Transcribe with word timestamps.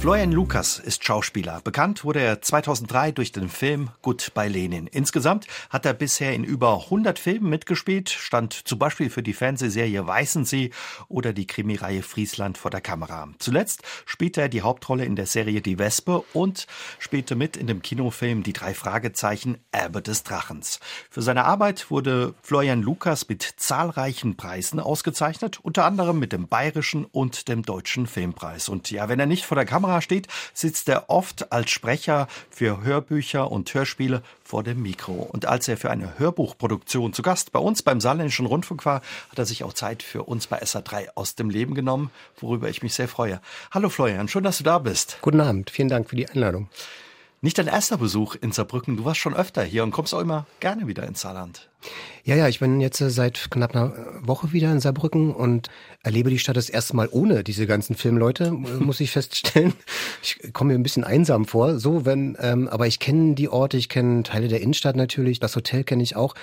Florian 0.00 0.32
Lukas 0.32 0.78
ist 0.78 1.04
Schauspieler. 1.04 1.60
Bekannt 1.62 2.04
wurde 2.04 2.20
er 2.20 2.40
2003 2.40 3.12
durch 3.12 3.32
den 3.32 3.50
Film 3.50 3.90
Gut 4.00 4.30
bei 4.32 4.48
Lenin. 4.48 4.86
Insgesamt 4.86 5.46
hat 5.68 5.84
er 5.84 5.92
bisher 5.92 6.32
in 6.32 6.42
über 6.42 6.84
100 6.84 7.18
Filmen 7.18 7.50
mitgespielt, 7.50 8.08
stand 8.08 8.54
zum 8.54 8.78
Beispiel 8.78 9.10
für 9.10 9.22
die 9.22 9.34
Fernsehserie 9.34 10.06
Weißensee 10.06 10.70
oder 11.08 11.34
die 11.34 11.46
Krimireihe 11.46 12.02
Friesland 12.02 12.56
vor 12.56 12.70
der 12.70 12.80
Kamera. 12.80 13.28
Zuletzt 13.40 13.82
spielte 14.06 14.40
er 14.40 14.48
die 14.48 14.62
Hauptrolle 14.62 15.04
in 15.04 15.16
der 15.16 15.26
Serie 15.26 15.60
Die 15.60 15.78
Wespe 15.78 16.24
und 16.32 16.66
spielte 16.98 17.34
mit 17.34 17.58
in 17.58 17.66
dem 17.66 17.82
Kinofilm 17.82 18.42
Die 18.42 18.54
drei 18.54 18.72
Fragezeichen 18.72 19.58
Erbe 19.70 20.00
des 20.00 20.22
Drachens. 20.22 20.80
Für 21.10 21.20
seine 21.20 21.44
Arbeit 21.44 21.90
wurde 21.90 22.32
Florian 22.40 22.80
Lukas 22.80 23.28
mit 23.28 23.42
zahlreichen 23.42 24.38
Preisen 24.38 24.80
ausgezeichnet, 24.80 25.60
unter 25.62 25.84
anderem 25.84 26.18
mit 26.18 26.32
dem 26.32 26.48
Bayerischen 26.48 27.04
und 27.04 27.48
dem 27.48 27.64
Deutschen 27.64 28.06
Filmpreis. 28.06 28.70
Und 28.70 28.90
ja, 28.90 29.10
wenn 29.10 29.20
er 29.20 29.26
nicht 29.26 29.44
vor 29.44 29.56
der 29.56 29.66
Kamera 29.66 29.89
Kamera 29.90 30.00
steht, 30.02 30.28
sitzt 30.54 30.88
er 30.88 31.10
oft 31.10 31.50
als 31.50 31.70
Sprecher 31.70 32.28
für 32.48 32.82
Hörbücher 32.84 33.50
und 33.50 33.74
Hörspiele 33.74 34.22
vor 34.44 34.62
dem 34.62 34.82
Mikro. 34.82 35.28
Und 35.32 35.46
als 35.46 35.66
er 35.66 35.76
für 35.76 35.90
eine 35.90 36.18
Hörbuchproduktion 36.18 37.12
zu 37.12 37.22
Gast 37.22 37.50
bei 37.50 37.58
uns 37.58 37.82
beim 37.82 38.00
Saarländischen 38.00 38.46
Rundfunk 38.46 38.86
war, 38.86 39.02
hat 39.30 39.38
er 39.38 39.46
sich 39.46 39.64
auch 39.64 39.72
Zeit 39.72 40.04
für 40.04 40.22
uns 40.22 40.46
bei 40.46 40.62
SA3 40.62 41.08
aus 41.16 41.34
dem 41.34 41.50
Leben 41.50 41.74
genommen, 41.74 42.10
worüber 42.38 42.68
ich 42.68 42.84
mich 42.84 42.94
sehr 42.94 43.08
freue. 43.08 43.40
Hallo 43.72 43.88
Florian, 43.88 44.28
schön, 44.28 44.44
dass 44.44 44.58
du 44.58 44.64
da 44.64 44.78
bist. 44.78 45.18
Guten 45.22 45.40
Abend, 45.40 45.70
vielen 45.70 45.88
Dank 45.88 46.08
für 46.08 46.16
die 46.16 46.28
Einladung. 46.28 46.68
Nicht 47.42 47.56
dein 47.56 47.68
erster 47.68 47.96
Besuch 47.96 48.34
in 48.34 48.52
Saarbrücken, 48.52 48.98
du 48.98 49.06
warst 49.06 49.20
schon 49.20 49.34
öfter 49.34 49.62
hier 49.62 49.82
und 49.82 49.92
kommst 49.92 50.12
auch 50.12 50.20
immer 50.20 50.46
gerne 50.60 50.86
wieder 50.86 51.06
ins 51.06 51.22
Saarland. 51.22 51.70
Ja, 52.22 52.36
ja, 52.36 52.48
ich 52.48 52.60
bin 52.60 52.82
jetzt 52.82 53.00
äh, 53.00 53.08
seit 53.08 53.50
knapp 53.50 53.74
einer 53.74 53.94
Woche 54.20 54.52
wieder 54.52 54.70
in 54.70 54.80
Saarbrücken 54.80 55.34
und 55.34 55.68
erlebe 56.02 56.28
die 56.28 56.38
Stadt 56.38 56.58
das 56.58 56.68
erste 56.68 56.94
Mal 56.94 57.08
ohne 57.10 57.42
diese 57.42 57.66
ganzen 57.66 57.96
Filmleute, 57.96 58.50
muss 58.80 59.00
ich 59.00 59.10
feststellen. 59.10 59.72
Ich 60.22 60.52
komme 60.52 60.74
mir 60.74 60.78
ein 60.78 60.82
bisschen 60.82 61.02
einsam 61.04 61.46
vor, 61.46 61.78
so 61.78 62.04
wenn, 62.04 62.36
ähm, 62.40 62.68
aber 62.68 62.86
ich 62.86 62.98
kenne 62.98 63.34
die 63.34 63.48
Orte, 63.48 63.78
ich 63.78 63.88
kenne 63.88 64.22
Teile 64.22 64.48
der 64.48 64.60
Innenstadt 64.60 64.96
natürlich, 64.96 65.40
das 65.40 65.56
Hotel 65.56 65.82
kenne 65.82 66.02
ich 66.02 66.16
auch, 66.16 66.34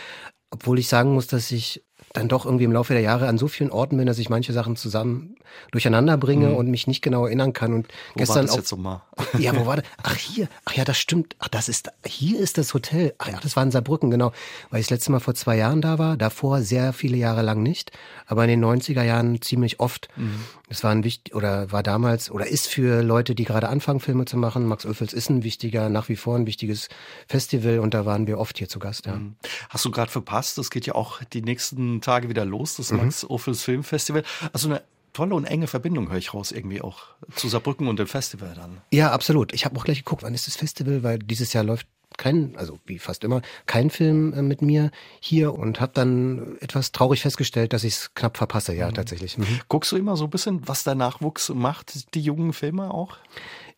obwohl 0.49 0.79
ich 0.79 0.87
sagen 0.87 1.13
muss, 1.13 1.27
dass 1.27 1.51
ich 1.51 1.83
dann 2.13 2.27
doch 2.27 2.45
irgendwie 2.45 2.63
im 2.63 2.71
Laufe 2.71 2.93
der 2.93 3.01
Jahre 3.01 3.27
an 3.27 3.37
so 3.37 3.47
vielen 3.47 3.71
Orten 3.71 3.97
bin, 3.97 4.07
dass 4.07 4.17
ich 4.17 4.29
manche 4.29 4.53
Sachen 4.53 4.75
zusammen 4.75 5.35
durcheinander 5.71 6.17
bringe 6.17 6.49
mhm. 6.49 6.55
und 6.55 6.69
mich 6.69 6.87
nicht 6.87 7.01
genau 7.01 7.25
erinnern 7.25 7.53
kann. 7.53 7.73
Und 7.73 7.87
wo 8.13 8.19
gestern 8.19 8.35
war 8.35 8.41
das 8.43 8.51
auch, 8.51 8.57
jetzt 8.57 8.71
nochmal? 8.71 9.01
Ja, 9.39 9.55
wo 9.55 9.65
war 9.65 9.77
das? 9.77 9.85
Ach 10.03 10.15
hier, 10.15 10.47
ach 10.65 10.73
ja, 10.73 10.85
das 10.85 10.97
stimmt. 10.97 11.35
Ach, 11.39 11.47
das 11.47 11.69
ist 11.69 11.91
hier 12.05 12.39
ist 12.39 12.57
das 12.57 12.73
Hotel. 12.73 13.13
Ach 13.17 13.27
ja, 13.27 13.39
das 13.41 13.55
war 13.55 13.63
in 13.63 13.71
Saarbrücken, 13.71 14.09
genau. 14.09 14.31
Weil 14.69 14.79
ich 14.79 14.87
das 14.87 14.97
letzte 14.97 15.11
Mal 15.11 15.19
vor 15.19 15.35
zwei 15.35 15.57
Jahren 15.57 15.81
da 15.81 15.99
war, 15.99 16.17
davor 16.17 16.61
sehr 16.61 16.93
viele 16.93 17.17
Jahre 17.17 17.41
lang 17.41 17.61
nicht, 17.61 17.91
aber 18.25 18.43
in 18.43 18.49
den 18.49 18.63
90er 18.63 19.03
Jahren 19.03 19.41
ziemlich 19.41 19.79
oft. 19.79 20.07
Mhm. 20.15 20.43
Es 20.69 20.83
war 20.83 20.91
ein 20.91 21.03
wichtig 21.03 21.33
oder 21.33 21.71
war 21.71 21.83
damals 21.83 22.29
oder 22.29 22.47
ist 22.47 22.67
für 22.67 23.01
Leute, 23.01 23.35
die 23.35 23.45
gerade 23.45 23.69
anfangen, 23.69 23.99
Filme 23.99 24.25
zu 24.25 24.37
machen. 24.37 24.65
Max 24.65 24.85
Öffels 24.85 25.13
ist 25.13 25.29
ein 25.29 25.43
wichtiger, 25.43 25.89
nach 25.89 26.09
wie 26.09 26.15
vor 26.15 26.35
ein 26.35 26.45
wichtiges 26.45 26.89
Festival 27.27 27.79
und 27.79 27.93
da 27.93 28.05
waren 28.05 28.27
wir 28.27 28.37
oft 28.37 28.57
hier 28.57 28.67
zu 28.67 28.79
Gast. 28.79 29.05
Ja. 29.05 29.15
Mhm. 29.15 29.35
Hast 29.69 29.85
du 29.85 29.91
gerade 29.91 30.11
verpasst? 30.11 30.57
Das 30.57 30.69
geht 30.69 30.85
ja 30.85 30.95
auch 30.95 31.21
die 31.23 31.41
nächsten 31.41 31.96
Tage 32.01 32.29
wieder 32.29 32.45
los, 32.45 32.75
das 32.77 32.91
mhm. 32.91 32.97
Max 32.97 33.25
Ophels 33.25 33.63
Filmfestival. 33.63 34.23
Also 34.53 34.69
eine 34.69 34.81
tolle 35.13 35.35
und 35.35 35.45
enge 35.45 35.67
Verbindung 35.67 36.09
höre 36.09 36.17
ich 36.17 36.33
raus 36.33 36.51
irgendwie 36.51 36.81
auch 36.81 36.99
zu 37.35 37.47
Saarbrücken 37.47 37.87
und 37.87 37.97
dem 37.97 38.07
Festival 38.07 38.53
dann. 38.55 38.81
Ja, 38.91 39.11
absolut. 39.11 39.53
Ich 39.53 39.65
habe 39.65 39.77
auch 39.77 39.83
gleich 39.83 39.99
geguckt, 39.99 40.23
wann 40.23 40.33
ist 40.33 40.47
das 40.47 40.55
Festival, 40.55 41.03
weil 41.03 41.19
dieses 41.19 41.53
Jahr 41.53 41.63
läuft 41.63 41.87
kein, 42.17 42.55
also 42.55 42.79
wie 42.85 42.99
fast 42.99 43.23
immer, 43.23 43.41
kein 43.65 43.89
Film 43.89 44.33
äh, 44.33 44.41
mit 44.41 44.61
mir 44.61 44.91
hier 45.19 45.53
und 45.53 45.79
habe 45.79 45.91
dann 45.93 46.57
etwas 46.61 46.91
traurig 46.91 47.21
festgestellt, 47.21 47.73
dass 47.73 47.83
ich 47.83 47.93
es 47.93 48.13
knapp 48.15 48.37
verpasse, 48.37 48.73
ja, 48.73 48.87
mhm. 48.87 48.93
tatsächlich. 48.95 49.37
Mhm. 49.37 49.59
Guckst 49.69 49.91
du 49.91 49.97
immer 49.97 50.17
so 50.17 50.25
ein 50.25 50.29
bisschen, 50.29 50.67
was 50.67 50.83
der 50.83 50.95
Nachwuchs 50.95 51.49
macht, 51.49 52.13
die 52.15 52.21
jungen 52.21 52.53
Filme 52.53 52.93
auch? 52.93 53.17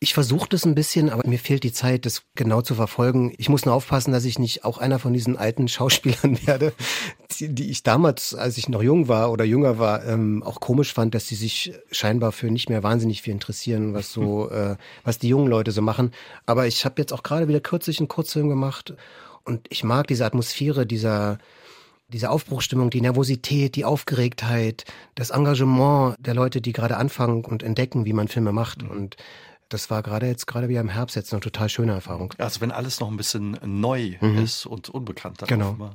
Ich 0.01 0.13
versuche 0.13 0.47
das 0.47 0.65
ein 0.65 0.75
bisschen, 0.75 1.09
aber 1.09 1.27
mir 1.27 1.39
fehlt 1.39 1.63
die 1.63 1.73
Zeit, 1.73 2.05
das 2.05 2.23
genau 2.33 2.61
zu 2.61 2.73
verfolgen. 2.73 3.33
Ich 3.37 3.49
muss 3.49 3.65
nur 3.65 3.75
aufpassen, 3.75 4.13
dass 4.13 4.23
ich 4.23 4.39
nicht 4.39 4.63
auch 4.63 4.77
einer 4.77 4.97
von 4.97 5.11
diesen 5.11 5.35
alten 5.35 5.67
Schauspielern 5.67 6.39
werde, 6.47 6.73
die, 7.37 7.49
die 7.49 7.69
ich 7.69 7.83
damals, 7.83 8.33
als 8.33 8.57
ich 8.57 8.69
noch 8.69 8.81
jung 8.81 9.09
war 9.09 9.29
oder 9.29 9.43
jünger 9.43 9.77
war, 9.77 10.05
ähm, 10.05 10.41
auch 10.41 10.61
komisch 10.61 10.93
fand, 10.93 11.15
dass 11.15 11.27
sie 11.27 11.35
sich 11.35 11.73
scheinbar 11.91 12.31
für 12.31 12.49
nicht 12.49 12.69
mehr 12.69 12.81
wahnsinnig 12.81 13.21
viel 13.21 13.33
interessieren, 13.33 13.93
was 13.93 14.13
so, 14.13 14.49
äh, 14.51 14.77
was 15.03 15.19
die 15.19 15.27
jungen 15.27 15.47
Leute 15.47 15.71
so 15.71 15.81
machen. 15.81 16.11
Aber 16.45 16.65
ich 16.65 16.85
habe 16.85 17.01
jetzt 17.01 17.11
auch 17.11 17.23
gerade 17.23 17.49
wieder 17.49 17.59
kürzlich 17.59 17.99
einen 17.99 18.07
Kurzfilm 18.07 18.47
gemacht 18.47 18.93
und 19.43 19.67
ich 19.69 19.83
mag 19.83 20.07
diese 20.07 20.25
Atmosphäre 20.25 20.85
dieser 20.85 21.39
diese 22.11 22.31
Aufbruchstimmung, 22.31 22.89
die 22.89 23.01
Nervosität, 23.01 23.75
die 23.75 23.85
Aufgeregtheit, 23.85 24.85
das 25.13 25.29
Engagement 25.29 26.15
der 26.19 26.33
Leute, 26.33 26.59
die 26.59 26.73
gerade 26.73 26.97
anfangen 26.97 27.45
und 27.45 27.61
entdecken, 27.61 28.05
wie 28.05 28.13
man 28.13 28.27
Filme 28.27 28.51
macht. 28.51 28.81
Mhm. 28.81 28.89
Und 28.89 29.17
das 29.69 29.89
war 29.89 30.03
gerade 30.03 30.27
jetzt, 30.27 30.47
gerade 30.47 30.67
wie 30.69 30.75
im 30.75 30.89
Herbst 30.89 31.15
jetzt 31.15 31.31
eine 31.33 31.41
total 31.41 31.69
schöne 31.69 31.93
Erfahrung. 31.93 32.33
Also 32.37 32.61
wenn 32.61 32.71
alles 32.71 32.99
noch 32.99 33.09
ein 33.09 33.17
bisschen 33.17 33.57
neu 33.63 34.17
mhm. 34.19 34.39
ist 34.39 34.65
und 34.65 34.89
unbekannt. 34.89 35.43
Genau. 35.47 35.91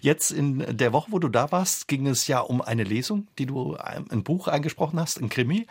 Jetzt 0.00 0.30
in 0.30 0.76
der 0.76 0.92
Woche, 0.92 1.10
wo 1.10 1.18
du 1.18 1.28
da 1.28 1.50
warst, 1.50 1.88
ging 1.88 2.06
es 2.06 2.28
ja 2.28 2.38
um 2.38 2.62
eine 2.62 2.84
Lesung, 2.84 3.26
die 3.38 3.46
du 3.46 3.76
ein 3.76 4.22
Buch 4.22 4.46
eingesprochen 4.46 5.00
hast, 5.00 5.20
ein 5.20 5.28
Krimi. 5.28 5.66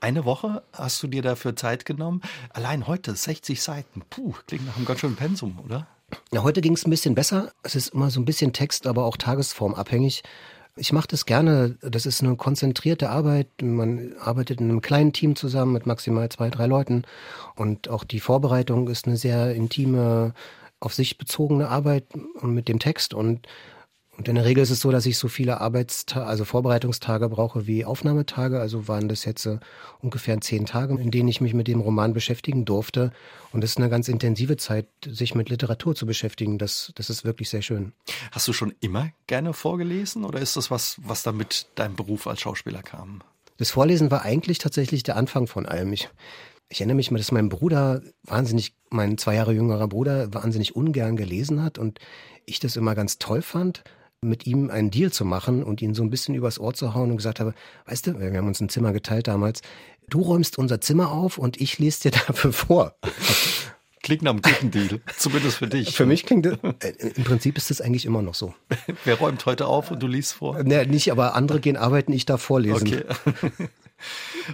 Eine 0.00 0.24
Woche 0.24 0.62
hast 0.72 1.02
du 1.02 1.08
dir 1.08 1.22
dafür 1.22 1.56
Zeit 1.56 1.84
genommen. 1.84 2.22
Allein 2.50 2.86
heute 2.86 3.14
60 3.14 3.60
Seiten. 3.60 4.02
Puh, 4.08 4.34
klingt 4.46 4.66
nach 4.66 4.76
einem 4.76 4.84
ganz 4.84 5.00
schönen 5.00 5.16
Pensum, 5.16 5.58
oder? 5.64 5.88
Ja, 6.32 6.44
heute 6.44 6.60
ging 6.60 6.74
es 6.74 6.86
ein 6.86 6.90
bisschen 6.90 7.16
besser. 7.16 7.52
Es 7.64 7.74
ist 7.74 7.88
immer 7.88 8.10
so 8.10 8.20
ein 8.20 8.24
bisschen 8.24 8.52
Text, 8.52 8.86
aber 8.86 9.04
auch 9.04 9.16
tagesformabhängig. 9.16 10.22
Ich 10.76 10.92
mache 10.92 11.06
das 11.06 11.24
gerne. 11.24 11.76
Das 11.82 12.04
ist 12.04 12.20
eine 12.22 12.34
konzentrierte 12.36 13.10
Arbeit. 13.10 13.46
Man 13.62 14.14
arbeitet 14.18 14.60
in 14.60 14.70
einem 14.70 14.80
kleinen 14.80 15.12
Team 15.12 15.36
zusammen 15.36 15.72
mit 15.72 15.86
maximal 15.86 16.28
zwei, 16.30 16.50
drei 16.50 16.66
Leuten. 16.66 17.04
Und 17.54 17.88
auch 17.88 18.02
die 18.02 18.18
Vorbereitung 18.18 18.88
ist 18.88 19.06
eine 19.06 19.16
sehr 19.16 19.54
intime, 19.54 20.34
auf 20.80 20.92
sich 20.92 21.16
bezogene 21.16 21.68
Arbeit 21.68 22.06
mit 22.42 22.68
dem 22.68 22.80
Text. 22.80 23.14
Und 23.14 23.46
und 24.16 24.28
in 24.28 24.36
der 24.36 24.44
Regel 24.44 24.62
ist 24.62 24.70
es 24.70 24.80
so, 24.80 24.92
dass 24.92 25.06
ich 25.06 25.18
so 25.18 25.26
viele 25.26 25.60
Arbeitstage, 25.60 26.26
also 26.26 26.44
Vorbereitungstage 26.44 27.28
brauche 27.28 27.66
wie 27.66 27.84
Aufnahmetage. 27.84 28.60
Also 28.60 28.86
waren 28.86 29.08
das 29.08 29.24
jetzt 29.24 29.44
äh, 29.46 29.58
ungefähr 30.00 30.40
zehn 30.40 30.66
Tage, 30.66 30.94
in 30.94 31.10
denen 31.10 31.28
ich 31.28 31.40
mich 31.40 31.52
mit 31.52 31.66
dem 31.66 31.80
Roman 31.80 32.12
beschäftigen 32.12 32.64
durfte. 32.64 33.12
Und 33.52 33.64
es 33.64 33.70
ist 33.70 33.78
eine 33.78 33.88
ganz 33.88 34.08
intensive 34.08 34.56
Zeit, 34.56 34.86
sich 35.04 35.34
mit 35.34 35.48
Literatur 35.48 35.96
zu 35.96 36.06
beschäftigen. 36.06 36.58
Das, 36.58 36.92
das 36.94 37.10
ist 37.10 37.24
wirklich 37.24 37.50
sehr 37.50 37.62
schön. 37.62 37.92
Hast 38.30 38.46
du 38.46 38.52
schon 38.52 38.72
immer 38.80 39.10
gerne 39.26 39.52
vorgelesen 39.52 40.24
oder 40.24 40.38
ist 40.38 40.56
das 40.56 40.70
was, 40.70 40.96
was 41.02 41.24
da 41.24 41.32
mit 41.32 41.66
deinem 41.74 41.96
Beruf 41.96 42.28
als 42.28 42.40
Schauspieler 42.40 42.82
kam? 42.82 43.22
Das 43.56 43.70
Vorlesen 43.70 44.12
war 44.12 44.22
eigentlich 44.22 44.58
tatsächlich 44.58 45.02
der 45.02 45.16
Anfang 45.16 45.48
von 45.48 45.66
allem. 45.66 45.92
Ich, 45.92 46.08
ich 46.68 46.80
erinnere 46.80 46.96
mich 46.96 47.10
mal, 47.10 47.18
dass 47.18 47.32
mein 47.32 47.48
Bruder 47.48 48.00
wahnsinnig, 48.22 48.74
mein 48.90 49.18
zwei 49.18 49.34
Jahre 49.34 49.52
jüngerer 49.52 49.88
Bruder, 49.88 50.32
wahnsinnig 50.32 50.76
ungern 50.76 51.16
gelesen 51.16 51.62
hat 51.64 51.78
und 51.78 51.98
ich 52.46 52.60
das 52.60 52.76
immer 52.76 52.94
ganz 52.94 53.18
toll 53.18 53.42
fand 53.42 53.82
mit 54.24 54.46
ihm 54.46 54.70
einen 54.70 54.90
Deal 54.90 55.12
zu 55.12 55.24
machen 55.24 55.62
und 55.62 55.82
ihn 55.82 55.94
so 55.94 56.02
ein 56.02 56.10
bisschen 56.10 56.34
übers 56.34 56.58
Ohr 56.58 56.74
zu 56.74 56.94
hauen 56.94 57.10
und 57.10 57.16
gesagt 57.18 57.40
habe, 57.40 57.54
weißt 57.86 58.06
du, 58.06 58.20
wir 58.20 58.36
haben 58.36 58.46
uns 58.48 58.60
ein 58.60 58.68
Zimmer 58.68 58.92
geteilt 58.92 59.28
damals, 59.28 59.62
du 60.08 60.20
räumst 60.20 60.58
unser 60.58 60.80
Zimmer 60.80 61.12
auf 61.12 61.38
und 61.38 61.60
ich 61.60 61.78
lese 61.78 62.02
dir 62.02 62.18
dafür 62.26 62.52
vor. 62.52 62.94
Klingt 64.02 64.22
nach 64.22 64.32
einem 64.32 64.42
guten 64.42 64.70
Deal, 64.70 65.00
zumindest 65.16 65.56
für 65.56 65.66
dich. 65.66 65.96
Für 65.96 66.04
mich 66.04 66.26
klingt, 66.26 66.44
äh, 66.44 66.56
im 67.16 67.24
Prinzip 67.24 67.56
ist 67.56 67.70
das 67.70 67.80
eigentlich 67.80 68.04
immer 68.04 68.20
noch 68.20 68.34
so. 68.34 68.54
Wer 69.04 69.14
räumt 69.14 69.46
heute 69.46 69.66
auf 69.66 69.90
und 69.90 70.02
du 70.02 70.06
liest 70.06 70.34
vor? 70.34 70.62
Ne, 70.62 70.86
nicht, 70.86 71.10
aber 71.10 71.34
andere 71.34 71.58
gehen 71.58 71.78
arbeiten, 71.78 72.12
ich 72.12 72.26
darf 72.26 72.42
vorlesen. 72.42 72.86
Okay. 72.86 73.68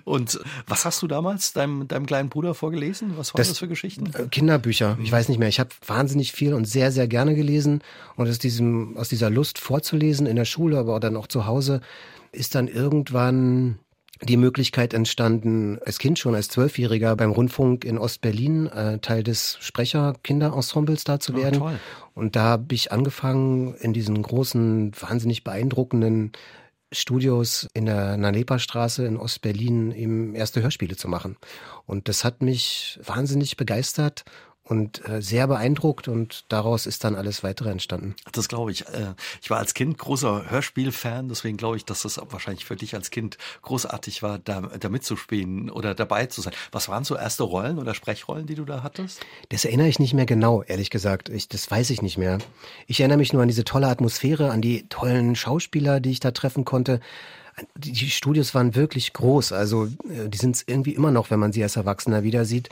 Und 0.05 0.41
was 0.67 0.85
hast 0.85 1.03
du 1.03 1.07
damals 1.07 1.53
deinem, 1.53 1.89
deinem 1.89 2.07
kleinen 2.07 2.29
Bruder 2.29 2.55
vorgelesen? 2.55 3.17
Was 3.17 3.35
waren 3.35 3.39
das, 3.39 3.49
das 3.49 3.59
für 3.59 3.69
Geschichten? 3.69 4.11
Äh, 4.15 4.29
Kinderbücher. 4.29 4.99
Ich 5.03 5.11
weiß 5.11 5.29
nicht 5.29 5.39
mehr. 5.39 5.49
Ich 5.49 5.61
habe 5.61 5.71
wahnsinnig 5.87 6.33
viel 6.33 6.55
und 6.55 6.67
sehr, 6.67 6.93
sehr 6.93 7.09
gerne 7.09 7.35
gelesen. 7.35 7.83
Und 8.17 8.29
aus, 8.29 8.39
diesem, 8.39 8.97
aus 8.97 9.09
dieser 9.09 9.31
Lust 9.31 9.59
vorzulesen 9.59 10.27
in 10.27 10.37
der 10.37 10.45
Schule, 10.45 10.79
aber 10.79 10.97
auch 10.97 11.01
dann 11.01 11.17
auch 11.17 11.27
zu 11.27 11.47
Hause, 11.47 11.81
ist 12.33 12.55
dann 12.55 12.69
irgendwann 12.69 13.79
die 14.23 14.37
Möglichkeit 14.37 14.93
entstanden, 14.93 15.79
als 15.85 15.99
Kind 15.99 16.19
schon 16.19 16.35
als 16.35 16.49
Zwölfjähriger 16.49 17.17
beim 17.17 17.31
Rundfunk 17.31 17.85
in 17.85 17.97
Ostberlin 17.97 18.67
äh, 18.67 18.99
Teil 18.99 19.23
des 19.23 19.57
Sprecherkinderensembles 19.61 21.05
da 21.05 21.19
zu 21.19 21.35
werden. 21.35 21.63
Oh, 21.63 21.71
und 22.15 22.37
da 22.37 22.43
habe 22.43 22.75
ich 22.75 22.93
angefangen, 22.93 23.75
in 23.77 23.95
diesen 23.95 24.21
großen, 24.21 24.93
wahnsinnig 25.01 25.43
beeindruckenden 25.43 26.33
Studios 26.93 27.69
in 27.73 27.87
der 27.87 28.17
Nalepa-Straße 28.17 29.07
in 29.07 29.17
Ostberlin 29.17 29.93
eben 29.93 30.35
erste 30.35 30.63
Hörspiele 30.63 30.97
zu 30.97 31.09
machen. 31.09 31.37
Und 31.87 32.09
das 32.09 32.25
hat 32.25 32.43
mich 32.43 32.99
wahnsinnig 33.05 33.57
begeistert 33.57 34.25
und 34.71 35.07
äh, 35.09 35.21
sehr 35.21 35.49
beeindruckt 35.49 36.07
und 36.07 36.45
daraus 36.49 36.87
ist 36.87 37.03
dann 37.03 37.17
alles 37.17 37.43
weitere 37.43 37.71
entstanden. 37.71 38.15
Das 38.33 38.49
glaube 38.49 38.71
ich. 38.71 38.87
Äh, 38.89 39.15
ich 39.43 39.51
war 39.51 39.59
als 39.59 39.75
Kind 39.75 39.99
großer 39.99 40.49
Hörspielfan, 40.49 41.29
deswegen 41.29 41.57
glaube 41.57 41.77
ich, 41.77 41.85
dass 41.85 42.03
das 42.03 42.21
wahrscheinlich 42.31 42.65
für 42.65 42.77
dich 42.77 42.95
als 42.95 43.11
Kind 43.11 43.37
großartig 43.63 44.23
war, 44.23 44.39
da, 44.39 44.61
da 44.61 44.89
mitzuspielen 44.89 45.71
oder 45.71 45.97
dabei 45.97 46.27
zu 46.27 46.41
sein. 46.41 46.53
Was 46.71 46.89
waren 46.89 47.03
so 47.03 47.17
erste 47.17 47.43
Rollen 47.43 47.79
oder 47.79 47.95
Sprechrollen, 47.95 48.47
die 48.47 48.55
du 48.55 48.65
da 48.65 48.85
hattest? 48.85 49.21
Das 49.49 49.65
erinnere 49.65 49.89
ich 49.89 49.99
nicht 49.99 50.15
mehr 50.15 50.27
genau, 50.27 50.63
ehrlich 50.63 50.91
gesagt. 50.91 51.31
Ich, 51.31 51.49
das 51.49 51.69
weiß 51.69 51.91
ich 51.91 52.01
nicht 52.01 52.17
mehr. 52.17 52.39
Ich 52.87 53.01
erinnere 53.01 53.19
mich 53.19 53.33
nur 53.33 53.43
an 53.43 53.49
diese 53.49 53.65
tolle 53.65 53.89
Atmosphäre, 53.89 54.53
an 54.53 54.63
die 54.63 54.89
tollen 54.89 55.35
Schauspieler, 55.35 55.99
die 55.99 56.13
ich 56.13 56.21
da 56.21 56.31
treffen 56.31 56.65
konnte 56.65 57.01
die, 57.77 58.11
Studios 58.11 58.55
waren 58.55 58.75
wirklich 58.75 59.13
groß. 59.13 59.53
Also 59.53 59.87
äh, 59.87 60.29
die 60.29 60.39
sind 60.39 60.57
es 60.57 60.65
irgendwie 60.67 60.95
immer 60.95 61.11
noch, 61.11 61.31
wenn 61.31 61.41
man 61.41 61.53
sie 61.53 61.63
als 61.63 61.77
Erwachsener 61.77 62.23
wieder 62.23 62.45
sieht. 62.45 62.69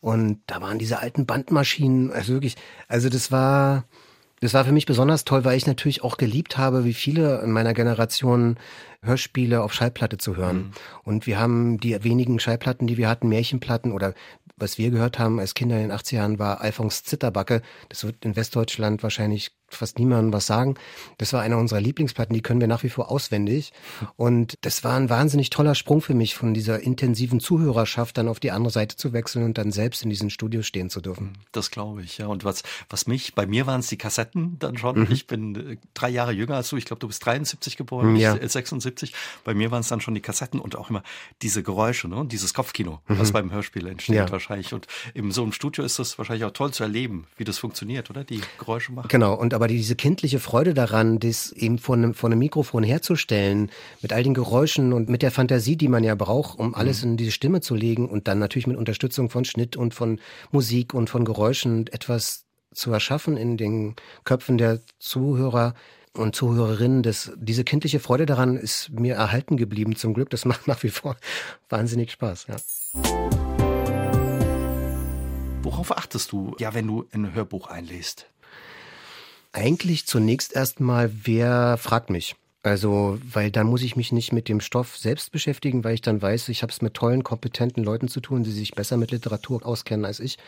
Und 0.00 0.40
da 0.46 0.60
waren 0.60 0.78
diese 0.78 0.98
alten 0.98 1.26
Bandmaschinen, 1.26 2.10
also 2.12 2.32
wirklich, 2.32 2.56
also 2.88 3.08
das 3.08 3.30
war, 3.30 3.84
das 4.40 4.54
war 4.54 4.64
für 4.64 4.72
mich 4.72 4.86
besonders 4.86 5.24
toll, 5.24 5.44
weil 5.44 5.56
ich 5.56 5.66
natürlich 5.66 6.02
auch 6.02 6.16
geliebt 6.16 6.58
habe, 6.58 6.84
wie 6.84 6.94
viele 6.94 7.40
in 7.42 7.52
meiner 7.52 7.74
Generation 7.74 8.56
Hörspiele 9.04 9.62
auf 9.62 9.72
Schallplatte 9.72 10.18
zu 10.18 10.36
hören. 10.36 10.56
Mhm. 10.56 10.72
Und 11.04 11.26
wir 11.26 11.38
haben 11.38 11.78
die 11.78 12.02
wenigen 12.02 12.40
Schallplatten, 12.40 12.86
die 12.86 12.96
wir 12.96 13.08
hatten, 13.08 13.28
Märchenplatten 13.28 13.92
oder 13.92 14.14
was 14.56 14.78
wir 14.78 14.90
gehört 14.90 15.18
haben 15.18 15.40
als 15.40 15.54
Kinder 15.54 15.76
in 15.76 15.88
den 15.88 15.92
80er 15.92 16.14
Jahren 16.14 16.38
war 16.38 16.60
Alphons 16.60 17.04
Zitterbacke. 17.04 17.62
Das 17.88 18.04
wird 18.04 18.24
in 18.24 18.36
Westdeutschland 18.36 19.02
wahrscheinlich 19.02 19.52
fast 19.74 19.98
niemandem 19.98 20.32
was 20.32 20.46
sagen. 20.46 20.74
Das 21.18 21.32
war 21.32 21.42
einer 21.42 21.58
unserer 21.58 21.80
Lieblingsplatten, 21.80 22.34
die 22.34 22.42
können 22.42 22.60
wir 22.60 22.68
nach 22.68 22.82
wie 22.82 22.88
vor 22.88 23.10
auswendig. 23.10 23.72
Und 24.16 24.58
das 24.62 24.84
war 24.84 24.96
ein 24.96 25.10
wahnsinnig 25.10 25.50
toller 25.50 25.74
Sprung 25.74 26.00
für 26.00 26.14
mich, 26.14 26.34
von 26.34 26.54
dieser 26.54 26.80
intensiven 26.80 27.40
Zuhörerschaft 27.40 28.16
dann 28.18 28.28
auf 28.28 28.40
die 28.40 28.50
andere 28.50 28.72
Seite 28.72 28.96
zu 28.96 29.12
wechseln 29.12 29.44
und 29.44 29.58
dann 29.58 29.72
selbst 29.72 30.02
in 30.02 30.10
diesen 30.10 30.30
Studios 30.30 30.66
stehen 30.66 30.90
zu 30.90 31.00
dürfen. 31.00 31.38
Das 31.52 31.70
glaube 31.70 32.02
ich, 32.02 32.18
ja. 32.18 32.26
Und 32.26 32.44
was, 32.44 32.62
was 32.88 33.06
mich, 33.06 33.34
bei 33.34 33.46
mir 33.46 33.66
waren 33.66 33.80
es 33.80 33.88
die 33.88 33.98
Kassetten 33.98 34.58
dann 34.58 34.76
schon. 34.78 35.00
Mhm. 35.00 35.08
Ich 35.10 35.26
bin 35.26 35.54
äh, 35.54 35.76
drei 35.94 36.10
Jahre 36.10 36.32
jünger 36.32 36.56
als 36.56 36.68
du. 36.70 36.76
Ich 36.76 36.84
glaube, 36.84 37.00
du 37.00 37.08
bist 37.08 37.24
73 37.24 37.76
geboren, 37.76 38.16
ja. 38.16 38.36
ich 38.36 38.52
76. 38.52 39.14
Bei 39.44 39.54
mir 39.54 39.70
waren 39.70 39.80
es 39.80 39.88
dann 39.88 40.00
schon 40.00 40.14
die 40.14 40.20
Kassetten 40.20 40.60
und 40.60 40.76
auch 40.76 40.90
immer 40.90 41.02
diese 41.42 41.62
Geräusche, 41.62 42.08
ne? 42.08 42.24
dieses 42.26 42.54
Kopfkino, 42.54 43.00
mhm. 43.08 43.18
was 43.18 43.32
beim 43.32 43.50
Hörspiel 43.50 43.86
entsteht 43.86 44.16
ja. 44.16 44.30
wahrscheinlich. 44.30 44.72
Und 44.72 44.86
in 45.14 45.30
so 45.30 45.42
einem 45.42 45.52
Studio 45.52 45.84
ist 45.84 45.98
das 45.98 46.18
wahrscheinlich 46.18 46.44
auch 46.44 46.52
toll 46.52 46.72
zu 46.72 46.82
erleben, 46.82 47.26
wie 47.36 47.44
das 47.44 47.58
funktioniert, 47.58 48.10
oder? 48.10 48.24
Die 48.24 48.40
Geräusche 48.58 48.92
machen. 48.92 49.08
Genau. 49.08 49.34
Und 49.34 49.54
aber 49.54 49.61
diese 49.68 49.96
kindliche 49.96 50.38
Freude 50.38 50.74
daran, 50.74 51.18
das 51.18 51.52
eben 51.52 51.78
vor 51.78 51.96
einem, 51.96 52.14
vor 52.14 52.30
einem 52.30 52.38
Mikrofon 52.38 52.82
herzustellen, 52.82 53.70
mit 54.00 54.12
all 54.12 54.22
den 54.22 54.34
Geräuschen 54.34 54.92
und 54.92 55.08
mit 55.08 55.22
der 55.22 55.30
Fantasie, 55.30 55.76
die 55.76 55.88
man 55.88 56.04
ja 56.04 56.14
braucht, 56.14 56.58
um 56.58 56.74
alles 56.74 57.04
mhm. 57.04 57.12
in 57.12 57.16
diese 57.16 57.30
Stimme 57.32 57.60
zu 57.60 57.74
legen 57.74 58.08
und 58.08 58.28
dann 58.28 58.38
natürlich 58.38 58.66
mit 58.66 58.76
Unterstützung 58.76 59.30
von 59.30 59.44
Schnitt 59.44 59.76
und 59.76 59.94
von 59.94 60.20
Musik 60.50 60.94
und 60.94 61.10
von 61.10 61.24
Geräuschen 61.24 61.86
etwas 61.88 62.44
zu 62.72 62.92
erschaffen 62.92 63.36
in 63.36 63.56
den 63.56 63.96
Köpfen 64.24 64.58
der 64.58 64.80
Zuhörer 64.98 65.74
und 66.14 66.34
Zuhörerinnen. 66.34 67.02
Das, 67.02 67.32
diese 67.36 67.64
kindliche 67.64 68.00
Freude 68.00 68.26
daran 68.26 68.56
ist 68.56 68.90
mir 68.90 69.14
erhalten 69.14 69.56
geblieben, 69.56 69.96
zum 69.96 70.14
Glück. 70.14 70.30
Das 70.30 70.44
macht 70.46 70.66
nach 70.66 70.82
wie 70.82 70.90
vor 70.90 71.16
wahnsinnig 71.68 72.12
Spaß. 72.12 72.46
Ja. 72.48 72.56
Worauf 75.62 75.96
achtest 75.96 76.32
du, 76.32 76.54
ja, 76.58 76.74
wenn 76.74 76.86
du 76.86 77.06
ein 77.12 77.34
Hörbuch 77.34 77.68
einliest? 77.68 78.26
Eigentlich 79.52 80.06
zunächst 80.06 80.54
erstmal, 80.54 81.10
wer 81.24 81.76
fragt 81.76 82.10
mich? 82.10 82.36
Also, 82.62 83.18
weil 83.24 83.50
dann 83.50 83.66
muss 83.66 83.82
ich 83.82 83.96
mich 83.96 84.12
nicht 84.12 84.32
mit 84.32 84.48
dem 84.48 84.60
Stoff 84.60 84.96
selbst 84.96 85.32
beschäftigen, 85.32 85.82
weil 85.82 85.94
ich 85.94 86.00
dann 86.00 86.22
weiß, 86.22 86.48
ich 86.48 86.62
habe 86.62 86.72
es 86.72 86.80
mit 86.80 86.94
tollen, 86.94 87.24
kompetenten 87.24 87.82
Leuten 87.82 88.08
zu 88.08 88.20
tun, 88.20 88.44
die 88.44 88.52
sich 88.52 88.72
besser 88.72 88.96
mit 88.96 89.10
Literatur 89.10 89.66
auskennen 89.66 90.06
als 90.06 90.20
ich 90.20 90.38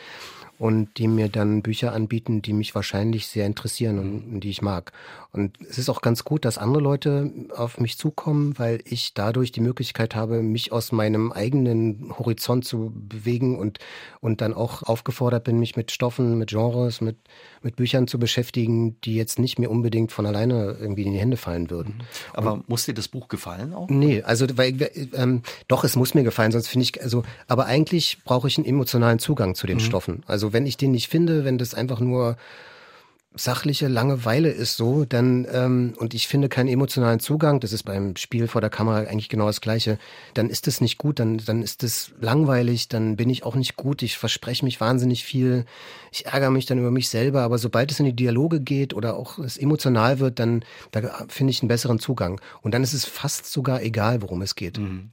und 0.59 0.99
die 0.99 1.09
mir 1.09 1.29
dann 1.29 1.63
Bücher 1.63 1.93
anbieten, 1.93 2.43
die 2.43 2.53
mich 2.53 2.75
wahrscheinlich 2.75 3.27
sehr 3.27 3.47
interessieren 3.47 3.99
und, 3.99 4.35
und 4.35 4.41
die 4.41 4.51
ich 4.51 4.63
mag. 4.63 4.93
Und 5.33 5.59
es 5.69 5.79
ist 5.79 5.89
auch 5.89 6.01
ganz 6.01 6.25
gut, 6.25 6.45
dass 6.45 6.59
andere 6.59 6.83
Leute 6.83 7.33
auf 7.57 7.81
mich 7.81 7.99
zukommen, 7.99 8.57
weil 8.57 8.81
ich 8.85 9.15
dadurch 9.15 9.51
die 9.51 9.61
Möglichkeit 9.61 10.15
habe, 10.15 10.43
mich 10.43 10.71
aus 10.71 10.93
meinem 10.93 11.33
eigenen 11.33 12.15
Horizont 12.17 12.65
zu 12.65 12.93
bewegen 12.95 13.59
und, 13.59 13.79
und 14.21 14.41
dann 14.41 14.55
auch 14.55 14.85
aufgefordert 14.85 15.43
bin, 15.43 15.59
mich 15.59 15.75
mit 15.75 15.91
Stoffen, 15.91 16.39
mit 16.39 16.51
Genres, 16.51 17.01
mit, 17.01 17.17
mit 17.63 17.75
Büchern 17.75 18.07
zu 18.07 18.21
beschäftigen, 18.21 19.01
die 19.01 19.17
jetzt 19.17 19.41
nicht 19.41 19.59
mir 19.59 19.71
unbedingt 19.71 20.13
von 20.13 20.25
alleine 20.25 20.77
irgendwie 20.79 21.03
in 21.03 21.13
die 21.13 21.19
Hände 21.19 21.37
fallen 21.37 21.69
würden. 21.69 22.03
Aber 22.33 22.53
und, 22.53 22.69
muss 22.69 22.85
dir 22.85 22.95
das 22.95 23.09
Buch 23.09 23.27
gefallen 23.27 23.75
auch? 23.75 23.89
Nee, 23.89 24.23
also 24.23 24.47
weil 24.57 24.89
ähm, 25.15 25.43
doch, 25.67 25.83
es 25.83 25.97
muss 25.97 26.15
mir 26.15 26.23
gefallen, 26.23 26.53
sonst 26.53 26.69
finde 26.69 26.85
ich, 26.85 27.03
also, 27.03 27.25
aber 27.49 27.67
eigentlich 27.67 28.19
brauche 28.25 28.47
ich 28.47 28.57
einen 28.57 28.67
emotionalen 28.67 29.19
Zugang 29.19 29.57
zu 29.57 29.67
den 29.67 29.79
mhm. 29.79 29.83
Stoffen. 29.83 30.23
Also 30.27 30.44
wenn 30.53 30.67
ich 30.67 30.77
den 30.77 30.93
nicht 30.93 31.09
finde, 31.09 31.45
wenn 31.45 31.59
das 31.59 31.75
einfach 31.75 32.01
nur 32.01 32.37
sachliche 33.37 33.89
Langeweile 33.89 34.51
ist 34.51 34.77
so, 34.77 35.05
dann 35.05 35.47
ähm, 35.51 35.95
und 35.99 36.15
ich 36.15 36.29
finde 36.29 36.49
keinen 36.49 36.69
emotionalen 36.69 37.19
Zugang, 37.19 37.59
das 37.59 37.73
ist 37.73 37.83
beim 37.83 38.15
Spiel 38.17 38.47
vor 38.47 38.61
der 38.61 38.71
Kamera 38.71 38.99
eigentlich 38.99 39.29
genau 39.29 39.47
das 39.47 39.61
gleiche, 39.61 39.99
dann 40.35 40.49
ist 40.49 40.69
es 40.69 40.81
nicht 40.81 40.99
gut, 40.99 41.19
dann 41.19 41.39
dann 41.39 41.63
ist 41.63 41.83
es 41.83 42.13
langweilig, 42.21 42.89
dann 42.89 43.17
bin 43.17 43.29
ich 43.31 43.45
auch 43.45 43.57
nicht 43.57 43.77
gut, 43.77 44.03
ich 44.03 44.19
verspreche 44.19 44.65
mich 44.65 44.81
wahnsinnig 44.81 45.25
viel, 45.25 45.65
ich 46.13 46.27
ärgere 46.27 46.51
mich 46.51 46.67
dann 46.67 46.79
über 46.79 46.93
mich 46.93 47.09
selber, 47.09 47.43
aber 47.43 47.59
sobald 47.59 47.91
es 47.91 47.99
in 47.99 48.07
die 48.07 48.15
Dialoge 48.15 48.61
geht 48.61 48.95
oder 48.95 49.17
auch 49.17 49.39
es 49.39 49.57
emotional 49.57 50.21
wird, 50.21 50.39
dann 50.39 50.65
da 50.93 51.27
finde 51.29 51.51
ich 51.51 51.61
einen 51.61 51.69
besseren 51.69 51.99
Zugang 51.99 52.41
und 52.63 52.73
dann 52.73 52.85
ist 52.85 52.93
es 52.93 53.05
fast 53.05 53.47
sogar 53.47 53.83
egal, 53.83 54.23
worum 54.23 54.43
es 54.43 54.55
geht. 54.55 54.79
Mhm. 54.79 55.11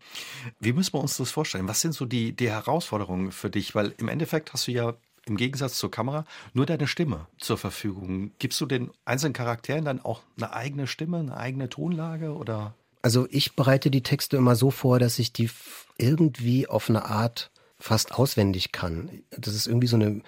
Wie 0.59 0.73
müssen 0.73 0.93
wir 0.93 1.01
uns 1.01 1.17
das 1.17 1.31
vorstellen? 1.31 1.67
Was 1.67 1.81
sind 1.81 1.95
so 1.95 2.05
die 2.05 2.33
die 2.35 2.51
Herausforderungen 2.51 3.31
für 3.31 3.49
dich, 3.49 3.73
weil 3.73 3.95
im 3.97 4.09
Endeffekt 4.09 4.53
hast 4.53 4.67
du 4.67 4.71
ja 4.71 4.93
im 5.25 5.38
Gegensatz 5.38 5.77
zur 5.77 5.91
Kamera 5.91 6.25
nur 6.53 6.65
deine 6.65 6.88
Stimme 6.88 7.27
zur 7.38 7.57
Verfügung. 7.57 8.31
Gibst 8.39 8.59
du 8.62 8.65
den 8.65 8.91
einzelnen 9.06 9.33
Charakteren 9.33 9.85
dann 9.85 10.00
auch 10.00 10.21
eine 10.38 10.53
eigene 10.53 10.88
Stimme, 10.88 11.19
eine 11.19 11.38
eigene 11.38 11.69
Tonlage 11.69 12.35
oder? 12.35 12.75
Also 13.01 13.27
ich 13.29 13.56
bereite 13.56 13.91
die 13.91 14.03
Texte 14.03 14.38
immer 14.38 14.56
so 14.56 14.71
vor, 14.71 15.00
dass 15.00 15.19
ich 15.19 15.33
die 15.33 15.50
irgendwie 15.97 16.68
auf 16.68 16.89
eine 16.89 17.06
Art 17.06 17.51
fast 17.79 18.13
auswendig 18.13 18.71
kann. 18.71 19.23
Das 19.31 19.56
ist 19.56 19.68
irgendwie 19.68 19.88
so 19.88 19.95
eine 19.95 20.21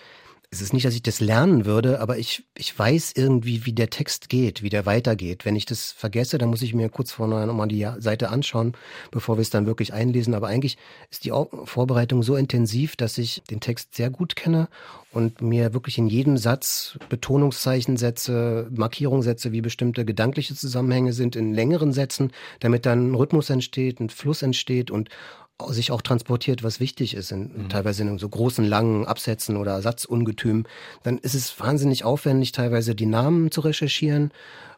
es 0.54 0.62
ist 0.62 0.72
nicht, 0.72 0.86
dass 0.86 0.94
ich 0.94 1.02
das 1.02 1.20
lernen 1.20 1.66
würde, 1.66 2.00
aber 2.00 2.20
ich, 2.20 2.44
ich 2.56 2.78
weiß 2.78 3.14
irgendwie, 3.16 3.66
wie 3.66 3.74
der 3.74 3.90
Text 3.90 4.30
geht, 4.30 4.62
wie 4.62 4.70
der 4.70 4.86
weitergeht. 4.86 5.46
Wenn 5.46 5.56
ich 5.56 5.66
das 5.66 5.92
vergesse, 5.92 6.38
dann 6.38 6.50
muss 6.50 6.62
ich 6.62 6.76
mir 6.76 6.90
kurz 6.90 7.12
vorher 7.12 7.48
nochmal 7.48 7.68
die 7.68 7.88
Seite 7.98 8.30
anschauen, 8.30 8.74
bevor 9.10 9.38
wir 9.38 9.42
es 9.42 9.50
dann 9.50 9.66
wirklich 9.66 9.94
einlesen. 9.94 10.36
Aber 10.36 10.48
eigentlich 10.48 10.78
ist 11.10 11.26
die 11.26 11.32
Vorbereitung 11.64 12.22
so 12.22 12.36
intensiv, 12.36 12.96
dass 12.96 13.18
ich 13.18 13.42
den 13.50 13.62
Text 13.62 13.96
sehr 13.96 14.12
gut 14.12 14.36
kenne 14.36 14.68
und 15.12 15.42
mir 15.42 15.74
wirklich 15.74 15.98
in 15.98 16.08
jedem 16.08 16.38
Satz 16.38 17.00
Betonungszeichen 17.10 17.98
setze, 17.98 18.68
Markierungen 18.72 19.24
setze, 19.24 19.52
wie 19.52 19.62
bestimmte 19.62 20.06
gedankliche 20.06 20.54
Zusammenhänge 20.54 21.14
sind 21.14 21.36
in 21.36 21.54
längeren 21.54 21.94
Sätzen, 21.94 22.32
damit 22.60 22.86
dann 22.86 23.12
ein 23.12 23.16
Rhythmus 23.16 23.50
entsteht, 23.50 24.00
ein 24.00 24.10
Fluss 24.10 24.44
entsteht 24.44 24.92
und 24.92 25.10
sich 25.68 25.92
auch 25.92 26.02
transportiert, 26.02 26.64
was 26.64 26.80
wichtig 26.80 27.14
ist, 27.16 27.32
in, 27.32 27.64
mhm. 27.64 27.70
teilweise 27.70 28.04
in 28.04 28.18
so 28.18 28.28
großen, 28.28 28.66
langen 28.66 29.06
Absätzen 29.06 29.58
oder 29.58 29.82
Satzungetüm, 29.82 30.66
dann 31.04 31.18
ist 31.18 31.36
es 31.36 31.60
wahnsinnig 31.60 32.04
aufwendig, 32.04 32.52
teilweise 32.52 32.96
die 32.96 33.06
Namen 33.06 33.52
zu 33.52 33.62
recherchieren 33.62 34.32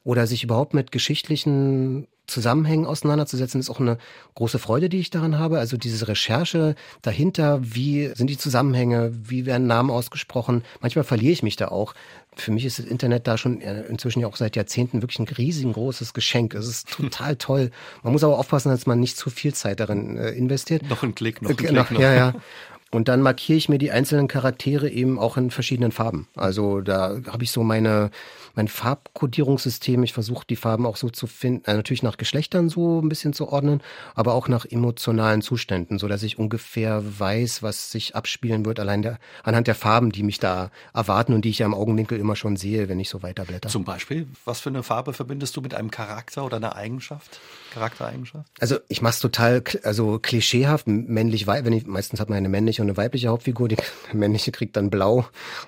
oder 0.04 0.28
sich 0.28 0.44
überhaupt 0.44 0.74
mit 0.74 0.92
geschichtlichen 0.92 2.08
Zusammenhängen 2.28 2.86
auseinanderzusetzen, 2.86 3.60
ist 3.60 3.70
auch 3.70 3.80
eine 3.80 3.98
große 4.34 4.60
Freude, 4.60 4.90
die 4.90 5.00
ich 5.00 5.10
daran 5.10 5.38
habe. 5.38 5.60
Also 5.60 5.78
diese 5.78 6.08
Recherche 6.08 6.76
dahinter, 7.02 7.60
wie 7.62 8.08
sind 8.16 8.30
die 8.30 8.38
Zusammenhänge, 8.38 9.12
wie 9.14 9.46
werden 9.46 9.68
Namen 9.68 9.92
ausgesprochen. 9.92 10.64
Manchmal 10.82 11.04
verliere 11.04 11.34
ich 11.34 11.44
mich 11.44 11.56
da 11.56 11.68
auch. 11.68 11.94
Für 12.36 12.52
mich 12.52 12.66
ist 12.66 12.80
das 12.80 12.86
Internet 12.86 13.28
da 13.28 13.38
schon 13.38 13.62
inzwischen 13.62 14.20
ja 14.20 14.28
auch 14.28 14.36
seit 14.36 14.56
Jahrzehnten 14.56 15.02
wirklich 15.02 15.20
ein 15.20 15.28
riesengroßes 15.28 16.14
Geschenk. 16.14 16.54
Es 16.54 16.68
ist 16.68 16.90
total 16.90 17.36
toll. 17.38 17.72
Man 18.04 18.14
muss 18.14 18.24
aber 18.24 18.38
aufpassen, 18.38 18.70
dass 18.70 18.86
man 18.86 19.00
nicht 19.00 19.18
zu 19.18 19.30
viel 19.30 19.54
Zeit 19.54 19.80
darin 19.80 20.18
äh, 20.18 20.32
investiert. 20.32 20.90
Noch 20.90 21.04
ein 21.04 21.16
Klick, 21.16 21.42
noch 21.42 21.52
ein 21.52 21.58
Klick. 21.58 21.72
Noch, 21.72 21.92
Ja, 21.92 22.14
ja. 22.14 22.34
Und 22.92 23.08
dann 23.08 23.22
markiere 23.22 23.58
ich 23.58 23.68
mir 23.68 23.78
die 23.78 23.92
einzelnen 23.92 24.28
Charaktere 24.28 24.90
eben 24.90 25.20
auch 25.20 25.38
in 25.38 25.52
verschiedenen 25.52 25.92
Farben. 25.92 26.28
Also 26.36 26.82
da 26.82 27.20
habe 27.28 27.44
ich 27.44 27.52
so 27.52 27.64
meine 27.64 28.12
mein 28.56 28.68
Farbkodierungssystem. 28.68 30.02
Ich 30.04 30.14
versuche 30.14 30.46
die 30.48 30.56
Farben 30.56 30.86
auch 30.86 30.98
so 30.98 31.10
zu 31.10 31.28
finden, 31.28 31.66
äh, 31.66 31.74
natürlich 31.76 32.04
nach 32.04 32.18
Geschlechtern 32.18 32.70
so 32.70 33.02
ein 33.02 33.10
bisschen 33.10 33.34
zu 33.34 33.50
ordnen, 33.50 33.82
aber 34.16 34.34
auch 34.34 34.48
nach 34.48 34.66
emotionalen 34.66 35.42
Zuständen, 35.42 36.00
so 36.00 36.08
dass 36.08 36.24
ich 36.24 36.40
ungefähr 36.40 37.04
weiß, 37.20 37.64
was 37.64 37.92
sich 37.92 38.16
abspielen 38.16 38.66
wird, 38.66 38.80
allein 38.80 39.02
der, 39.02 39.20
anhand 39.44 39.68
der 39.68 39.76
Farben, 39.76 40.12
die 40.12 40.24
mich 40.24 40.40
da 40.40 40.72
erwarten 40.94 41.34
und 41.34 41.46
die 41.46 41.50
ich 41.50 41.60
ja 41.60 41.66
im 41.66 41.74
Augenwinkel 41.74 42.20
immer 42.20 42.36
schon 42.36 42.56
sehe, 42.56 42.90
wenn 42.90 43.00
ich 43.00 43.10
so 43.10 43.24
weiterblätter. 43.24 43.70
Zum 43.70 43.84
Beispiel, 43.84 44.28
was 44.46 44.60
für 44.60 44.70
eine 44.70 44.84
Farbe 44.84 45.14
verbindest 45.14 45.56
du 45.56 45.62
mit 45.62 45.74
einem 45.74 45.92
Charakter 45.92 46.46
oder 46.46 46.58
einer 46.58 46.76
Eigenschaft? 46.76 47.40
Charaktereigenschaft? 47.74 48.50
Also 48.60 48.78
ich 48.88 49.02
mache 49.02 49.14
es 49.14 49.20
total, 49.20 49.64
also 49.84 50.20
klischeehaft, 50.20 50.88
männlich, 50.88 51.48
weil 51.48 51.66
wenn 51.66 51.74
ich 51.74 51.86
meistens 51.86 52.20
hat 52.20 52.30
man 52.30 52.38
eine 52.38 52.50
männliche 52.50 52.75
männliche 52.76 52.82
und 52.82 52.90
eine 52.90 52.98
weibliche 52.98 53.28
Hauptfigur. 53.30 53.68
Die 53.68 53.78
männliche 54.14 54.52
kriegt 54.52 54.76
dann 54.76 54.90
blau 54.90 55.26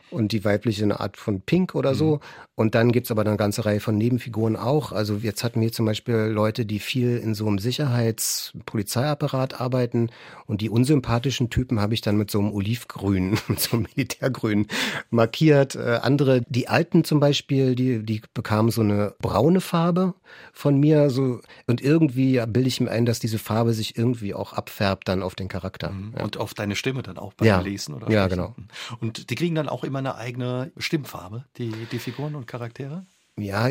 und 0.09 0.31
die 0.31 0.43
weibliche 0.43 0.83
eine 0.83 0.99
Art 0.99 1.17
von 1.17 1.41
pink 1.41 1.75
oder 1.75 1.95
so. 1.95 2.15
Mhm. 2.15 2.19
Und 2.55 2.73
dann 2.73 2.91
gibt's 2.91 3.11
aber 3.11 3.21
eine 3.21 3.37
ganze 3.37 3.65
Reihe 3.65 3.79
von 3.79 3.97
Nebenfiguren 3.97 4.55
auch. 4.55 4.91
Also 4.91 5.17
jetzt 5.17 5.43
hatten 5.43 5.61
wir 5.61 5.71
zum 5.71 5.85
Beispiel 5.85 6.15
Leute, 6.15 6.65
die 6.65 6.79
viel 6.79 7.17
in 7.17 7.35
so 7.35 7.45
einem 7.45 7.59
Sicherheits-Polizeiapparat 7.59 9.61
arbeiten. 9.61 10.09
Und 10.47 10.61
die 10.61 10.71
unsympathischen 10.71 11.51
Typen 11.51 11.79
habe 11.79 11.93
ich 11.93 12.01
dann 12.01 12.17
mit 12.17 12.31
so 12.31 12.39
einem 12.39 12.51
Olivgrün, 12.51 13.37
mit 13.47 13.59
so 13.59 13.77
einem 13.77 13.87
Militärgrün 13.95 14.65
markiert. 15.11 15.75
Äh, 15.75 15.99
andere, 16.01 16.41
die 16.49 16.67
Alten 16.67 17.03
zum 17.03 17.19
Beispiel, 17.19 17.75
die, 17.75 18.03
die 18.03 18.23
bekamen 18.33 18.71
so 18.71 18.81
eine 18.81 19.13
braune 19.19 19.61
Farbe 19.61 20.15
von 20.51 20.79
mir. 20.79 21.11
So, 21.11 21.41
und 21.67 21.81
irgendwie 21.81 22.41
bilde 22.47 22.69
ich 22.69 22.81
mir 22.81 22.89
ein, 22.89 23.05
dass 23.05 23.19
diese 23.19 23.37
Farbe 23.37 23.73
sich 23.73 23.99
irgendwie 23.99 24.33
auch 24.33 24.53
abfärbt 24.53 25.07
dann 25.07 25.21
auf 25.21 25.35
den 25.35 25.47
Charakter. 25.47 25.91
Mhm. 25.91 26.13
Ja. 26.17 26.23
Und 26.23 26.37
auf 26.37 26.55
deine 26.55 26.75
Stimme 26.75 26.96
dann 27.01 27.17
auch 27.17 27.33
beim 27.33 27.47
ja. 27.47 27.59
Lesen 27.59 27.93
oder 27.93 28.09
Ja, 28.09 28.27
genau. 28.27 28.55
Und 28.99 29.29
die 29.29 29.35
kriegen 29.35 29.55
dann 29.55 29.69
auch 29.69 29.83
immer 29.83 29.99
eine 29.99 30.15
eigene 30.15 30.71
Stimmfarbe, 30.77 31.45
die, 31.57 31.71
die 31.91 31.99
Figuren 31.99 32.35
und 32.35 32.47
Charaktere? 32.47 33.05
Ja, 33.37 33.69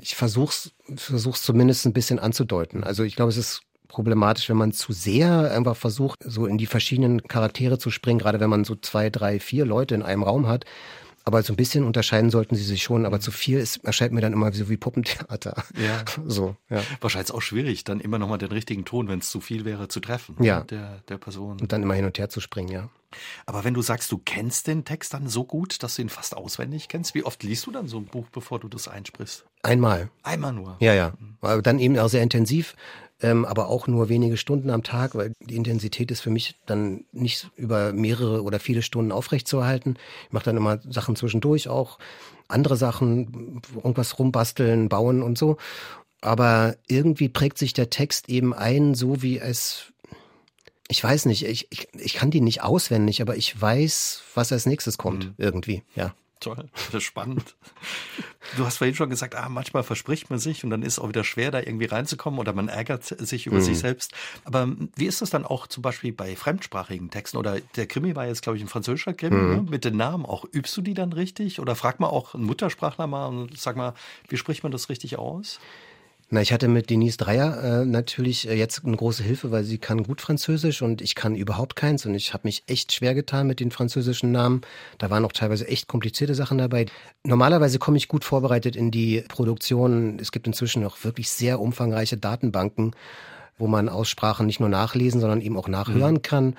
ich 0.00 0.14
versuch's, 0.14 0.72
versuch's 0.94 1.42
zumindest 1.42 1.86
ein 1.86 1.92
bisschen 1.92 2.18
anzudeuten. 2.18 2.84
Also 2.84 3.02
ich 3.02 3.16
glaube, 3.16 3.30
es 3.30 3.36
ist 3.36 3.62
problematisch, 3.88 4.48
wenn 4.48 4.56
man 4.56 4.72
zu 4.72 4.92
sehr 4.92 5.50
einfach 5.52 5.76
versucht, 5.76 6.18
so 6.24 6.46
in 6.46 6.58
die 6.58 6.66
verschiedenen 6.66 7.22
Charaktere 7.22 7.78
zu 7.78 7.90
springen, 7.90 8.18
gerade 8.18 8.40
wenn 8.40 8.50
man 8.50 8.64
so 8.64 8.76
zwei, 8.76 9.10
drei, 9.10 9.40
vier 9.40 9.64
Leute 9.64 9.94
in 9.94 10.02
einem 10.02 10.22
Raum 10.22 10.48
hat. 10.48 10.64
Aber 11.28 11.42
so 11.42 11.52
ein 11.52 11.56
bisschen 11.56 11.82
unterscheiden 11.82 12.30
sollten 12.30 12.54
sie 12.54 12.62
sich 12.62 12.84
schon, 12.84 13.04
aber 13.04 13.18
zu 13.18 13.32
viel 13.32 13.58
ist, 13.58 13.84
erscheint 13.84 14.12
mir 14.12 14.20
dann 14.20 14.32
immer 14.32 14.52
so 14.52 14.68
wie 14.68 14.76
Puppentheater. 14.76 15.64
Ja. 15.76 16.04
So, 16.24 16.56
ja. 16.70 16.82
Wahrscheinlich 17.00 17.32
auch 17.32 17.42
schwierig, 17.42 17.84
dann 17.84 18.00
immer 18.00 18.18
nochmal 18.18 18.38
den 18.38 18.50
richtigen 18.52 18.84
Ton, 18.84 19.08
wenn 19.08 19.18
es 19.18 19.30
zu 19.30 19.40
viel 19.40 19.64
wäre, 19.64 19.88
zu 19.88 20.00
treffen. 20.00 20.36
Ja. 20.40 20.60
Der, 20.62 21.00
der 21.08 21.18
Person. 21.18 21.60
Und 21.60 21.72
dann 21.72 21.82
immer 21.82 21.94
hin 21.94 22.04
und 22.04 22.18
her 22.18 22.28
zu 22.28 22.40
springen, 22.40 22.70
ja. 22.70 22.88
Aber 23.44 23.64
wenn 23.64 23.74
du 23.74 23.82
sagst, 23.82 24.12
du 24.12 24.18
kennst 24.18 24.66
den 24.66 24.84
Text 24.84 25.14
dann 25.14 25.28
so 25.28 25.44
gut, 25.44 25.82
dass 25.82 25.96
du 25.96 26.02
ihn 26.02 26.08
fast 26.08 26.36
auswendig 26.36 26.88
kennst, 26.88 27.14
wie 27.14 27.24
oft 27.24 27.42
liest 27.42 27.66
du 27.66 27.72
dann 27.72 27.88
so 27.88 27.98
ein 27.98 28.06
Buch, 28.06 28.26
bevor 28.30 28.60
du 28.60 28.68
das 28.68 28.88
einsprichst? 28.88 29.44
Einmal. 29.62 30.10
Einmal 30.22 30.52
nur. 30.52 30.76
Ja, 30.80 30.94
ja. 30.94 31.12
Aber 31.40 31.62
dann 31.62 31.78
eben 31.78 31.98
auch 31.98 32.08
sehr 32.08 32.22
intensiv, 32.22 32.76
ähm, 33.22 33.44
aber 33.44 33.68
auch 33.68 33.86
nur 33.86 34.08
wenige 34.08 34.36
Stunden 34.36 34.70
am 34.70 34.82
Tag, 34.82 35.14
weil 35.14 35.32
die 35.40 35.56
Intensität 35.56 36.10
ist 36.10 36.20
für 36.20 36.30
mich 36.30 36.56
dann 36.66 37.04
nicht 37.12 37.50
über 37.56 37.92
mehrere 37.92 38.42
oder 38.42 38.60
viele 38.60 38.82
Stunden 38.82 39.12
aufrechtzuerhalten. 39.12 39.96
Ich 40.26 40.32
mache 40.32 40.44
dann 40.44 40.56
immer 40.56 40.78
Sachen 40.90 41.16
zwischendurch 41.16 41.68
auch, 41.68 41.98
andere 42.48 42.76
Sachen, 42.76 43.62
irgendwas 43.74 44.18
rumbasteln, 44.18 44.88
bauen 44.88 45.22
und 45.22 45.38
so. 45.38 45.56
Aber 46.20 46.76
irgendwie 46.88 47.28
prägt 47.28 47.58
sich 47.58 47.72
der 47.72 47.90
Text 47.90 48.28
eben 48.28 48.54
ein, 48.54 48.94
so 48.94 49.22
wie 49.22 49.38
es 49.38 49.92
ich 50.88 51.02
weiß 51.02 51.26
nicht, 51.26 51.44
ich, 51.44 51.66
ich, 51.70 51.88
ich 51.94 52.14
kann 52.14 52.30
die 52.30 52.40
nicht 52.40 52.62
auswendig, 52.62 53.20
aber 53.20 53.36
ich 53.36 53.60
weiß, 53.60 54.22
was 54.34 54.52
als 54.52 54.66
nächstes 54.66 54.98
kommt, 54.98 55.26
mhm. 55.26 55.34
irgendwie, 55.38 55.82
ja. 55.94 56.14
Toll, 56.38 56.68
das 56.74 56.94
ist 56.94 57.02
spannend. 57.04 57.56
Du 58.56 58.66
hast 58.66 58.76
vorhin 58.76 58.94
schon 58.94 59.08
gesagt, 59.08 59.34
ah, 59.34 59.48
manchmal 59.48 59.82
verspricht 59.82 60.28
man 60.28 60.38
sich 60.38 60.62
und 60.64 60.70
dann 60.70 60.82
ist 60.82 60.94
es 60.94 60.98
auch 60.98 61.08
wieder 61.08 61.24
schwer, 61.24 61.50
da 61.50 61.60
irgendwie 61.60 61.86
reinzukommen 61.86 62.38
oder 62.38 62.52
man 62.52 62.68
ärgert 62.68 63.04
sich 63.04 63.46
über 63.46 63.56
mhm. 63.56 63.62
sich 63.62 63.78
selbst. 63.78 64.12
Aber 64.44 64.68
wie 64.96 65.06
ist 65.06 65.22
das 65.22 65.30
dann 65.30 65.46
auch 65.46 65.66
zum 65.66 65.82
Beispiel 65.82 66.12
bei 66.12 66.36
fremdsprachigen 66.36 67.10
Texten? 67.10 67.38
Oder 67.38 67.60
der 67.76 67.86
Krimi 67.86 68.14
war 68.14 68.26
jetzt, 68.26 68.42
glaube 68.42 68.58
ich, 68.58 68.62
ein 68.62 68.68
französischer 68.68 69.14
Krimi 69.14 69.36
mhm. 69.36 69.54
ne? 69.54 69.66
mit 69.68 69.84
den 69.84 69.96
Namen. 69.96 70.26
Auch 70.26 70.44
übst 70.52 70.76
du 70.76 70.82
die 70.82 70.94
dann 70.94 71.12
richtig? 71.12 71.58
Oder 71.58 71.74
frag 71.74 72.00
mal 72.00 72.08
auch 72.08 72.34
einen 72.34 72.44
Muttersprachler 72.44 73.06
mal 73.06 73.26
und 73.26 73.58
sag 73.58 73.76
mal, 73.76 73.94
wie 74.28 74.36
spricht 74.36 74.62
man 74.62 74.72
das 74.72 74.90
richtig 74.90 75.18
aus? 75.18 75.58
Na, 76.28 76.40
ich 76.42 76.52
hatte 76.52 76.66
mit 76.66 76.90
Denise 76.90 77.18
Dreier 77.18 77.82
äh, 77.82 77.84
natürlich 77.84 78.48
äh, 78.48 78.54
jetzt 78.54 78.84
eine 78.84 78.96
große 78.96 79.22
Hilfe, 79.22 79.52
weil 79.52 79.62
sie 79.62 79.78
kann 79.78 80.02
gut 80.02 80.20
Französisch 80.20 80.82
und 80.82 81.00
ich 81.00 81.14
kann 81.14 81.36
überhaupt 81.36 81.76
keins 81.76 82.04
und 82.04 82.16
ich 82.16 82.34
habe 82.34 82.48
mich 82.48 82.64
echt 82.66 82.92
schwer 82.92 83.14
getan 83.14 83.46
mit 83.46 83.60
den 83.60 83.70
französischen 83.70 84.32
Namen. 84.32 84.62
Da 84.98 85.08
waren 85.08 85.24
auch 85.24 85.30
teilweise 85.30 85.68
echt 85.68 85.86
komplizierte 85.86 86.34
Sachen 86.34 86.58
dabei. 86.58 86.86
Normalerweise 87.22 87.78
komme 87.78 87.96
ich 87.96 88.08
gut 88.08 88.24
vorbereitet 88.24 88.74
in 88.74 88.90
die 88.90 89.22
Produktion. 89.28 90.18
Es 90.20 90.32
gibt 90.32 90.48
inzwischen 90.48 90.84
auch 90.84 90.96
wirklich 91.04 91.30
sehr 91.30 91.60
umfangreiche 91.60 92.16
Datenbanken, 92.16 92.96
wo 93.56 93.68
man 93.68 93.88
Aussprachen 93.88 94.46
nicht 94.46 94.58
nur 94.58 94.68
nachlesen, 94.68 95.20
sondern 95.20 95.40
eben 95.40 95.56
auch 95.56 95.68
nachhören 95.68 96.14
mhm. 96.14 96.22
kann. 96.22 96.54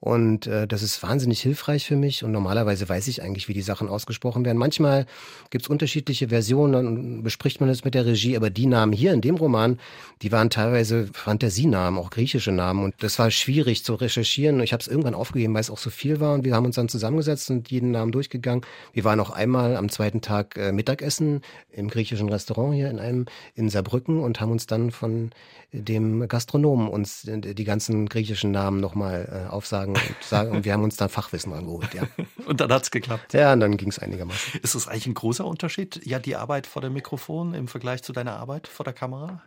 Und 0.00 0.46
äh, 0.46 0.68
das 0.68 0.82
ist 0.82 1.02
wahnsinnig 1.02 1.40
hilfreich 1.40 1.84
für 1.84 1.96
mich. 1.96 2.22
Und 2.22 2.30
normalerweise 2.30 2.88
weiß 2.88 3.08
ich 3.08 3.20
eigentlich, 3.22 3.48
wie 3.48 3.52
die 3.52 3.62
Sachen 3.62 3.88
ausgesprochen 3.88 4.44
werden. 4.44 4.56
Manchmal 4.56 5.06
gibt's 5.50 5.66
unterschiedliche 5.66 6.28
Versionen, 6.28 6.72
dann 6.72 7.22
bespricht 7.24 7.60
man 7.60 7.68
es 7.68 7.84
mit 7.84 7.94
der 7.94 8.06
Regie. 8.06 8.36
Aber 8.36 8.48
die 8.48 8.66
Namen 8.66 8.92
hier 8.92 9.12
in 9.12 9.20
dem 9.20 9.34
Roman, 9.34 9.80
die 10.22 10.30
waren 10.30 10.50
teilweise 10.50 11.08
Fantasienamen, 11.12 11.98
auch 11.98 12.10
griechische 12.10 12.52
Namen. 12.52 12.84
Und 12.84 12.94
das 13.00 13.18
war 13.18 13.32
schwierig 13.32 13.84
zu 13.84 13.94
recherchieren. 13.94 14.60
Ich 14.60 14.72
habe 14.72 14.80
es 14.80 14.86
irgendwann 14.86 15.14
aufgegeben, 15.14 15.54
weil 15.54 15.62
es 15.62 15.70
auch 15.70 15.78
so 15.78 15.90
viel 15.90 16.20
war. 16.20 16.34
Und 16.34 16.44
wir 16.44 16.54
haben 16.54 16.66
uns 16.66 16.76
dann 16.76 16.88
zusammengesetzt 16.88 17.50
und 17.50 17.68
jeden 17.68 17.90
Namen 17.90 18.12
durchgegangen. 18.12 18.64
Wir 18.92 19.02
waren 19.02 19.18
auch 19.18 19.30
einmal 19.30 19.76
am 19.76 19.88
zweiten 19.88 20.20
Tag 20.20 20.56
äh, 20.56 20.70
Mittagessen 20.70 21.40
im 21.72 21.88
griechischen 21.88 22.28
Restaurant 22.28 22.72
hier 22.72 22.88
in 22.88 23.00
einem 23.00 23.26
in 23.56 23.68
Saarbrücken 23.68 24.20
und 24.20 24.40
haben 24.40 24.52
uns 24.52 24.68
dann 24.68 24.92
von 24.92 25.30
dem 25.72 26.26
Gastronomen 26.28 26.88
uns 26.88 27.22
die 27.24 27.64
ganzen 27.64 28.08
griechischen 28.08 28.52
Namen 28.52 28.80
nochmal 28.80 29.46
äh, 29.46 29.50
aufsagen 29.50 29.87
und 29.90 30.16
sagen. 30.20 30.52
Und 30.52 30.64
wir 30.64 30.72
haben 30.72 30.82
uns 30.82 30.96
dann 30.96 31.08
Fachwissen 31.08 31.52
angeholt, 31.52 31.94
ja. 31.94 32.02
und 32.46 32.60
dann 32.60 32.72
hat's 32.72 32.90
geklappt. 32.90 33.34
Ja, 33.34 33.52
und 33.52 33.60
dann 33.60 33.76
ging's 33.76 33.98
einigermaßen. 33.98 34.60
Ist 34.62 34.74
das 34.74 34.88
eigentlich 34.88 35.06
ein 35.06 35.14
großer 35.14 35.44
Unterschied, 35.44 36.00
ja, 36.04 36.18
die 36.18 36.36
Arbeit 36.36 36.66
vor 36.66 36.82
dem 36.82 36.92
Mikrofon 36.92 37.54
im 37.54 37.68
Vergleich 37.68 38.02
zu 38.02 38.12
deiner 38.12 38.36
Arbeit 38.36 38.68
vor 38.68 38.84
der 38.84 38.94
Kamera? 38.94 39.42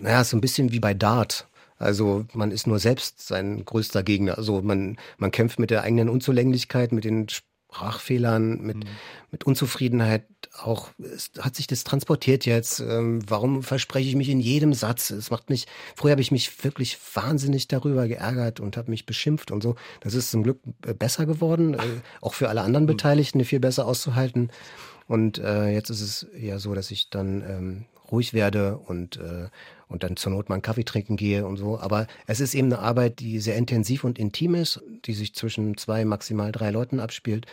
Naja, 0.00 0.24
so 0.24 0.36
ein 0.36 0.40
bisschen 0.40 0.72
wie 0.72 0.80
bei 0.80 0.94
Dart. 0.94 1.46
Also 1.78 2.26
man 2.32 2.50
ist 2.50 2.66
nur 2.66 2.80
selbst 2.80 3.26
sein 3.26 3.64
größter 3.64 4.02
Gegner. 4.02 4.36
Also 4.36 4.62
man, 4.62 4.96
man 5.16 5.30
kämpft 5.30 5.58
mit 5.58 5.70
der 5.70 5.82
eigenen 5.82 6.08
Unzulänglichkeit, 6.08 6.90
mit 6.92 7.04
den 7.04 7.28
Sprachfehlern, 7.70 8.60
mit, 8.62 8.78
mhm. 8.78 8.84
mit 9.30 9.44
Unzufriedenheit 9.44 10.24
auch, 10.58 10.88
es 10.98 11.30
hat 11.38 11.54
sich 11.54 11.66
das 11.66 11.84
transportiert 11.84 12.46
jetzt. 12.46 12.80
Ähm, 12.80 13.20
warum 13.28 13.62
verspreche 13.62 14.08
ich 14.08 14.16
mich 14.16 14.30
in 14.30 14.40
jedem 14.40 14.72
Satz? 14.72 15.10
Es 15.10 15.30
macht 15.30 15.50
mich, 15.50 15.66
früher 15.94 16.12
habe 16.12 16.22
ich 16.22 16.32
mich 16.32 16.64
wirklich 16.64 16.98
wahnsinnig 17.14 17.68
darüber 17.68 18.08
geärgert 18.08 18.58
und 18.58 18.76
habe 18.76 18.90
mich 18.90 19.04
beschimpft 19.04 19.50
und 19.50 19.62
so. 19.62 19.76
Das 20.00 20.14
ist 20.14 20.30
zum 20.30 20.42
Glück 20.44 20.60
äh, 20.86 20.94
besser 20.94 21.26
geworden, 21.26 21.74
äh, 21.74 21.80
auch 22.22 22.34
für 22.34 22.48
alle 22.48 22.62
anderen 22.62 22.84
mhm. 22.84 22.88
Beteiligten 22.88 23.44
viel 23.44 23.60
besser 23.60 23.86
auszuhalten. 23.86 24.50
Und 25.06 25.38
äh, 25.38 25.68
jetzt 25.68 25.90
ist 25.90 26.00
es 26.00 26.26
ja 26.36 26.58
so, 26.58 26.74
dass 26.74 26.90
ich 26.90 27.10
dann 27.10 27.42
ähm, 27.42 27.84
ruhig 28.10 28.32
werde 28.32 28.78
und, 28.78 29.18
äh, 29.18 29.48
und 29.88 30.02
dann 30.02 30.16
zur 30.16 30.32
Not 30.32 30.48
mal 30.48 30.56
einen 30.56 30.62
Kaffee 30.62 30.84
trinken 30.84 31.16
gehe 31.16 31.46
und 31.46 31.56
so. 31.56 31.78
Aber 31.78 32.06
es 32.26 32.40
ist 32.40 32.54
eben 32.54 32.72
eine 32.72 32.82
Arbeit, 32.82 33.20
die 33.20 33.40
sehr 33.40 33.56
intensiv 33.56 34.04
und 34.04 34.18
intim 34.18 34.54
ist, 34.54 34.80
die 35.04 35.14
sich 35.14 35.34
zwischen 35.34 35.76
zwei, 35.76 36.04
maximal 36.04 36.52
drei 36.52 36.70
Leuten 36.70 37.00
abspielt. 37.00 37.46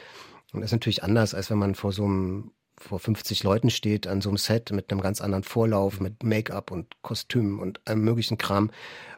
Und 0.54 0.62
das 0.62 0.70
ist 0.70 0.74
natürlich 0.74 1.04
anders, 1.04 1.34
als 1.34 1.50
wenn 1.50 1.58
man 1.58 1.76
vor 1.76 1.92
so 1.92 2.06
einem 2.06 2.52
vor 2.78 3.00
50 3.00 3.44
Leuten 3.44 3.70
steht 3.70 4.06
an 4.06 4.22
so 4.22 4.30
einem 4.30 4.38
Set 4.38 4.72
mit 4.72 4.92
einem 4.92 5.02
ganz 5.02 5.22
anderen 5.22 5.44
Vorlauf, 5.44 6.00
mit 6.00 6.24
Make-up 6.24 6.72
und 6.72 7.02
Kostümen 7.02 7.60
und 7.60 7.80
allem 7.88 8.02
möglichen 8.02 8.38
Kram 8.38 8.70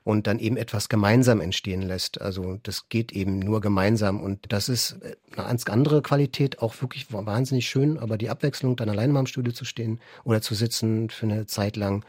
und 0.03 0.27
dann 0.27 0.39
eben 0.39 0.57
etwas 0.57 0.89
gemeinsam 0.89 1.41
entstehen 1.41 1.81
lässt. 1.81 2.21
Also 2.21 2.59
das 2.63 2.87
geht 2.89 3.11
eben 3.11 3.39
nur 3.39 3.59
gemeinsam 3.59 4.21
und 4.21 4.51
das 4.53 4.69
ist 4.69 4.99
eine 5.01 5.47
ganz 5.47 5.65
andere 5.65 6.01
Qualität, 6.01 6.61
auch 6.61 6.79
wirklich 6.81 7.11
wahnsinnig 7.11 7.67
schön, 7.67 7.97
aber 7.97 8.17
die 8.17 8.29
Abwechslung, 8.29 8.75
dann 8.75 8.89
alleine 8.89 9.11
mal 9.11 9.21
im 9.21 9.27
Studio 9.27 9.51
zu 9.51 9.65
stehen 9.65 9.99
oder 10.23 10.41
zu 10.41 10.53
sitzen 10.53 11.09
für 11.09 11.25
eine 11.25 11.47
Zeit 11.47 11.75
lang 11.77 12.05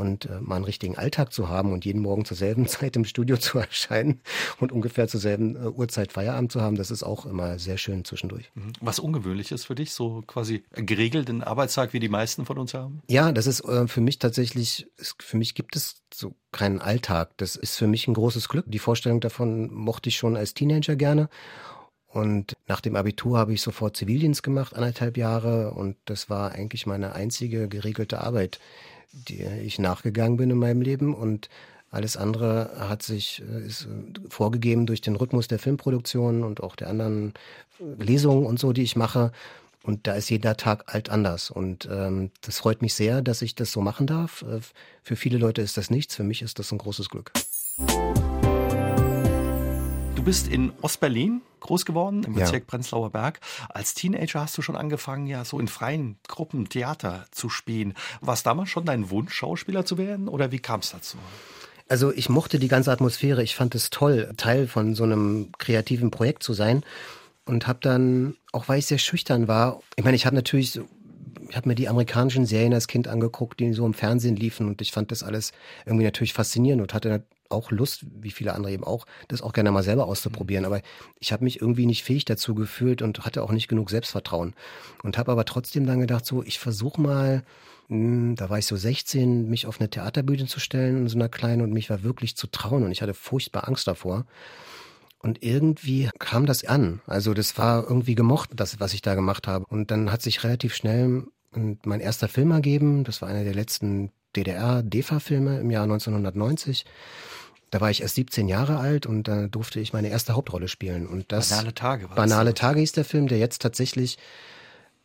und 0.00 0.26
äh, 0.26 0.40
mal 0.40 0.56
einen 0.56 0.64
richtigen 0.64 0.96
Alltag 0.96 1.32
zu 1.32 1.48
haben 1.48 1.72
und 1.72 1.84
jeden 1.84 2.00
Morgen 2.00 2.24
zur 2.24 2.36
selben 2.36 2.66
Zeit 2.68 2.96
im 2.96 3.04
Studio 3.04 3.36
zu 3.36 3.58
erscheinen 3.58 4.20
und 4.58 4.72
ungefähr 4.72 5.06
zur 5.06 5.20
selben 5.20 5.56
äh, 5.56 5.68
Uhrzeit 5.68 6.12
Feierabend 6.12 6.50
zu 6.50 6.60
haben, 6.60 6.76
das 6.76 6.90
ist 6.90 7.02
auch 7.02 7.26
immer 7.26 7.58
sehr 7.58 7.78
schön 7.78 8.04
zwischendurch. 8.04 8.50
Mhm. 8.54 8.72
Was 8.80 8.98
ungewöhnlich 8.98 9.52
ist 9.52 9.66
für 9.66 9.74
dich, 9.74 9.92
so 9.92 10.22
quasi 10.26 10.64
geregelten 10.72 11.42
Arbeitstag, 11.42 11.92
wie 11.92 12.00
die 12.00 12.08
meisten 12.08 12.46
von 12.46 12.58
uns 12.58 12.74
haben? 12.74 13.02
Ja, 13.08 13.30
das 13.32 13.46
ist 13.46 13.60
äh, 13.60 13.86
für 13.86 14.00
mich 14.00 14.18
tatsächlich, 14.18 14.88
für 15.18 15.36
mich 15.36 15.54
gibt 15.54 15.76
es 15.76 16.02
so 16.12 16.34
keinen 16.52 16.80
Alltag. 16.80 17.30
Das 17.36 17.56
ist 17.56 17.76
für 17.76 17.86
mich 17.86 18.08
ein 18.08 18.14
großes 18.14 18.48
Glück. 18.48 18.64
Die 18.68 18.78
Vorstellung 18.78 19.20
davon 19.20 19.72
mochte 19.72 20.08
ich 20.08 20.16
schon 20.16 20.36
als 20.36 20.54
Teenager 20.54 20.96
gerne. 20.96 21.28
Und 22.12 22.56
nach 22.66 22.80
dem 22.80 22.96
Abitur 22.96 23.38
habe 23.38 23.52
ich 23.52 23.62
sofort 23.62 23.96
Zivildienst 23.96 24.42
gemacht, 24.42 24.74
anderthalb 24.74 25.16
Jahre. 25.16 25.70
Und 25.72 25.96
das 26.06 26.28
war 26.28 26.52
eigentlich 26.52 26.86
meine 26.86 27.12
einzige 27.14 27.68
geregelte 27.68 28.20
Arbeit, 28.20 28.58
die 29.12 29.42
ich 29.42 29.78
nachgegangen 29.78 30.36
bin 30.36 30.50
in 30.50 30.58
meinem 30.58 30.82
Leben 30.82 31.14
und 31.14 31.48
alles 31.90 32.16
andere 32.16 32.70
hat 32.78 33.02
sich 33.02 33.42
äh, 33.42 33.66
ist 33.66 33.86
äh, 33.86 34.20
vorgegeben 34.28 34.86
durch 34.86 35.00
den 35.00 35.16
Rhythmus 35.16 35.48
der 35.48 35.58
Filmproduktion 35.58 36.44
und 36.44 36.62
auch 36.62 36.76
der 36.76 36.88
anderen 36.88 37.34
äh, 37.80 38.02
Lesungen 38.02 38.46
und 38.46 38.60
so, 38.60 38.72
die 38.72 38.82
ich 38.82 38.96
mache. 38.96 39.32
Und 39.82 40.06
da 40.06 40.12
ist 40.12 40.30
jeder 40.30 40.56
Tag 40.56 40.94
alt 40.94 41.08
anders. 41.08 41.50
Und 41.50 41.88
ähm, 41.90 42.30
das 42.42 42.58
freut 42.58 42.82
mich 42.82 42.94
sehr, 42.94 43.22
dass 43.22 43.42
ich 43.42 43.54
das 43.54 43.72
so 43.72 43.80
machen 43.80 44.06
darf. 44.06 44.44
Für 45.02 45.16
viele 45.16 45.38
Leute 45.38 45.62
ist 45.62 45.78
das 45.78 45.88
nichts, 45.88 46.14
für 46.14 46.22
mich 46.22 46.42
ist 46.42 46.58
das 46.58 46.70
ein 46.70 46.78
großes 46.78 47.08
Glück. 47.08 47.32
Du 50.20 50.26
bist 50.26 50.48
in 50.48 50.70
Ostberlin 50.82 51.40
groß 51.60 51.86
geworden, 51.86 52.24
im 52.24 52.34
Bezirk 52.34 52.64
ja. 52.64 52.66
Prenzlauer 52.66 53.08
Berg. 53.08 53.40
Als 53.70 53.94
Teenager 53.94 54.42
hast 54.42 54.56
du 54.58 54.60
schon 54.60 54.76
angefangen, 54.76 55.26
ja, 55.26 55.46
so 55.46 55.58
in 55.58 55.66
freien 55.66 56.18
Gruppen 56.28 56.68
Theater 56.68 57.24
zu 57.30 57.48
spielen. 57.48 57.94
War 58.20 58.34
es 58.34 58.42
damals 58.42 58.68
schon 58.68 58.84
dein 58.84 59.08
Wunsch, 59.08 59.32
Schauspieler 59.32 59.86
zu 59.86 59.96
werden 59.96 60.28
oder 60.28 60.52
wie 60.52 60.58
kam 60.58 60.80
es 60.80 60.90
dazu? 60.90 61.16
Also 61.88 62.12
ich 62.12 62.28
mochte 62.28 62.58
die 62.58 62.68
ganze 62.68 62.92
Atmosphäre. 62.92 63.42
Ich 63.42 63.56
fand 63.56 63.74
es 63.74 63.88
toll, 63.88 64.30
Teil 64.36 64.68
von 64.68 64.94
so 64.94 65.04
einem 65.04 65.52
kreativen 65.56 66.10
Projekt 66.10 66.42
zu 66.42 66.52
sein. 66.52 66.84
Und 67.46 67.66
habe 67.66 67.78
dann, 67.80 68.36
auch 68.52 68.68
weil 68.68 68.80
ich 68.80 68.86
sehr 68.86 68.98
schüchtern 68.98 69.48
war, 69.48 69.80
ich 69.96 70.04
meine, 70.04 70.16
ich 70.16 70.26
habe 70.26 70.36
natürlich 70.36 70.72
so 70.72 70.86
ich 71.48 71.56
habe 71.56 71.68
mir 71.68 71.74
die 71.74 71.88
amerikanischen 71.88 72.44
Serien 72.44 72.74
als 72.74 72.86
Kind 72.86 73.08
angeguckt, 73.08 73.58
die 73.58 73.72
so 73.72 73.84
im 73.86 73.94
Fernsehen 73.94 74.36
liefen 74.36 74.68
und 74.68 74.80
ich 74.82 74.92
fand 74.92 75.10
das 75.10 75.24
alles 75.24 75.52
irgendwie 75.84 76.04
natürlich 76.04 76.32
faszinierend 76.32 76.80
und 76.80 76.94
hatte 76.94 77.24
auch 77.50 77.70
Lust, 77.70 78.06
wie 78.20 78.30
viele 78.30 78.54
andere 78.54 78.72
eben 78.72 78.84
auch, 78.84 79.06
das 79.28 79.42
auch 79.42 79.52
gerne 79.52 79.70
mal 79.70 79.82
selber 79.82 80.06
auszuprobieren. 80.06 80.64
Aber 80.64 80.80
ich 81.18 81.32
habe 81.32 81.44
mich 81.44 81.60
irgendwie 81.60 81.86
nicht 81.86 82.04
fähig 82.04 82.24
dazu 82.24 82.54
gefühlt 82.54 83.02
und 83.02 83.24
hatte 83.24 83.42
auch 83.42 83.52
nicht 83.52 83.68
genug 83.68 83.90
Selbstvertrauen. 83.90 84.54
Und 85.02 85.18
habe 85.18 85.32
aber 85.32 85.44
trotzdem 85.44 85.86
dann 85.86 86.00
gedacht, 86.00 86.24
so, 86.26 86.42
ich 86.42 86.58
versuche 86.58 87.00
mal, 87.00 87.42
hm, 87.88 88.36
da 88.36 88.48
war 88.50 88.58
ich 88.58 88.66
so 88.66 88.76
16, 88.76 89.48
mich 89.48 89.66
auf 89.66 89.80
eine 89.80 89.90
Theaterbühne 89.90 90.46
zu 90.46 90.60
stellen 90.60 90.98
in 90.98 91.08
so 91.08 91.16
einer 91.16 91.28
kleinen 91.28 91.62
und 91.62 91.72
mich 91.72 91.90
war 91.90 92.02
wirklich 92.02 92.36
zu 92.36 92.46
trauen 92.46 92.84
und 92.84 92.92
ich 92.92 93.02
hatte 93.02 93.14
furchtbar 93.14 93.66
Angst 93.68 93.86
davor. 93.86 94.26
Und 95.22 95.42
irgendwie 95.42 96.08
kam 96.18 96.46
das 96.46 96.64
an. 96.64 97.02
Also 97.06 97.34
das 97.34 97.58
war 97.58 97.84
irgendwie 97.84 98.14
gemocht, 98.14 98.50
das, 98.54 98.80
was 98.80 98.94
ich 98.94 99.02
da 99.02 99.14
gemacht 99.14 99.46
habe. 99.46 99.66
Und 99.66 99.90
dann 99.90 100.10
hat 100.10 100.22
sich 100.22 100.44
relativ 100.44 100.74
schnell 100.74 101.26
mein 101.52 102.00
erster 102.00 102.28
Film 102.28 102.52
ergeben. 102.52 103.04
Das 103.04 103.20
war 103.20 103.28
einer 103.28 103.44
der 103.44 103.54
letzten 103.54 104.12
DDR-DEFA-Filme 104.36 105.60
im 105.60 105.70
Jahr 105.70 105.82
1990. 105.82 106.86
Da 107.70 107.80
war 107.80 107.90
ich 107.90 108.02
erst 108.02 108.16
17 108.16 108.48
Jahre 108.48 108.78
alt 108.78 109.06
und 109.06 109.28
da 109.28 109.46
durfte 109.46 109.80
ich 109.80 109.92
meine 109.92 110.08
erste 110.08 110.34
Hauptrolle 110.34 110.68
spielen. 110.68 111.06
Und 111.06 111.30
das 111.32 111.50
Banale 111.50 111.74
Tage 111.74 112.08
war 112.08 112.16
Banale 112.16 112.54
Tage 112.54 112.80
hieß 112.80 112.92
der 112.92 113.04
Film, 113.04 113.28
der 113.28 113.38
jetzt 113.38 113.62
tatsächlich 113.62 114.18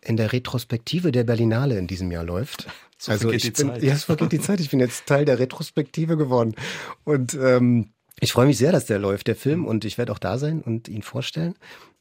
in 0.02 0.18
der 0.18 0.34
Retrospektive 0.34 1.12
der 1.12 1.24
Berlinale 1.24 1.78
in 1.78 1.88
diesem 1.88 2.12
Jahr 2.12 2.24
läuft. 2.24 2.68
So 2.98 3.12
also 3.12 3.30
ich 3.30 3.44
bin, 3.44 3.68
Zeit. 3.68 3.84
ja, 3.84 3.94
es 3.94 4.06
vergeht 4.06 4.32
die 4.32 4.40
Zeit. 4.40 4.62
Ich 4.62 4.70
bin 4.70 4.80
jetzt 4.80 5.06
Teil 5.06 5.26
der 5.26 5.38
Retrospektive 5.38 6.16
geworden. 6.16 6.56
Und 7.04 7.34
ähm, 7.34 7.90
ich 8.22 8.32
freue 8.32 8.46
mich 8.48 8.58
sehr, 8.58 8.72
dass 8.72 8.86
der 8.86 9.00
läuft, 9.00 9.28
der 9.28 9.36
Film, 9.36 9.66
und 9.66 9.84
ich 9.84 9.98
werde 9.98 10.14
auch 10.14 10.18
da 10.18 10.38
sein 10.38 10.62
und 10.62 10.88
ihn 10.88 11.02
vorstellen. 11.02 11.56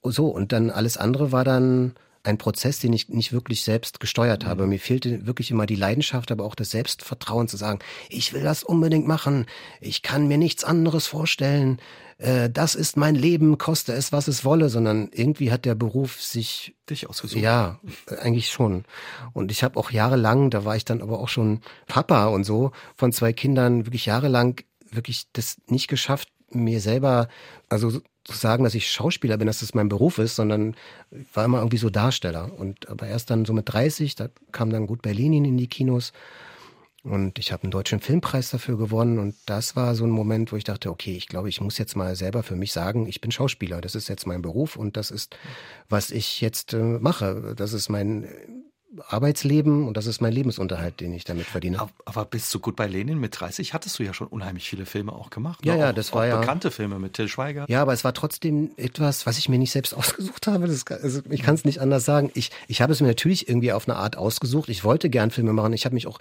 So, 0.05 0.29
und 0.29 0.53
dann 0.53 0.71
alles 0.71 0.97
andere 0.97 1.33
war 1.33 1.43
dann 1.43 1.95
ein 2.25 2.39
Prozess, 2.39 2.79
den 2.79 2.93
ich 2.93 3.09
nicht 3.09 3.33
wirklich 3.33 3.63
selbst 3.63 4.01
gesteuert 4.01 4.45
habe. 4.45 4.65
Mhm. 4.65 4.71
Mir 4.71 4.81
fehlte 4.81 5.27
wirklich 5.27 5.51
immer 5.51 5.67
die 5.67 5.77
Leidenschaft, 5.77 6.33
aber 6.33 6.45
auch 6.45 6.55
das 6.55 6.71
Selbstvertrauen 6.71 7.49
zu 7.49 7.57
sagen, 7.57 7.79
ich 8.09 8.33
will 8.33 8.43
das 8.43 8.65
unbedingt 8.65 9.07
machen, 9.07 9.47
ich 9.81 10.03
kann 10.03 10.27
mir 10.27 10.39
nichts 10.39 10.65
anderes 10.65 11.07
vorstellen, 11.07 11.79
äh, 12.19 12.49
das 12.49 12.75
ist 12.75 12.97
mein 12.97 13.15
Leben, 13.15 13.59
koste 13.59 13.93
es, 13.93 14.11
was 14.11 14.27
es 14.27 14.45
wolle, 14.45 14.71
sondern 14.71 15.11
irgendwie 15.13 15.53
hat 15.53 15.65
der 15.65 15.75
Beruf 15.75 16.23
sich 16.23 16.75
dich 16.89 17.09
ausgesucht. 17.09 17.43
Ja, 17.43 17.79
eigentlich 18.21 18.51
schon. 18.51 18.85
Und 19.33 19.53
ich 19.53 19.63
habe 19.63 19.79
auch 19.79 19.91
jahrelang, 19.91 20.51
da 20.51 20.65
war 20.65 20.77
ich 20.77 20.85
dann 20.85 21.03
aber 21.03 21.21
auch 21.21 21.29
schon 21.29 21.61
Papa 21.87 22.27
und 22.27 22.45
so 22.45 22.73
von 22.97 23.13
zwei 23.13 23.33
Kindern, 23.33 23.87
wirklich 23.87 24.07
jahrelang 24.07 24.61
wirklich 24.91 25.27
das 25.33 25.57
nicht 25.67 25.89
geschafft, 25.89 26.29
mir 26.51 26.81
selber, 26.81 27.29
also 27.69 28.01
zu 28.25 28.37
sagen, 28.37 28.65
dass 28.65 28.75
ich 28.75 28.91
Schauspieler 28.91 29.37
bin, 29.37 29.47
dass 29.47 29.61
das 29.61 29.75
mein 29.75 29.89
Beruf 29.89 30.19
ist, 30.19 30.37
sondern 30.37 30.75
war 31.33 31.45
immer 31.45 31.59
irgendwie 31.59 31.79
so 31.79 31.91
Darsteller. 31.91 32.51
Und 32.59 32.89
aber 32.89 33.07
erst 33.07 33.31
dann 33.31 33.45
so 33.45 33.53
mit 33.53 33.73
30, 33.73 34.15
da 34.15 34.29
kam 34.53 34.71
dann 34.71 34.87
gut 34.87 35.03
Berlin 35.03 35.45
in 35.45 35.57
die 35.57 35.69
Kinos. 35.69 36.13
Und 37.03 37.39
ich 37.39 37.53
habe 37.53 37.65
einen 37.65 37.71
deutschen 37.71 38.01
Filmpreis 38.01 38.51
dafür 38.51 38.79
gewonnen. 38.79 39.19
Und 39.19 39.35
das 39.45 39.77
war 39.77 39.95
so 39.95 40.05
ein 40.05 40.11
Moment, 40.11 40.53
wo 40.53 40.57
ich 40.57 40.65
dachte, 40.65 40.91
okay, 40.91 41.15
ich 41.15 41.29
glaube, 41.29 41.51
ich 41.51 41.61
muss 41.61 41.77
jetzt 41.77 41.97
mal 41.97 42.17
selber 42.17 42.43
für 42.43 42.57
mich 42.57 42.73
sagen, 42.73 43.07
ich 43.07 43.21
bin 43.21 43.31
Schauspieler. 43.31 43.83
Das 43.83 43.95
ist 43.95 44.09
jetzt 44.09 44.27
mein 44.27 44.41
Beruf 44.41 44.77
und 44.77 44.97
das 44.97 45.11
ist, 45.11 45.37
was 45.91 46.11
ich 46.11 46.41
jetzt 46.41 46.73
äh, 46.73 46.79
mache. 46.79 47.53
Das 47.57 47.75
ist 47.75 47.91
mein 47.91 48.27
Arbeitsleben 49.09 49.87
und 49.87 49.97
das 49.97 50.07
ist 50.07 50.21
mein 50.21 50.33
Lebensunterhalt, 50.33 51.01
den 51.01 51.13
ich 51.13 51.25
damit 51.25 51.47
verdiene. 51.47 51.87
Aber 52.05 52.25
bist 52.25 52.53
du 52.55 52.61
gut 52.61 52.77
bei 52.77 52.87
Lenin 52.87 53.19
mit 53.19 53.39
30 53.39 53.75
hattest 53.75 53.99
du 53.99 54.03
ja 54.03 54.15
schon 54.15 54.29
unheimlich 54.29 54.69
viele 54.69 54.87
Filme 54.87 55.13
auch 55.13 55.31
gemacht. 55.31 55.65
Ja, 55.65 55.75
ne? 55.75 55.81
ja, 55.81 55.91
auch, 55.91 55.95
das 55.95 56.13
war 56.13 56.27
ja 56.27 56.39
bekannte 56.39 56.71
Filme 56.71 56.99
mit 56.99 57.15
Till 57.15 57.29
Schweiger. 57.29 57.65
Ja, 57.69 57.83
aber 57.83 57.93
es 57.93 58.05
war 58.05 58.15
trotzdem 58.15 58.71
etwas, 58.77 59.27
was 59.27 59.39
ich 59.39 59.49
mir 59.49 59.59
nicht 59.59 59.73
selbst 59.73 59.95
ausgesucht 59.97 60.47
habe. 60.47 60.67
Das, 60.67 60.87
also 60.87 61.21
ich 61.31 61.43
kann 61.43 61.55
es 61.55 61.65
nicht 61.65 61.81
anders 61.81 62.05
sagen. 62.05 62.31
Ich 62.35 62.51
ich 62.69 62.83
habe 62.83 62.93
es 62.93 63.01
mir 63.01 63.09
natürlich 63.09 63.49
irgendwie 63.49 63.73
auf 63.73 63.89
eine 63.89 63.97
Art 63.97 64.17
ausgesucht. 64.17 64.69
Ich 64.69 64.85
wollte 64.85 65.11
gern 65.11 65.31
Filme 65.31 65.53
machen. 65.53 65.73
Ich 65.73 65.85
habe 65.85 65.95
mich 65.95 66.07
auch 66.07 66.19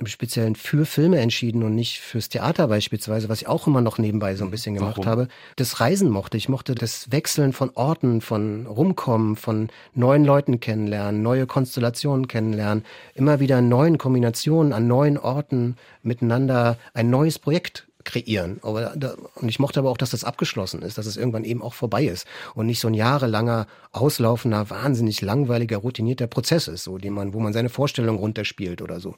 im 0.00 0.06
Speziellen 0.06 0.56
für 0.56 0.86
Filme 0.86 1.18
entschieden 1.18 1.62
und 1.62 1.74
nicht 1.74 2.00
fürs 2.00 2.30
Theater 2.30 2.68
beispielsweise, 2.68 3.28
was 3.28 3.42
ich 3.42 3.48
auch 3.48 3.66
immer 3.66 3.82
noch 3.82 3.98
nebenbei 3.98 4.34
so 4.34 4.44
ein 4.44 4.50
bisschen 4.50 4.74
gemacht 4.74 4.96
Warum? 4.96 5.06
habe. 5.06 5.28
Das 5.56 5.78
Reisen 5.78 6.08
mochte 6.08 6.38
ich, 6.38 6.48
mochte 6.48 6.74
das 6.74 7.12
Wechseln 7.12 7.52
von 7.52 7.70
Orten, 7.74 8.22
von 8.22 8.66
Rumkommen, 8.66 9.36
von 9.36 9.68
neuen 9.94 10.24
Leuten 10.24 10.58
kennenlernen, 10.58 11.22
neue 11.22 11.46
Konstellationen 11.46 12.09
kennenlernen, 12.28 12.84
immer 13.14 13.40
wieder 13.40 13.58
in 13.58 13.68
neuen 13.68 13.98
Kombinationen 13.98 14.72
an 14.72 14.86
neuen 14.86 15.18
Orten 15.18 15.76
miteinander 16.02 16.76
ein 16.94 17.10
neues 17.10 17.38
Projekt 17.38 17.86
kreieren. 18.10 18.58
Aber 18.62 18.92
da, 18.96 19.14
und 19.36 19.48
ich 19.48 19.58
mochte 19.58 19.80
aber 19.80 19.90
auch, 19.90 19.96
dass 19.96 20.10
das 20.10 20.24
abgeschlossen 20.24 20.82
ist, 20.82 20.98
dass 20.98 21.06
es 21.06 21.16
irgendwann 21.16 21.44
eben 21.44 21.62
auch 21.62 21.74
vorbei 21.74 22.04
ist 22.04 22.26
und 22.54 22.66
nicht 22.66 22.80
so 22.80 22.88
ein 22.88 22.94
jahrelanger, 22.94 23.66
auslaufender, 23.92 24.68
wahnsinnig 24.70 25.20
langweiliger, 25.20 25.78
routinierter 25.78 26.26
Prozess 26.26 26.68
ist, 26.68 26.84
so 26.84 26.98
den 26.98 27.12
man, 27.12 27.34
wo 27.34 27.40
man 27.40 27.52
seine 27.52 27.68
Vorstellung 27.68 28.16
runterspielt 28.18 28.82
oder 28.82 29.00
so. 29.00 29.16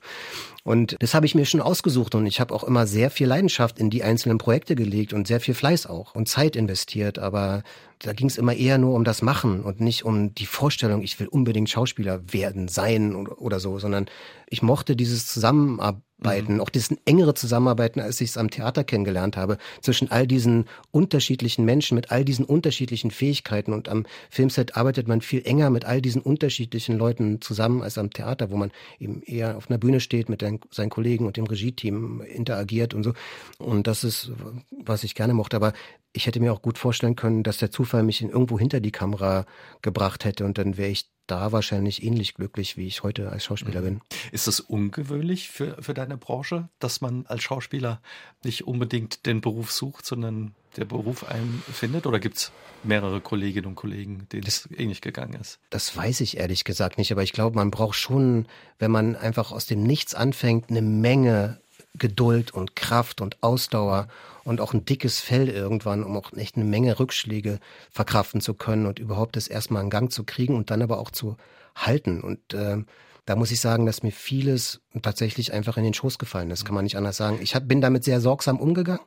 Und 0.65 0.97
das 1.01 1.15
habe 1.15 1.27
ich 1.27 1.35
mir 1.35 1.47
schon 1.47 1.61
ausgesucht 1.61 2.15
und 2.15 2.27
ich 2.27 2.41
habe 2.41 2.55
auch 2.55 2.65
immer 2.65 2.87
sehr 2.87 3.11
viel 3.11 3.27
Leidenschaft 3.27 3.79
in 3.79 3.91
die 3.91 4.03
einzelnen 4.03 4.39
Projekte 4.39 4.75
gelegt 4.75 5.13
und 5.13 5.27
sehr 5.27 5.41
viel 5.41 5.55
Fleiß 5.55 5.87
auch 5.87 6.15
und 6.15 6.29
Zeit 6.29 6.55
investiert. 6.55 7.19
Aber 7.19 7.63
da 7.99 8.13
ging 8.13 8.29
es 8.29 8.37
immer 8.37 8.55
eher 8.55 8.79
nur 8.79 8.95
um 8.95 9.05
das 9.05 9.23
Machen 9.23 9.63
und 9.63 9.81
nicht 9.81 10.05
um 10.05 10.35
die 10.35 10.47
Vorstellung, 10.47 11.03
ich 11.03 11.19
will 11.19 11.29
unbedingt 11.29 11.71
Schauspieler 11.71 12.21
werden, 12.33 12.69
sein 12.69 13.15
oder, 13.15 13.41
oder 13.41 13.61
so, 13.61 13.79
sondern 13.79 14.07
ich 14.49 14.63
mochte 14.63 14.97
dieses 14.97 15.27
Zusammenarbeiten, 15.27 16.03
mhm. 16.23 16.61
auch 16.61 16.71
dieses 16.71 16.97
engere 17.05 17.35
Zusammenarbeiten, 17.35 18.01
als 18.01 18.21
ich 18.21 18.31
es 18.31 18.37
am 18.37 18.51
Theater 18.51 18.85
kennengelernt 18.85 19.37
habe, 19.37 19.59
zwischen 19.81 20.11
all 20.11 20.27
diesen 20.27 20.67
unterschiedlichen 20.91 21.65
Menschen 21.65 21.95
mit 21.95 22.11
all 22.11 22.25
diesen 22.25 22.45
unterschiedlichen 22.45 23.11
Fähigkeiten. 23.11 23.73
Und 23.73 23.89
am 23.89 24.05
Filmset 24.31 24.77
arbeitet 24.77 25.09
man 25.09 25.21
viel 25.21 25.43
enger 25.45 25.71
mit 25.71 25.85
all 25.85 26.01
diesen 26.01 26.23
unterschiedlichen 26.23 26.97
Leuten 26.99 27.41
zusammen 27.41 27.83
als 27.83 27.99
am 27.99 28.11
Theater, 28.11 28.51
wo 28.51 28.57
man 28.57 28.71
eben 28.99 29.23
eher 29.23 29.57
auf 29.57 29.71
einer 29.71 29.79
Bühne 29.79 30.01
steht, 30.01 30.29
mit 30.29 30.43
den, 30.43 30.61
seinen 30.71 30.91
Kollegen 30.91 31.27
und 31.27 31.37
dem 31.37 31.47
Regie-Team 31.47 32.23
interagiert 32.23 32.95
und 32.95 33.03
so. 33.03 33.13
Und 33.59 33.87
das 33.87 34.05
ist, 34.05 34.33
was 34.71 35.05
ich 35.05 35.15
gerne 35.15 35.35
mochte. 35.35 35.57
Aber 35.57 35.73
ich 36.13 36.27
hätte 36.27 36.41
mir 36.41 36.53
auch 36.53 36.63
gut 36.63 36.79
vorstellen 36.79 37.17
können, 37.17 37.43
dass 37.43 37.59
der 37.59 37.71
Zufall 37.71 38.03
mich 38.03 38.21
in 38.21 38.31
irgendwo 38.31 38.59
hinter 38.59 38.81
die 38.81 38.93
Kamera 38.93 39.47
gebracht 39.81 40.25
hätte 40.25 40.45
und 40.45 40.59
dann 40.59 40.77
wäre 40.77 40.91
ich 40.91 41.12
da 41.27 41.53
wahrscheinlich 41.53 42.03
ähnlich 42.03 42.35
glücklich, 42.35 42.77
wie 42.77 42.87
ich 42.87 43.03
heute 43.03 43.31
als 43.31 43.45
Schauspieler 43.45 43.81
mhm. 43.81 43.85
bin. 43.85 44.01
Ist 44.33 44.49
es 44.49 44.61
ungewöhnlich 44.61 45.49
für, 45.49 45.81
für 45.83 45.95
deine 45.95 46.17
Branche, 46.17 46.69
dass 46.79 47.01
man 47.01 47.27
als 47.27 47.43
Schauspieler 47.43 48.01
nicht 48.45 48.67
unbedingt 48.67 49.27
den 49.27 49.41
Beruf 49.41 49.73
sucht, 49.73 50.05
sondern 50.05 50.55
der 50.77 50.85
Beruf 50.85 51.25
einen 51.25 51.63
findet? 51.73 52.07
Oder 52.07 52.19
gibt 52.19 52.37
es 52.37 52.53
mehrere 52.83 53.21
Kolleginnen 53.21 53.67
und 53.67 53.75
Kollegen, 53.75 54.27
denen 54.33 54.47
es 54.47 54.69
ähnlich 54.77 55.01
gegangen 55.01 55.35
ist? 55.41 55.59
Das 55.71 55.97
weiß 55.97 56.21
ich 56.21 56.39
ehrlich 56.39 56.65
gesagt 56.65 56.99
nicht, 56.99 57.13
aber 57.13 57.23
ich 57.23 57.33
glaube, 57.33 57.57
man 57.57 57.71
braucht 57.71 57.97
schon, 57.97 58.47
wenn 58.79 58.91
man 58.91 59.17
einfach 59.17 59.53
aus 59.53 59.67
dem 59.67 59.83
Nichts 59.85 60.15
anfängt, 60.15 60.71
eine 60.71 60.83
Menge 60.83 61.62
Geduld 61.99 62.53
und 62.53 62.75
Kraft 62.75 63.21
und 63.21 63.43
Ausdauer 63.43 64.09
und 64.45 64.61
auch 64.61 64.73
ein 64.73 64.85
dickes 64.85 65.21
Fell 65.21 65.49
irgendwann, 65.49 66.03
um 66.05 66.17
auch 66.17 66.33
echt 66.33 66.57
eine 66.57 66.65
Menge 66.65 66.99
Rückschläge 66.99 67.59
verkraften 67.91 68.41
zu 68.41 68.55
können 68.55 68.87
und 68.87 68.99
überhaupt 68.99 69.37
das 69.37 69.47
erstmal 69.47 69.83
in 69.83 69.91
Gang 69.91 70.11
zu 70.11 70.25
kriegen 70.25 70.57
und 70.57 70.71
dann 70.71 70.83
aber 70.83 70.99
auch 70.99 71.11
zu 71.11 71.37
halten. 71.75 72.21
Und 72.21 72.55
äh, 72.55 72.79
da 73.25 73.37
muss 73.37 73.51
ich 73.51 73.61
sagen, 73.61 73.87
dass 73.87 74.03
mir 74.03 74.11
vieles 74.11 74.81
tatsächlich 75.03 75.53
einfach 75.53 75.77
in 75.77 75.85
den 75.85 75.95
Schoß 75.95 76.19
gefallen 76.19 76.51
ist, 76.51 76.65
kann 76.65 76.75
man 76.75 76.85
nicht 76.85 76.97
anders 76.97 77.17
sagen. 77.17 77.39
Ich 77.41 77.55
hab, 77.55 77.69
bin 77.69 77.81
damit 77.81 78.05
sehr 78.05 78.21
sorgsam 78.21 78.59
umgegangen 78.59 79.05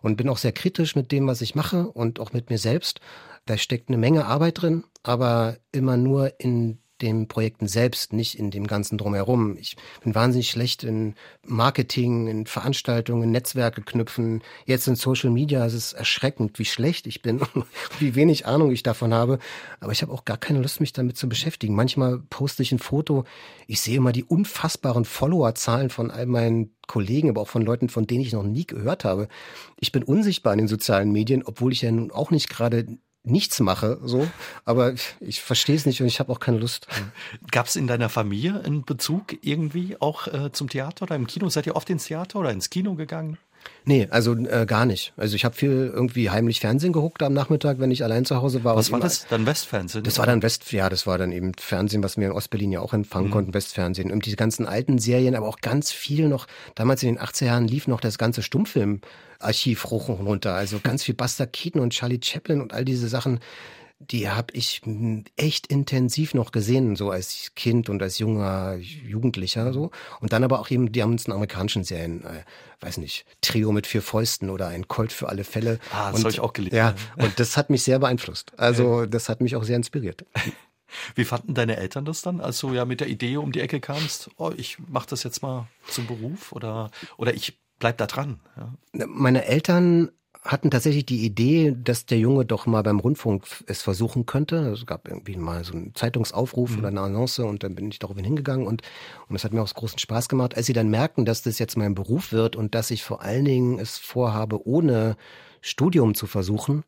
und 0.00 0.16
bin 0.16 0.28
auch 0.28 0.38
sehr 0.38 0.52
kritisch 0.52 0.94
mit 0.94 1.10
dem, 1.10 1.26
was 1.26 1.40
ich 1.40 1.54
mache 1.54 1.88
und 1.88 2.20
auch 2.20 2.32
mit 2.32 2.50
mir 2.50 2.58
selbst. 2.58 3.00
Da 3.46 3.56
steckt 3.56 3.88
eine 3.88 3.98
Menge 3.98 4.26
Arbeit 4.26 4.62
drin, 4.62 4.84
aber 5.02 5.56
immer 5.72 5.96
nur 5.96 6.38
in 6.38 6.78
den 7.02 7.28
Projekten 7.28 7.68
selbst, 7.68 8.12
nicht 8.12 8.38
in 8.38 8.50
dem 8.50 8.66
ganzen 8.66 8.98
Drumherum. 8.98 9.56
Ich 9.56 9.76
bin 10.02 10.14
wahnsinnig 10.14 10.50
schlecht 10.50 10.84
in 10.84 11.14
Marketing, 11.46 12.26
in 12.26 12.46
Veranstaltungen, 12.46 13.30
Netzwerke 13.30 13.82
knüpfen. 13.82 14.42
Jetzt 14.66 14.88
in 14.88 14.96
Social 14.96 15.30
Media 15.30 15.64
ist 15.64 15.74
es 15.74 15.92
erschreckend, 15.92 16.58
wie 16.58 16.64
schlecht 16.64 17.06
ich 17.06 17.22
bin, 17.22 17.40
wie 17.98 18.14
wenig 18.14 18.46
Ahnung 18.46 18.70
ich 18.70 18.82
davon 18.82 19.14
habe. 19.14 19.38
Aber 19.80 19.92
ich 19.92 20.02
habe 20.02 20.12
auch 20.12 20.24
gar 20.24 20.36
keine 20.38 20.60
Lust, 20.60 20.80
mich 20.80 20.92
damit 20.92 21.16
zu 21.16 21.28
beschäftigen. 21.28 21.74
Manchmal 21.74 22.18
poste 22.30 22.62
ich 22.62 22.72
ein 22.72 22.78
Foto, 22.78 23.24
ich 23.66 23.80
sehe 23.80 23.96
immer 23.96 24.12
die 24.12 24.24
unfassbaren 24.24 25.04
Followerzahlen 25.04 25.90
von 25.90 26.10
all 26.10 26.26
meinen 26.26 26.74
Kollegen, 26.86 27.28
aber 27.28 27.42
auch 27.42 27.48
von 27.48 27.62
Leuten, 27.62 27.88
von 27.88 28.06
denen 28.06 28.22
ich 28.22 28.32
noch 28.32 28.42
nie 28.42 28.66
gehört 28.66 29.04
habe. 29.04 29.28
Ich 29.78 29.92
bin 29.92 30.02
unsichtbar 30.02 30.54
in 30.54 30.58
den 30.58 30.68
sozialen 30.68 31.12
Medien, 31.12 31.42
obwohl 31.44 31.72
ich 31.72 31.82
ja 31.82 31.92
nun 31.92 32.10
auch 32.10 32.30
nicht 32.30 32.48
gerade 32.48 32.86
nichts 33.30 33.60
mache, 33.60 33.98
so. 34.02 34.28
Aber 34.64 34.94
ich 35.20 35.40
verstehe 35.40 35.76
es 35.76 35.86
nicht 35.86 36.00
und 36.00 36.06
ich 36.06 36.20
habe 36.20 36.32
auch 36.32 36.40
keine 36.40 36.58
Lust. 36.58 36.86
Gab 37.50 37.66
es 37.66 37.76
in 37.76 37.86
deiner 37.86 38.08
Familie 38.08 38.62
einen 38.64 38.84
Bezug 38.84 39.36
irgendwie 39.42 40.00
auch 40.00 40.26
äh, 40.28 40.52
zum 40.52 40.68
Theater 40.68 41.04
oder 41.04 41.16
im 41.16 41.26
Kino? 41.26 41.48
Seid 41.48 41.66
ihr 41.66 41.76
oft 41.76 41.88
ins 41.90 42.06
Theater 42.06 42.38
oder 42.38 42.50
ins 42.50 42.70
Kino 42.70 42.94
gegangen? 42.94 43.38
Nee, 43.84 44.06
also 44.10 44.34
äh, 44.34 44.66
gar 44.66 44.84
nicht. 44.84 45.12
Also 45.16 45.34
ich 45.34 45.44
habe 45.44 45.54
viel 45.54 45.90
irgendwie 45.92 46.30
heimlich 46.30 46.60
Fernsehen 46.60 46.92
geguckt 46.92 47.22
am 47.22 47.32
Nachmittag, 47.32 47.78
wenn 47.78 47.90
ich 47.90 48.04
allein 48.04 48.24
zu 48.24 48.36
Hause 48.42 48.62
war. 48.62 48.76
Was 48.76 48.92
war 48.92 49.00
das? 49.00 49.26
Dann 49.28 49.46
Westfernsehen? 49.46 50.04
Das 50.04 50.18
war 50.18 50.26
dann 50.26 50.42
West, 50.42 50.70
ja, 50.72 50.88
das 50.88 51.06
war 51.06 51.16
dann 51.16 51.32
eben 51.32 51.52
Fernsehen, 51.54 52.02
was 52.02 52.16
wir 52.16 52.26
in 52.26 52.32
Ostberlin 52.32 52.72
ja 52.72 52.80
auch 52.80 52.92
empfangen 52.92 53.28
mhm. 53.28 53.32
konnten, 53.32 53.54
Westfernsehen. 53.54 54.12
Und 54.12 54.26
diese 54.26 54.36
ganzen 54.36 54.66
alten 54.66 54.98
Serien, 54.98 55.34
aber 55.34 55.48
auch 55.48 55.60
ganz 55.60 55.90
viel 55.90 56.28
noch, 56.28 56.46
damals 56.74 57.02
in 57.02 57.14
den 57.14 57.18
80er 57.18 57.46
Jahren 57.46 57.68
lief 57.68 57.88
noch 57.88 58.00
das 58.00 58.18
ganze 58.18 58.42
Stummfilmarchiv 58.42 59.84
hoch 59.84 60.08
und 60.08 60.26
runter. 60.26 60.54
Also 60.54 60.80
ganz 60.82 61.04
viel 61.04 61.14
Buster 61.14 61.46
Keaton 61.46 61.80
und 61.80 61.94
Charlie 61.94 62.20
Chaplin 62.22 62.60
und 62.60 62.74
all 62.74 62.84
diese 62.84 63.08
Sachen 63.08 63.40
die 64.00 64.28
habe 64.28 64.54
ich 64.54 64.82
echt 65.36 65.66
intensiv 65.66 66.32
noch 66.34 66.52
gesehen, 66.52 66.94
so 66.94 67.10
als 67.10 67.52
Kind 67.56 67.88
und 67.88 68.00
als 68.00 68.18
junger 68.18 68.76
Jugendlicher 68.76 69.72
so. 69.72 69.90
Und 70.20 70.32
dann 70.32 70.44
aber 70.44 70.60
auch 70.60 70.70
eben 70.70 70.92
die 70.92 71.00
ganzen 71.00 71.32
amerikanischen 71.32 71.82
Serien, 71.82 72.24
äh, 72.24 72.44
weiß 72.80 72.98
nicht, 72.98 73.26
Trio 73.40 73.72
mit 73.72 73.86
vier 73.86 74.02
Fäusten 74.02 74.50
oder 74.50 74.68
ein 74.68 74.86
Colt 74.86 75.12
für 75.12 75.28
alle 75.28 75.42
Fälle. 75.42 75.80
Ah, 75.92 76.12
das 76.12 76.20
habe 76.20 76.30
ich 76.30 76.40
auch 76.40 76.52
gelesen. 76.52 76.76
Ja, 76.76 76.94
und 77.16 77.40
das 77.40 77.56
hat 77.56 77.70
mich 77.70 77.82
sehr 77.82 77.98
beeinflusst. 77.98 78.52
Also 78.56 79.04
das 79.04 79.28
hat 79.28 79.40
mich 79.40 79.56
auch 79.56 79.64
sehr 79.64 79.76
inspiriert. 79.76 80.24
Wie 81.14 81.24
fanden 81.24 81.54
deine 81.54 81.76
Eltern 81.76 82.04
das 82.04 82.22
dann, 82.22 82.40
als 82.40 82.60
du 82.60 82.72
ja 82.72 82.84
mit 82.84 83.00
der 83.00 83.08
Idee 83.08 83.36
um 83.36 83.52
die 83.52 83.60
Ecke 83.60 83.80
kamst, 83.80 84.30
oh, 84.36 84.52
ich 84.56 84.78
mache 84.88 85.08
das 85.10 85.22
jetzt 85.22 85.42
mal 85.42 85.68
zum 85.88 86.06
Beruf 86.06 86.52
oder, 86.52 86.90
oder 87.18 87.34
ich 87.34 87.58
bleib 87.78 87.98
da 87.98 88.06
dran? 88.06 88.40
Ja? 88.56 89.06
Meine 89.06 89.44
Eltern 89.44 90.10
hatten 90.42 90.70
tatsächlich 90.70 91.04
die 91.04 91.24
Idee, 91.24 91.76
dass 91.76 92.06
der 92.06 92.18
Junge 92.18 92.44
doch 92.44 92.66
mal 92.66 92.82
beim 92.82 93.00
Rundfunk 93.00 93.46
es 93.66 93.82
versuchen 93.82 94.24
könnte. 94.24 94.56
Es 94.70 94.86
gab 94.86 95.08
irgendwie 95.08 95.36
mal 95.36 95.64
so 95.64 95.72
einen 95.72 95.94
Zeitungsaufruf 95.94 96.72
mhm. 96.72 96.78
oder 96.78 96.88
eine 96.88 97.00
Annonce 97.00 97.40
und 97.40 97.62
dann 97.62 97.74
bin 97.74 97.90
ich 97.90 97.98
daraufhin 97.98 98.24
hingegangen 98.24 98.66
und, 98.66 98.82
und 99.28 99.36
es 99.36 99.44
hat 99.44 99.52
mir 99.52 99.62
auch 99.62 99.72
großen 99.72 99.98
Spaß 99.98 100.28
gemacht. 100.28 100.56
Als 100.56 100.66
sie 100.66 100.72
dann 100.72 100.88
merkten, 100.88 101.24
dass 101.24 101.42
das 101.42 101.58
jetzt 101.58 101.76
mein 101.76 101.94
Beruf 101.94 102.32
wird 102.32 102.56
und 102.56 102.74
dass 102.74 102.90
ich 102.90 103.02
vor 103.02 103.22
allen 103.22 103.44
Dingen 103.44 103.78
es 103.78 103.98
vorhabe, 103.98 104.66
ohne 104.66 105.16
Studium 105.60 106.14
zu 106.14 106.26
versuchen, 106.26 106.84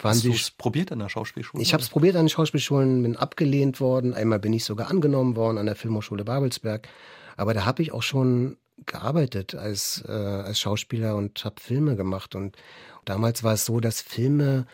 waren 0.00 0.12
Hast 0.12 0.24
du 0.24 0.32
es 0.32 0.50
probiert 0.50 0.92
an 0.92 1.00
der 1.00 1.08
Schauspielschule? 1.08 1.62
Ich 1.62 1.72
habe 1.72 1.82
es 1.82 1.88
probiert 1.88 2.16
an 2.16 2.24
den 2.24 2.28
Schauspielschulen, 2.28 3.02
bin 3.02 3.16
abgelehnt 3.16 3.80
worden. 3.80 4.14
Einmal 4.14 4.38
bin 4.38 4.52
ich 4.52 4.64
sogar 4.64 4.88
angenommen 4.88 5.36
worden 5.36 5.58
an 5.58 5.66
der 5.66 5.74
Filmhochschule 5.74 6.24
Babelsberg. 6.24 6.88
Aber 7.36 7.54
da 7.54 7.64
habe 7.64 7.82
ich 7.82 7.92
auch 7.92 8.02
schon 8.02 8.56
gearbeitet 8.86 9.54
als, 9.54 10.04
äh, 10.06 10.12
als 10.12 10.60
Schauspieler 10.60 11.16
und 11.16 11.44
habe 11.44 11.60
Filme 11.60 11.96
gemacht. 11.96 12.34
Und 12.34 12.56
damals 13.04 13.42
war 13.42 13.54
es 13.54 13.64
so, 13.64 13.80
dass 13.80 14.00
Filme 14.00 14.66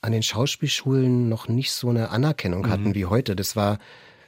an 0.00 0.12
den 0.12 0.22
Schauspielschulen 0.22 1.28
noch 1.28 1.48
nicht 1.48 1.72
so 1.72 1.88
eine 1.88 2.10
Anerkennung 2.10 2.68
hatten 2.68 2.88
mhm. 2.90 2.94
wie 2.94 3.06
heute. 3.06 3.36
Das 3.36 3.56
war 3.56 3.78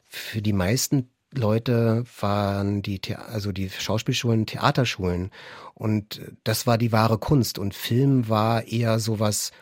für 0.04 0.40
die 0.40 0.54
meisten 0.54 1.10
Leute 1.32 2.04
waren 2.20 2.82
die, 2.82 3.00
The 3.04 3.16
also 3.16 3.52
die 3.52 3.68
Schauspielschulen 3.68 4.46
Theaterschulen. 4.46 5.30
Und 5.74 6.20
das 6.44 6.66
war 6.66 6.78
die 6.78 6.92
wahre 6.92 7.18
Kunst. 7.18 7.58
Und 7.58 7.74
Film 7.74 8.28
war 8.28 8.66
eher 8.66 8.98
sowas 8.98 9.52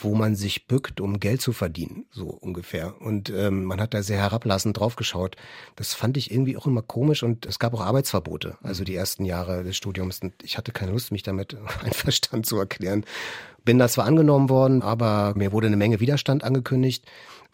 wo 0.00 0.14
man 0.14 0.34
sich 0.34 0.66
bückt, 0.66 1.00
um 1.00 1.20
Geld 1.20 1.40
zu 1.40 1.52
verdienen, 1.52 2.06
so 2.10 2.26
ungefähr. 2.26 3.00
Und 3.00 3.30
ähm, 3.30 3.64
man 3.64 3.80
hat 3.80 3.94
da 3.94 4.02
sehr 4.02 4.18
herablassend 4.18 4.78
draufgeschaut. 4.78 5.36
Das 5.76 5.94
fand 5.94 6.16
ich 6.16 6.30
irgendwie 6.30 6.56
auch 6.56 6.66
immer 6.66 6.82
komisch 6.82 7.22
und 7.22 7.46
es 7.46 7.58
gab 7.58 7.74
auch 7.74 7.80
Arbeitsverbote, 7.80 8.56
also 8.62 8.84
die 8.84 8.94
ersten 8.94 9.24
Jahre 9.24 9.64
des 9.64 9.76
Studiums. 9.76 10.20
Und 10.20 10.34
ich 10.42 10.58
hatte 10.58 10.72
keine 10.72 10.92
Lust, 10.92 11.12
mich 11.12 11.22
damit 11.22 11.56
einverstanden 11.84 12.44
zu 12.44 12.58
erklären. 12.58 13.04
Bin 13.64 13.78
da 13.78 13.88
zwar 13.88 14.04
angenommen 14.04 14.50
worden, 14.50 14.82
aber 14.82 15.32
mir 15.36 15.52
wurde 15.52 15.68
eine 15.68 15.76
Menge 15.76 16.00
Widerstand 16.00 16.44
angekündigt 16.44 17.04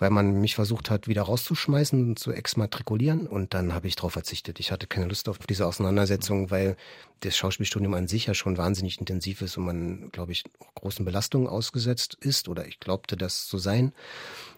weil 0.01 0.11
man 0.11 0.41
mich 0.41 0.55
versucht 0.55 0.91
hat, 0.91 1.07
wieder 1.07 1.23
rauszuschmeißen 1.23 2.03
und 2.03 2.19
zu 2.19 2.33
exmatrikulieren. 2.33 3.27
Und 3.27 3.55
dann 3.55 3.75
habe 3.75 3.87
ich 3.87 3.97
darauf 3.97 4.15
verzichtet. 4.15 4.59
Ich 4.59 4.73
hatte 4.73 4.87
keine 4.87 5.07
Lust 5.07 5.29
auf 5.29 5.39
diese 5.39 5.67
Auseinandersetzung, 5.67 6.51
weil 6.51 6.77
das 7.21 7.37
Schauspielstudium 7.37 7.93
an 7.93 8.09
sich 8.09 8.27
ja 8.27 8.35
schon 8.35 8.57
wahnsinnig 8.57 8.99
intensiv 8.99 9.43
ist 9.43 9.59
und 9.59 9.67
man, 9.67 10.11
glaube 10.11 10.33
ich, 10.33 10.45
großen 10.75 11.05
Belastungen 11.05 11.47
ausgesetzt 11.47 12.17
ist 12.19 12.49
oder 12.49 12.67
ich 12.67 12.81
glaubte, 12.81 13.19
das 13.19 13.47
zu 13.47 13.59
sein 13.59 13.93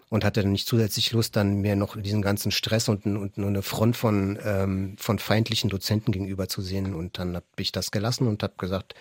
und 0.09 0.23
hatte 0.23 0.43
dann 0.43 0.51
nicht 0.53 0.67
zusätzlich 0.67 1.11
Lust, 1.11 1.35
dann 1.35 1.59
mehr 1.59 1.75
noch 1.75 1.99
diesen 2.01 2.21
ganzen 2.21 2.51
Stress 2.51 2.87
und, 2.87 3.05
und 3.05 3.37
nur 3.37 3.49
eine 3.49 3.63
Front 3.63 3.97
von, 3.97 4.39
ähm, 4.45 4.95
von 4.97 5.19
feindlichen 5.19 5.69
Dozenten 5.69 6.13
gegenüber 6.13 6.47
zu 6.47 6.61
sehen. 6.61 6.93
Und 6.93 7.19
dann 7.19 7.35
habe 7.35 7.45
ich 7.57 7.73
das 7.73 7.91
gelassen 7.91 8.27
und 8.27 8.43
habe 8.43 8.53
gesagt, 8.57 8.95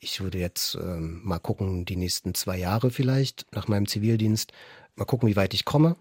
ich 0.00 0.20
würde 0.20 0.38
jetzt 0.38 0.74
ähm, 0.74 1.20
mal 1.22 1.38
gucken, 1.38 1.84
die 1.84 1.96
nächsten 1.96 2.34
zwei 2.34 2.56
Jahre 2.58 2.90
vielleicht 2.90 3.46
nach 3.52 3.68
meinem 3.68 3.86
Zivildienst, 3.86 4.52
mal 4.96 5.04
gucken, 5.04 5.28
wie 5.28 5.36
weit 5.36 5.54
ich 5.54 5.64
komme. 5.64 5.96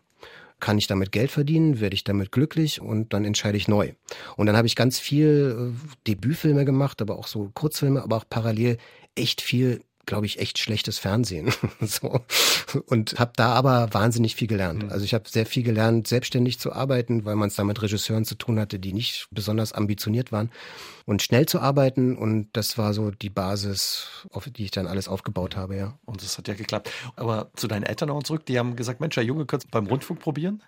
Kann 0.60 0.78
ich 0.78 0.88
damit 0.88 1.12
Geld 1.12 1.32
verdienen? 1.32 1.82
Werde 1.82 1.96
ich 1.96 2.04
damit 2.04 2.32
glücklich? 2.32 2.80
Und 2.80 3.14
dann 3.14 3.26
entscheide 3.26 3.58
ich 3.58 3.68
neu. 3.68 3.94
Und 4.38 4.46
dann 4.46 4.56
habe 4.56 4.68
ich 4.68 4.76
ganz 4.76 5.00
viel 5.00 5.74
äh, 5.76 5.88
Debütfilme 6.08 6.64
gemacht, 6.64 7.02
aber 7.02 7.18
auch 7.18 7.28
so 7.28 7.52
Kurzfilme, 7.54 8.02
aber 8.02 8.18
auch 8.18 8.26
parallel 8.30 8.78
echt 9.16 9.42
viel 9.42 9.82
glaube 10.06 10.26
ich, 10.26 10.40
echt 10.40 10.60
schlechtes 10.60 11.00
Fernsehen. 11.00 11.54
so. 11.82 12.22
Und 12.88 13.20
habe 13.20 13.34
da 13.36 13.54
aber 13.54 13.94
wahnsinnig 13.94 14.36
viel 14.36 14.48
gelernt. 14.48 14.84
Mhm. 14.84 14.90
Also 14.90 15.06
ich 15.06 15.14
habe 15.14 15.30
sehr 15.30 15.46
viel 15.46 15.64
gelernt, 15.64 16.08
selbstständig 16.08 16.60
zu 16.60 16.74
arbeiten, 16.74 17.26
weil 17.26 17.36
man 17.36 17.48
es 17.48 17.56
da 17.56 17.64
mit 17.64 17.82
Regisseuren 17.82 18.26
zu 18.26 18.36
tun 18.36 18.60
hatte, 18.60 18.80
die 18.80 18.94
nicht 18.94 19.28
besonders 19.32 19.74
ambitioniert 19.74 20.32
waren. 20.32 20.52
Und 21.06 21.22
schnell 21.22 21.46
zu 21.46 21.60
arbeiten. 21.60 22.18
Und 22.18 22.50
das 22.54 22.78
war 22.78 22.94
so 22.94 23.12
die 23.12 23.30
Basis, 23.30 24.26
auf 24.32 24.50
die 24.50 24.66
ich 24.66 24.72
dann 24.72 24.88
alles 24.88 25.08
aufgebaut 25.08 25.56
habe, 25.56 25.78
ja. 25.78 25.98
Und 26.06 26.22
das 26.22 26.38
hat 26.38 26.48
ja 26.48 26.54
geklappt. 26.54 26.92
Aber 27.16 27.50
zu 27.56 27.68
deinen 27.68 27.84
Eltern 27.84 28.10
noch 28.10 28.24
zurück, 28.24 28.46
die 28.46 28.60
haben 28.60 28.76
gesagt, 28.76 29.00
Mensch, 29.00 29.16
der 29.16 29.24
Junge, 29.24 29.46
könntest 29.46 29.72
beim 29.72 29.88
Rundfunk 29.88 30.20
probieren? 30.20 30.62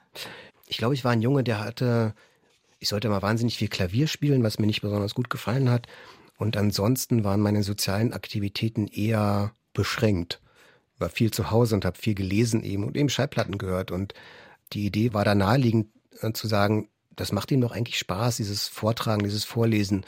Ich 0.67 0.77
glaube, 0.77 0.93
ich 0.93 1.03
war 1.03 1.11
ein 1.11 1.21
Junge, 1.21 1.43
der 1.43 1.59
hatte, 1.59 2.13
ich 2.79 2.89
sollte 2.89 3.09
mal 3.09 3.21
wahnsinnig 3.21 3.57
viel 3.57 3.67
Klavier 3.67 4.07
spielen, 4.07 4.43
was 4.43 4.59
mir 4.59 4.65
nicht 4.65 4.81
besonders 4.81 5.13
gut 5.13 5.29
gefallen 5.29 5.69
hat. 5.69 5.87
Und 6.37 6.57
ansonsten 6.57 7.23
waren 7.23 7.39
meine 7.39 7.63
sozialen 7.63 8.13
Aktivitäten 8.13 8.87
eher 8.87 9.53
beschränkt. 9.73 10.41
War 10.97 11.09
viel 11.09 11.31
zu 11.31 11.51
Hause 11.51 11.75
und 11.75 11.85
habe 11.85 11.97
viel 11.97 12.15
gelesen 12.15 12.63
eben 12.63 12.83
und 12.83 12.97
eben 12.97 13.09
Schallplatten 13.09 13.57
gehört. 13.57 13.91
Und 13.91 14.13
die 14.73 14.85
Idee 14.85 15.13
war 15.13 15.25
da 15.25 15.35
naheliegend 15.35 15.87
äh, 16.21 16.31
zu 16.33 16.47
sagen, 16.47 16.89
das 17.15 17.31
macht 17.31 17.51
ihm 17.51 17.61
doch 17.61 17.71
eigentlich 17.71 17.97
Spaß, 17.97 18.37
dieses 18.37 18.67
Vortragen, 18.67 19.23
dieses 19.23 19.45
Vorlesen. 19.45 20.05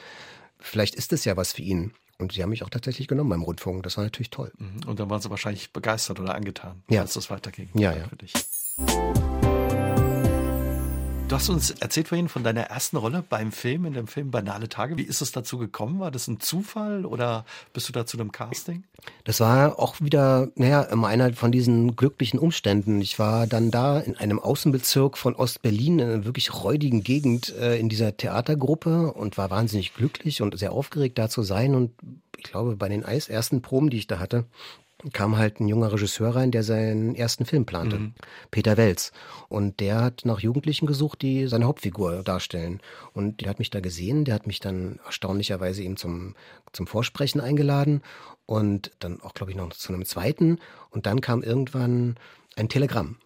Vielleicht 0.59 0.95
ist 0.95 1.13
es 1.13 1.25
ja 1.25 1.37
was 1.37 1.53
für 1.53 1.61
ihn. 1.61 1.93
Und 2.19 2.33
sie 2.33 2.41
haben 2.41 2.49
mich 2.49 2.63
auch 2.63 2.69
tatsächlich 2.69 3.07
genommen 3.07 3.29
beim 3.29 3.43
Rundfunk. 3.43 3.83
Das 3.83 3.95
war 3.97 4.03
natürlich 4.03 4.31
toll. 4.31 4.51
Mhm. 4.57 4.87
Und 4.87 4.99
dann 4.99 5.09
waren 5.09 5.21
sie 5.21 5.29
wahrscheinlich 5.29 5.71
begeistert 5.71 6.19
oder 6.19 6.35
angetan, 6.35 6.83
ja. 6.89 7.01
als 7.01 7.13
das 7.13 7.29
weiterging. 7.29 7.69
Ja, 7.75 7.95
ja. 7.95 8.07
Für 8.07 8.15
dich. 8.15 8.33
Du 11.27 11.35
hast 11.35 11.49
uns 11.49 11.71
erzählt 11.71 12.07
vorhin 12.07 12.29
von 12.29 12.45
deiner 12.45 12.61
ersten 12.61 12.95
Rolle 12.95 13.21
beim 13.21 13.51
Film, 13.51 13.83
in 13.83 13.91
dem 13.91 14.07
Film 14.07 14.31
Banale 14.31 14.69
Tage. 14.69 14.95
Wie 14.95 15.03
ist 15.03 15.19
es 15.19 15.33
dazu 15.33 15.57
gekommen? 15.57 15.99
War 15.99 16.09
das 16.09 16.29
ein 16.29 16.39
Zufall 16.39 17.05
oder 17.05 17.43
bist 17.73 17.89
du 17.89 17.91
da 17.91 18.05
zu 18.05 18.17
einem 18.17 18.31
Casting? 18.31 18.85
Das 19.25 19.41
war 19.41 19.77
auch 19.77 19.99
wieder, 19.99 20.47
naja, 20.55 20.83
einer 20.83 21.33
von 21.33 21.51
diesen 21.51 21.97
glücklichen 21.97 22.39
Umständen. 22.39 23.01
Ich 23.01 23.19
war 23.19 23.45
dann 23.45 23.71
da 23.71 23.99
in 23.99 24.15
einem 24.15 24.39
Außenbezirk 24.39 25.17
von 25.17 25.35
Ostberlin, 25.35 25.99
in 25.99 26.09
einer 26.09 26.25
wirklich 26.25 26.63
räudigen 26.63 27.03
Gegend, 27.03 27.53
äh, 27.57 27.77
in 27.77 27.89
dieser 27.89 28.15
Theatergruppe 28.15 29.11
und 29.11 29.37
war 29.37 29.49
wahnsinnig 29.49 29.95
glücklich 29.95 30.41
und 30.41 30.57
sehr 30.57 30.71
aufgeregt 30.71 31.17
da 31.17 31.27
zu 31.27 31.43
sein. 31.43 31.75
Und 31.75 31.91
ich 32.37 32.45
glaube, 32.45 32.77
bei 32.77 32.87
den 32.87 33.01
ersten 33.01 33.61
Proben, 33.61 33.89
die 33.89 33.97
ich 33.97 34.07
da 34.07 34.19
hatte, 34.19 34.45
kam 35.13 35.37
halt 35.37 35.59
ein 35.59 35.67
junger 35.67 35.91
Regisseur 35.91 36.35
rein, 36.35 36.51
der 36.51 36.63
seinen 36.63 37.13
ersten 37.15 37.45
Film 37.45 37.65
plante, 37.65 37.99
mhm. 37.99 38.13
Peter 38.49 38.77
Welz. 38.77 39.11
Und 39.47 39.79
der 39.79 40.01
hat 40.01 40.25
nach 40.25 40.39
Jugendlichen 40.39 40.87
gesucht, 40.87 41.21
die 41.21 41.47
seine 41.47 41.65
Hauptfigur 41.65 42.23
darstellen. 42.23 42.81
Und 43.13 43.41
der 43.41 43.49
hat 43.49 43.59
mich 43.59 43.69
da 43.69 43.79
gesehen, 43.79 44.25
der 44.25 44.35
hat 44.35 44.47
mich 44.47 44.59
dann 44.59 44.99
erstaunlicherweise 45.05 45.83
eben 45.83 45.97
zum, 45.97 46.35
zum 46.73 46.87
Vorsprechen 46.87 47.41
eingeladen 47.41 48.01
und 48.45 48.91
dann 48.99 49.21
auch, 49.21 49.33
glaube 49.33 49.51
ich, 49.51 49.57
noch 49.57 49.69
zu 49.69 49.93
einem 49.93 50.05
zweiten. 50.05 50.59
Und 50.89 51.05
dann 51.05 51.21
kam 51.21 51.43
irgendwann 51.43 52.15
ein 52.55 52.69
Telegramm 52.69 53.17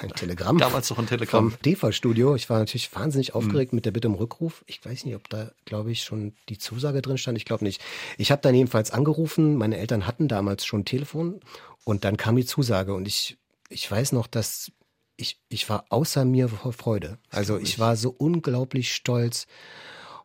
ein 0.00 0.10
Telegramm. 0.10 0.58
Damals 0.58 0.90
noch 0.90 0.98
ein 0.98 1.06
Telegramm. 1.06 1.50
Vom 1.50 1.60
DEFA-Studio. 1.62 2.34
Ich 2.34 2.48
war 2.48 2.58
natürlich 2.58 2.94
wahnsinnig 2.94 3.34
aufgeregt 3.34 3.72
mhm. 3.72 3.76
mit 3.76 3.86
der 3.86 3.90
Bitte 3.90 4.08
um 4.08 4.14
Rückruf. 4.14 4.64
Ich 4.66 4.84
weiß 4.84 5.04
nicht, 5.04 5.14
ob 5.14 5.28
da, 5.28 5.50
glaube 5.64 5.90
ich, 5.92 6.02
schon 6.02 6.34
die 6.48 6.58
Zusage 6.58 7.02
drin 7.02 7.18
stand. 7.18 7.36
Ich 7.36 7.44
glaube 7.44 7.64
nicht. 7.64 7.82
Ich 8.16 8.30
habe 8.30 8.42
dann 8.42 8.54
jedenfalls 8.54 8.90
angerufen. 8.90 9.56
Meine 9.56 9.76
Eltern 9.76 10.06
hatten 10.06 10.28
damals 10.28 10.64
schon 10.64 10.80
ein 10.80 10.84
Telefon. 10.86 11.40
Und 11.84 12.04
dann 12.04 12.16
kam 12.16 12.36
die 12.36 12.46
Zusage. 12.46 12.94
Und 12.94 13.06
ich, 13.06 13.38
ich 13.68 13.90
weiß 13.90 14.12
noch, 14.12 14.26
dass 14.26 14.72
ich, 15.16 15.40
ich 15.48 15.68
war 15.68 15.84
außer 15.90 16.24
mir 16.24 16.48
vor 16.48 16.72
Freude. 16.72 17.18
Also 17.30 17.58
ich 17.58 17.78
war 17.78 17.96
so 17.96 18.10
unglaublich 18.10 18.94
stolz. 18.94 19.46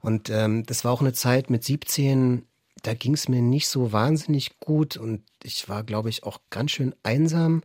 Und 0.01 0.29
ähm, 0.29 0.65
das 0.65 0.85
war 0.85 0.91
auch 0.91 1.01
eine 1.01 1.13
Zeit 1.13 1.49
mit 1.49 1.63
17, 1.63 2.47
da 2.83 2.93
ging 2.93 3.15
es 3.15 3.27
mir 3.27 3.41
nicht 3.41 3.67
so 3.67 3.91
wahnsinnig 3.91 4.59
gut. 4.59 4.97
Und 4.97 5.23
ich 5.43 5.67
war, 5.67 5.83
glaube 5.83 6.09
ich, 6.09 6.23
auch 6.23 6.39
ganz 6.49 6.71
schön 6.71 6.95
einsam. 7.03 7.63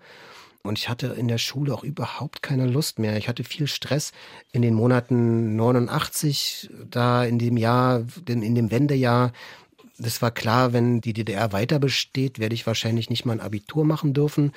Und 0.63 0.79
ich 0.79 0.89
hatte 0.89 1.09
in 1.09 1.29
der 1.29 1.39
Schule 1.39 1.73
auch 1.73 1.85
überhaupt 1.85 2.43
keine 2.43 2.67
Lust 2.67 2.99
mehr. 2.99 3.17
Ich 3.17 3.29
hatte 3.29 3.45
viel 3.45 3.67
Stress 3.67 4.13
in 4.53 4.61
den 4.61 4.75
Monaten 4.75 5.57
89, 5.57 6.71
da 6.91 7.25
in 7.25 7.39
dem 7.39 7.57
Jahr, 7.57 8.05
in 8.29 8.55
dem 8.55 8.71
Wendejahr. 8.71 9.33
Das 9.99 10.21
war 10.21 10.31
klar, 10.31 10.73
wenn 10.73 11.01
die 11.01 11.15
DDR 11.15 11.53
weiter 11.53 11.79
besteht, 11.79 12.39
werde 12.39 12.55
ich 12.55 12.67
wahrscheinlich 12.67 13.09
nicht 13.09 13.25
mal 13.25 13.33
ein 13.33 13.41
Abitur 13.41 13.85
machen 13.85 14.13
dürfen. 14.13 14.53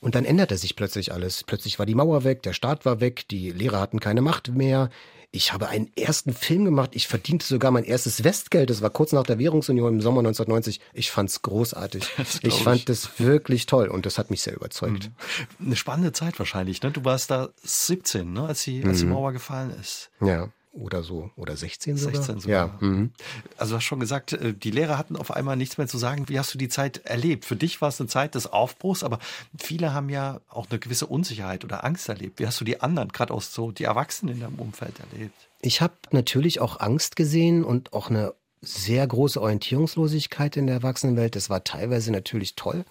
Und 0.00 0.14
dann 0.14 0.24
änderte 0.24 0.56
sich 0.56 0.76
plötzlich 0.76 1.12
alles. 1.12 1.44
Plötzlich 1.44 1.78
war 1.78 1.86
die 1.86 1.94
Mauer 1.94 2.24
weg, 2.24 2.42
der 2.42 2.52
Staat 2.52 2.84
war 2.84 3.00
weg, 3.00 3.26
die 3.28 3.50
Lehrer 3.50 3.80
hatten 3.80 4.00
keine 4.00 4.22
Macht 4.22 4.48
mehr. 4.48 4.90
Ich 5.30 5.52
habe 5.52 5.68
einen 5.68 5.90
ersten 5.94 6.32
Film 6.32 6.64
gemacht. 6.64 6.90
Ich 6.94 7.06
verdiente 7.06 7.46
sogar 7.46 7.70
mein 7.70 7.84
erstes 7.84 8.24
Westgeld. 8.24 8.70
Das 8.70 8.80
war 8.80 8.88
kurz 8.88 9.12
nach 9.12 9.24
der 9.24 9.38
Währungsunion 9.38 9.94
im 9.94 10.00
Sommer 10.00 10.20
1990. 10.20 10.80
Ich 10.94 11.10
fand's 11.10 11.42
großartig. 11.42 12.04
Ich, 12.18 12.44
ich 12.44 12.62
fand 12.62 12.88
das 12.88 13.18
wirklich 13.18 13.66
toll 13.66 13.88
und 13.88 14.06
das 14.06 14.16
hat 14.16 14.30
mich 14.30 14.42
sehr 14.42 14.54
überzeugt. 14.54 15.10
Mhm. 15.58 15.66
Eine 15.66 15.76
spannende 15.76 16.12
Zeit 16.12 16.38
wahrscheinlich. 16.38 16.82
Ne? 16.82 16.90
Du 16.90 17.04
warst 17.04 17.30
da 17.30 17.50
17, 17.62 18.32
ne? 18.32 18.44
als, 18.44 18.64
die, 18.64 18.82
als 18.84 19.00
die 19.00 19.04
mhm. 19.04 19.12
Mauer 19.12 19.32
gefallen 19.32 19.70
ist. 19.78 20.10
Ja 20.20 20.48
oder 20.72 21.02
so 21.02 21.30
oder 21.36 21.56
16 21.56 21.96
sogar. 21.96 22.16
16 22.16 22.40
sogar. 22.40 22.66
Ja. 22.66 22.86
Mhm. 22.86 23.12
Also 23.56 23.72
du 23.72 23.76
hast 23.76 23.84
schon 23.84 24.00
gesagt, 24.00 24.32
äh, 24.32 24.52
die 24.54 24.70
Lehrer 24.70 24.98
hatten 24.98 25.16
auf 25.16 25.30
einmal 25.30 25.56
nichts 25.56 25.78
mehr 25.78 25.86
zu 25.86 25.98
sagen. 25.98 26.28
Wie 26.28 26.38
hast 26.38 26.52
du 26.54 26.58
die 26.58 26.68
Zeit 26.68 26.98
erlebt? 27.04 27.44
Für 27.44 27.56
dich 27.56 27.80
war 27.80 27.88
es 27.88 28.00
eine 28.00 28.08
Zeit 28.08 28.34
des 28.34 28.46
Aufbruchs, 28.46 29.02
aber 29.02 29.18
viele 29.58 29.92
haben 29.92 30.08
ja 30.08 30.40
auch 30.48 30.68
eine 30.70 30.78
gewisse 30.78 31.06
Unsicherheit 31.06 31.64
oder 31.64 31.84
Angst 31.84 32.08
erlebt. 32.08 32.38
Wie 32.38 32.46
hast 32.46 32.60
du 32.60 32.64
die 32.64 32.80
anderen, 32.80 33.08
gerade 33.08 33.34
auch 33.34 33.42
so 33.42 33.72
die 33.72 33.84
Erwachsenen 33.84 34.34
in 34.34 34.40
deinem 34.40 34.58
Umfeld 34.58 34.94
erlebt? 35.00 35.34
Ich 35.60 35.80
habe 35.80 35.94
natürlich 36.12 36.60
auch 36.60 36.80
Angst 36.80 37.16
gesehen 37.16 37.64
und 37.64 37.92
auch 37.92 38.10
eine 38.10 38.34
sehr 38.60 39.06
große 39.06 39.40
Orientierungslosigkeit 39.40 40.56
in 40.56 40.66
der 40.66 40.76
Erwachsenenwelt. 40.76 41.36
Das 41.36 41.50
war 41.50 41.64
teilweise 41.64 42.12
natürlich 42.12 42.54
toll, 42.54 42.84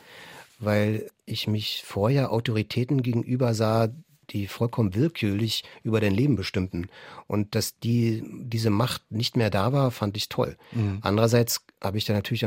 weil 0.59 1.09
ich 1.25 1.47
mich 1.47 1.83
vorher 1.85 2.31
Autoritäten 2.31 3.03
gegenüber 3.03 3.53
sah, 3.53 3.89
die 4.29 4.47
vollkommen 4.47 4.95
willkürlich 4.95 5.63
über 5.83 5.99
dein 5.99 6.13
Leben 6.13 6.35
bestimmten. 6.35 6.87
Und 7.27 7.55
dass 7.55 7.79
die, 7.79 8.23
diese 8.25 8.69
Macht 8.69 9.11
nicht 9.11 9.37
mehr 9.37 9.49
da 9.49 9.73
war, 9.73 9.91
fand 9.91 10.17
ich 10.17 10.29
toll. 10.29 10.57
Mhm. 10.71 10.99
Andererseits 11.01 11.65
habe 11.81 11.97
ich 11.97 12.05
dann 12.05 12.15
natürlich 12.15 12.41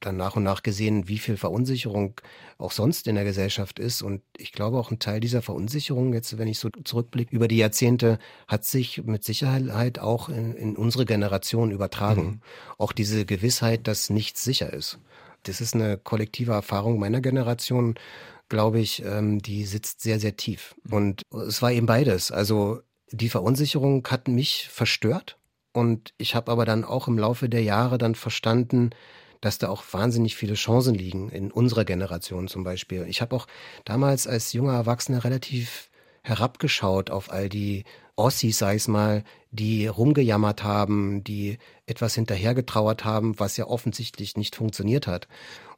dann 0.00 0.16
nach 0.16 0.36
und 0.36 0.44
nach 0.44 0.62
gesehen, 0.62 1.08
wie 1.08 1.18
viel 1.18 1.36
Verunsicherung 1.36 2.20
auch 2.56 2.70
sonst 2.70 3.08
in 3.08 3.16
der 3.16 3.24
Gesellschaft 3.24 3.78
ist. 3.78 4.02
Und 4.02 4.22
ich 4.36 4.52
glaube, 4.52 4.78
auch 4.78 4.90
ein 4.90 5.00
Teil 5.00 5.20
dieser 5.20 5.42
Verunsicherung, 5.42 6.14
jetzt 6.14 6.38
wenn 6.38 6.48
ich 6.48 6.58
so 6.58 6.70
zurückblicke, 6.70 7.34
über 7.34 7.48
die 7.48 7.56
Jahrzehnte, 7.56 8.18
hat 8.46 8.64
sich 8.64 9.02
mit 9.04 9.24
Sicherheit 9.24 9.98
auch 9.98 10.28
in, 10.28 10.54
in 10.54 10.76
unsere 10.76 11.04
Generation 11.04 11.72
übertragen. 11.72 12.22
Mhm. 12.22 12.40
Auch 12.78 12.92
diese 12.92 13.24
Gewissheit, 13.24 13.88
dass 13.88 14.10
nichts 14.10 14.44
sicher 14.44 14.72
ist. 14.72 14.98
Das 15.44 15.60
ist 15.60 15.74
eine 15.74 15.98
kollektive 15.98 16.52
Erfahrung 16.52 16.98
meiner 16.98 17.20
Generation 17.20 17.94
glaube 18.48 18.80
ich, 18.80 19.04
ähm, 19.04 19.40
die 19.40 19.64
sitzt 19.64 20.00
sehr, 20.00 20.20
sehr 20.20 20.36
tief. 20.36 20.74
Und 20.90 21.22
es 21.30 21.62
war 21.62 21.72
eben 21.72 21.86
beides. 21.86 22.30
Also 22.30 22.80
die 23.10 23.28
Verunsicherung 23.28 24.06
hat 24.08 24.28
mich 24.28 24.68
verstört 24.70 25.38
und 25.72 26.12
ich 26.18 26.34
habe 26.34 26.50
aber 26.50 26.64
dann 26.64 26.84
auch 26.84 27.08
im 27.08 27.18
Laufe 27.18 27.48
der 27.48 27.62
Jahre 27.62 27.98
dann 27.98 28.14
verstanden, 28.14 28.90
dass 29.40 29.58
da 29.58 29.68
auch 29.68 29.84
wahnsinnig 29.92 30.36
viele 30.36 30.54
Chancen 30.54 30.94
liegen, 30.94 31.28
in 31.30 31.52
unserer 31.52 31.84
Generation 31.84 32.48
zum 32.48 32.64
Beispiel. 32.64 33.06
Ich 33.08 33.20
habe 33.20 33.36
auch 33.36 33.46
damals 33.84 34.26
als 34.26 34.52
junger 34.52 34.74
Erwachsener 34.74 35.24
relativ 35.24 35.90
herabgeschaut 36.22 37.10
auf 37.10 37.30
all 37.30 37.48
die 37.48 37.84
Ossis, 38.18 38.58
sag 38.58 38.74
ich 38.74 38.88
mal, 38.88 39.22
die 39.50 39.86
rumgejammert 39.86 40.64
haben, 40.64 41.22
die 41.22 41.58
etwas 41.86 42.14
hinterhergetrauert 42.14 43.04
haben, 43.04 43.38
was 43.38 43.56
ja 43.56 43.66
offensichtlich 43.66 44.36
nicht 44.36 44.56
funktioniert 44.56 45.06
hat. 45.06 45.28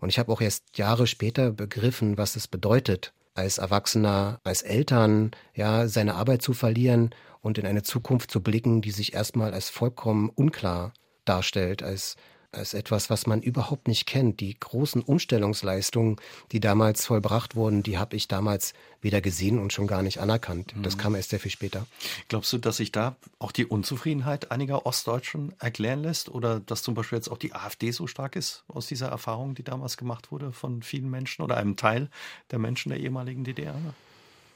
Und 0.01 0.09
ich 0.09 0.19
habe 0.19 0.33
auch 0.33 0.41
erst 0.41 0.79
Jahre 0.79 1.07
später 1.07 1.53
begriffen, 1.53 2.17
was 2.17 2.37
es 2.37 2.49
bedeutet, 2.49 3.13
als 3.35 3.59
Erwachsener, 3.59 4.41
als 4.43 4.63
Eltern, 4.63 5.33
ja, 5.55 5.87
seine 5.87 6.15
Arbeit 6.15 6.43
zu 6.43 6.55
verlieren 6.55 7.11
und 7.43 7.59
in 7.59 7.67
eine 7.67 7.83
Zukunft 7.83 8.31
zu 8.31 8.43
blicken, 8.43 8.81
die 8.81 8.91
sich 8.91 9.13
erstmal 9.13 9.53
als 9.53 9.69
vollkommen 9.69 10.31
unklar 10.31 10.95
darstellt, 11.27 11.83
als 11.83 12.17
als 12.53 12.75
etwas, 12.75 13.11
was 13.11 13.27
man 13.27 13.43
überhaupt 13.43 13.87
nicht 13.87 14.07
kennt. 14.07 14.41
Die 14.41 14.59
großen 14.59 15.03
Umstellungsleistungen, 15.03 16.17
die 16.53 16.61
damals 16.61 17.07
vollbracht 17.07 17.55
wurden, 17.55 17.83
die 17.83 17.99
habe 17.99 18.17
ich 18.17 18.29
damals 18.29 18.75
weder 19.01 19.21
gesehen 19.21 19.59
und 19.59 19.73
schon 19.73 19.87
gar 19.87 20.03
nicht 20.03 20.19
anerkannt. 20.19 20.75
Das 20.83 20.97
mhm. 20.97 21.01
kam 21.01 21.15
erst 21.15 21.31
sehr 21.31 21.41
viel 21.41 21.51
später. 21.51 21.87
Glaubst 22.29 22.53
du, 22.53 22.59
dass 22.59 22.79
sich 22.79 22.91
da 22.91 23.17
auch 23.39 23.53
die 23.53 23.67
Unzufriedenheit 23.67 24.51
einiger 24.51 24.85
Ostdeutschen 24.85 25.55
erklären 25.61 26.03
lässt 26.03 26.29
oder 26.29 26.61
dass 26.61 26.83
zum 26.83 26.95
Beispiel 26.95 27.17
jetzt 27.17 27.31
auch 27.31 27.39
die 27.39 27.55
AfD 27.55 27.93
so 27.93 28.07
stark 28.07 28.37
ist 28.37 28.65
aus 28.69 28.87
dieser 28.87 29.09
Erfahrung, 29.09 29.55
die 29.55 29.63
damals 29.63 29.97
gemacht 29.97 30.33
wurde 30.33 30.53
von 30.53 30.83
vielen 30.83 31.09
Menschen 31.09 31.43
oder 31.43 31.57
einem 31.57 31.77
Teil 31.77 32.09
der 32.51 32.59
Menschen 32.59 32.91
der 32.91 32.99
ehemaligen 32.99 33.45
DDR? 33.45 33.77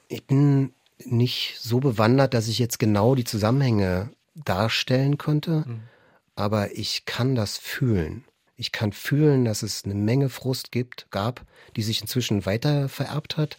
Ich 0.09 0.25
bin 0.27 0.75
nicht 1.05 1.57
so 1.61 1.81
bewandert, 1.81 2.35
dass 2.35 2.49
ich 2.49 2.59
jetzt 2.59 2.79
genau 2.79 3.15
die 3.15 3.25
Zusammenhänge 3.25 4.11
darstellen 4.35 5.17
könnte. 5.17 5.65
Mhm 5.67 5.94
aber 6.37 6.77
ich 6.77 7.05
kann 7.05 7.35
das 7.35 7.57
fühlen. 7.59 8.25
Ich 8.57 8.73
kann 8.73 8.93
fühlen, 8.93 9.45
dass 9.45 9.63
es 9.63 9.85
eine 9.85 9.95
Menge 9.95 10.29
Frust 10.29 10.71
gibt, 10.71 11.11
gab, 11.11 11.45
die 11.77 11.83
sich 11.83 12.01
inzwischen 12.01 12.47
weiter 12.47 12.89
vererbt 12.89 13.37
hat 13.37 13.59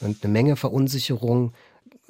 und 0.00 0.22
eine 0.22 0.32
Menge 0.32 0.56
Verunsicherung, 0.56 1.54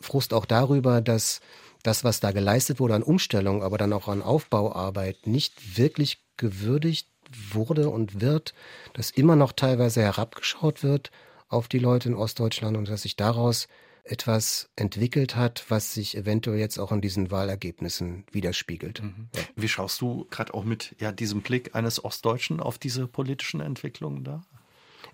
Frust 0.00 0.35
auch 0.35 0.44
darüber, 0.44 1.00
dass 1.00 1.40
das, 1.83 2.03
was 2.03 2.20
da 2.20 2.33
geleistet 2.33 2.81
wurde 2.81 2.94
an 2.94 3.03
Umstellung, 3.03 3.62
aber 3.62 3.79
dann 3.79 3.92
auch 3.92 4.09
an 4.09 4.22
Aufbauarbeit 4.22 5.27
nicht 5.27 5.79
wirklich 5.79 6.18
gewürdigt 6.37 7.09
wurde 7.53 7.88
und 7.88 8.20
wird, 8.20 8.55
dass 8.94 9.11
immer 9.11 9.37
noch 9.37 9.53
teilweise 9.53 10.03
herabgeschaut 10.03 10.83
wird 10.83 11.11
auf 11.48 11.68
die 11.68 11.79
Leute 11.79 12.09
in 12.09 12.14
Ostdeutschland 12.14 12.77
und 12.77 12.88
dass 12.88 13.03
sich 13.03 13.16
daraus 13.16 13.68
etwas 14.05 14.69
entwickelt 14.77 15.35
hat, 15.35 15.64
was 15.69 15.95
sich 15.95 16.17
eventuell 16.17 16.59
jetzt 16.59 16.79
auch 16.79 16.93
in 16.93 17.01
diesen 17.01 17.31
Wahlergebnissen 17.31 18.25
widerspiegelt. 18.31 19.03
Mhm. 19.03 19.29
Ja. 19.35 19.43
Wie 19.57 19.69
schaust 19.69 20.01
du 20.01 20.27
gerade 20.31 20.53
auch 20.53 20.64
mit 20.64 20.95
ja, 21.01 21.11
diesem 21.11 21.40
Blick 21.40 21.75
eines 21.75 22.05
Ostdeutschen 22.05 22.61
auf 22.61 22.79
diese 22.79 23.07
politischen 23.07 23.61
Entwicklungen 23.61 24.23
da? 24.23 24.45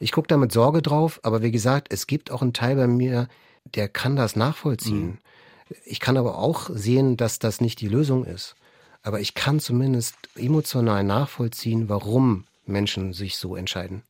Ich 0.00 0.12
gucke 0.12 0.28
da 0.28 0.36
mit 0.36 0.50
Sorge 0.50 0.82
drauf, 0.82 1.20
aber 1.22 1.42
wie 1.42 1.52
gesagt, 1.52 1.92
es 1.92 2.06
gibt 2.06 2.30
auch 2.30 2.42
einen 2.42 2.52
Teil 2.52 2.74
bei 2.74 2.88
mir, 2.88 3.28
der 3.74 3.88
kann 3.88 4.16
das 4.16 4.34
nachvollziehen. 4.34 5.06
Mhm. 5.06 5.18
Ich 5.84 6.00
kann 6.00 6.16
aber 6.16 6.38
auch 6.38 6.68
sehen, 6.72 7.16
dass 7.16 7.38
das 7.38 7.60
nicht 7.60 7.80
die 7.80 7.88
Lösung 7.88 8.24
ist. 8.24 8.56
Aber 9.02 9.20
ich 9.20 9.34
kann 9.34 9.60
zumindest 9.60 10.16
emotional 10.34 11.04
nachvollziehen, 11.04 11.88
warum 11.88 12.44
Menschen 12.66 13.12
sich 13.12 13.36
so 13.36 13.54
entscheiden. 13.54 14.02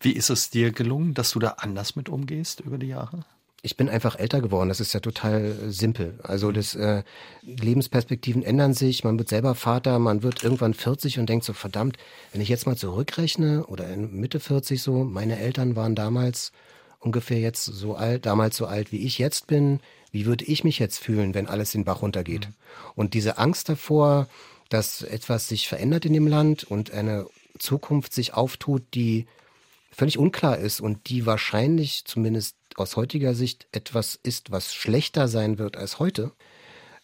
Wie 0.00 0.12
ist 0.12 0.30
es 0.30 0.48
dir 0.48 0.72
gelungen, 0.72 1.14
dass 1.14 1.32
du 1.32 1.40
da 1.40 1.50
anders 1.58 1.94
mit 1.94 2.08
umgehst 2.08 2.60
über 2.60 2.78
die 2.78 2.86
Jahre? 2.86 3.26
Ich 3.62 3.76
bin 3.76 3.88
einfach 3.88 4.18
älter 4.18 4.40
geworden. 4.40 4.68
Das 4.68 4.80
ist 4.80 4.92
ja 4.92 5.00
total 5.00 5.44
äh, 5.44 5.70
simpel. 5.70 6.18
Also 6.22 6.52
das 6.52 6.74
äh, 6.74 7.02
Lebensperspektiven 7.42 8.42
ändern 8.42 8.72
sich. 8.72 9.02
Man 9.04 9.18
wird 9.18 9.28
selber 9.28 9.54
Vater, 9.54 9.98
man 9.98 10.22
wird 10.22 10.44
irgendwann 10.44 10.74
40 10.74 11.18
und 11.18 11.28
denkt 11.28 11.44
so 11.44 11.52
verdammt, 11.52 11.96
wenn 12.32 12.40
ich 12.40 12.48
jetzt 12.48 12.66
mal 12.66 12.76
zurückrechne 12.76 13.66
oder 13.66 13.88
in 13.88 14.12
Mitte 14.12 14.38
40 14.38 14.80
so, 14.80 15.04
meine 15.04 15.38
Eltern 15.38 15.74
waren 15.74 15.94
damals 15.94 16.52
ungefähr 17.00 17.40
jetzt 17.40 17.64
so 17.64 17.96
alt, 17.96 18.26
damals 18.26 18.56
so 18.56 18.66
alt 18.66 18.92
wie 18.92 19.04
ich 19.04 19.18
jetzt 19.18 19.46
bin. 19.48 19.80
Wie 20.10 20.24
würde 20.24 20.44
ich 20.44 20.64
mich 20.64 20.78
jetzt 20.78 20.98
fühlen, 20.98 21.34
wenn 21.34 21.48
alles 21.48 21.72
den 21.72 21.84
Bach 21.84 22.02
runtergeht? 22.02 22.48
Mhm. 22.48 22.54
Und 22.94 23.14
diese 23.14 23.38
Angst 23.38 23.68
davor, 23.68 24.28
dass 24.68 25.02
etwas 25.02 25.48
sich 25.48 25.68
verändert 25.68 26.04
in 26.04 26.12
dem 26.12 26.26
Land 26.26 26.64
und 26.64 26.92
eine 26.92 27.26
Zukunft 27.58 28.12
sich 28.12 28.34
auftut, 28.34 28.82
die 28.94 29.26
völlig 29.90 30.18
unklar 30.18 30.58
ist 30.58 30.80
und 30.80 31.08
die 31.08 31.26
wahrscheinlich 31.26 32.04
zumindest 32.04 32.56
aus 32.76 32.96
heutiger 32.96 33.34
Sicht 33.34 33.66
etwas 33.72 34.18
ist, 34.22 34.50
was 34.50 34.74
schlechter 34.74 35.28
sein 35.28 35.58
wird 35.58 35.76
als 35.76 35.98
heute, 35.98 36.32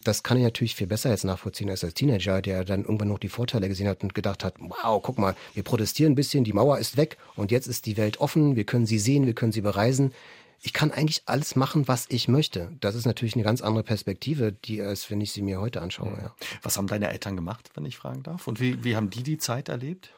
das 0.04 0.22
kann 0.22 0.36
ich 0.36 0.44
natürlich 0.44 0.74
viel 0.74 0.86
besser 0.86 1.10
jetzt 1.10 1.24
nachvollziehen 1.24 1.70
als 1.70 1.82
als 1.82 1.94
Teenager, 1.94 2.42
der 2.42 2.64
dann 2.64 2.82
irgendwann 2.82 3.08
noch 3.08 3.18
die 3.18 3.28
Vorteile 3.28 3.68
gesehen 3.68 3.88
hat 3.88 4.02
und 4.02 4.14
gedacht 4.14 4.44
hat, 4.44 4.54
wow, 4.58 5.02
guck 5.02 5.18
mal, 5.18 5.34
wir 5.54 5.62
protestieren 5.62 6.12
ein 6.12 6.16
bisschen, 6.16 6.44
die 6.44 6.52
Mauer 6.52 6.78
ist 6.78 6.96
weg 6.96 7.16
und 7.36 7.50
jetzt 7.50 7.66
ist 7.66 7.86
die 7.86 7.96
Welt 7.96 8.20
offen, 8.20 8.54
wir 8.54 8.64
können 8.64 8.86
sie 8.86 8.98
sehen, 8.98 9.26
wir 9.26 9.34
können 9.34 9.52
sie 9.52 9.62
bereisen 9.62 10.12
ich 10.60 10.72
kann 10.72 10.90
eigentlich 10.90 11.22
alles 11.26 11.56
machen, 11.56 11.88
was 11.88 12.06
ich 12.08 12.28
möchte. 12.28 12.72
Das 12.80 12.94
ist 12.94 13.04
natürlich 13.04 13.34
eine 13.34 13.44
ganz 13.44 13.60
andere 13.60 13.84
Perspektive, 13.84 14.52
die 14.52 14.80
als 14.80 15.10
wenn 15.10 15.20
ich 15.20 15.32
sie 15.32 15.42
mir 15.42 15.60
heute 15.60 15.82
anschaue. 15.82 16.16
Ja. 16.20 16.34
Was 16.62 16.78
haben 16.78 16.86
deine 16.86 17.10
Eltern 17.10 17.36
gemacht, 17.36 17.70
wenn 17.74 17.84
ich 17.84 17.96
fragen 17.96 18.22
darf? 18.22 18.48
Und 18.48 18.60
wie, 18.60 18.82
wie 18.82 18.96
haben 18.96 19.10
die 19.10 19.22
die 19.22 19.38
Zeit 19.38 19.68
erlebt? 19.68 20.10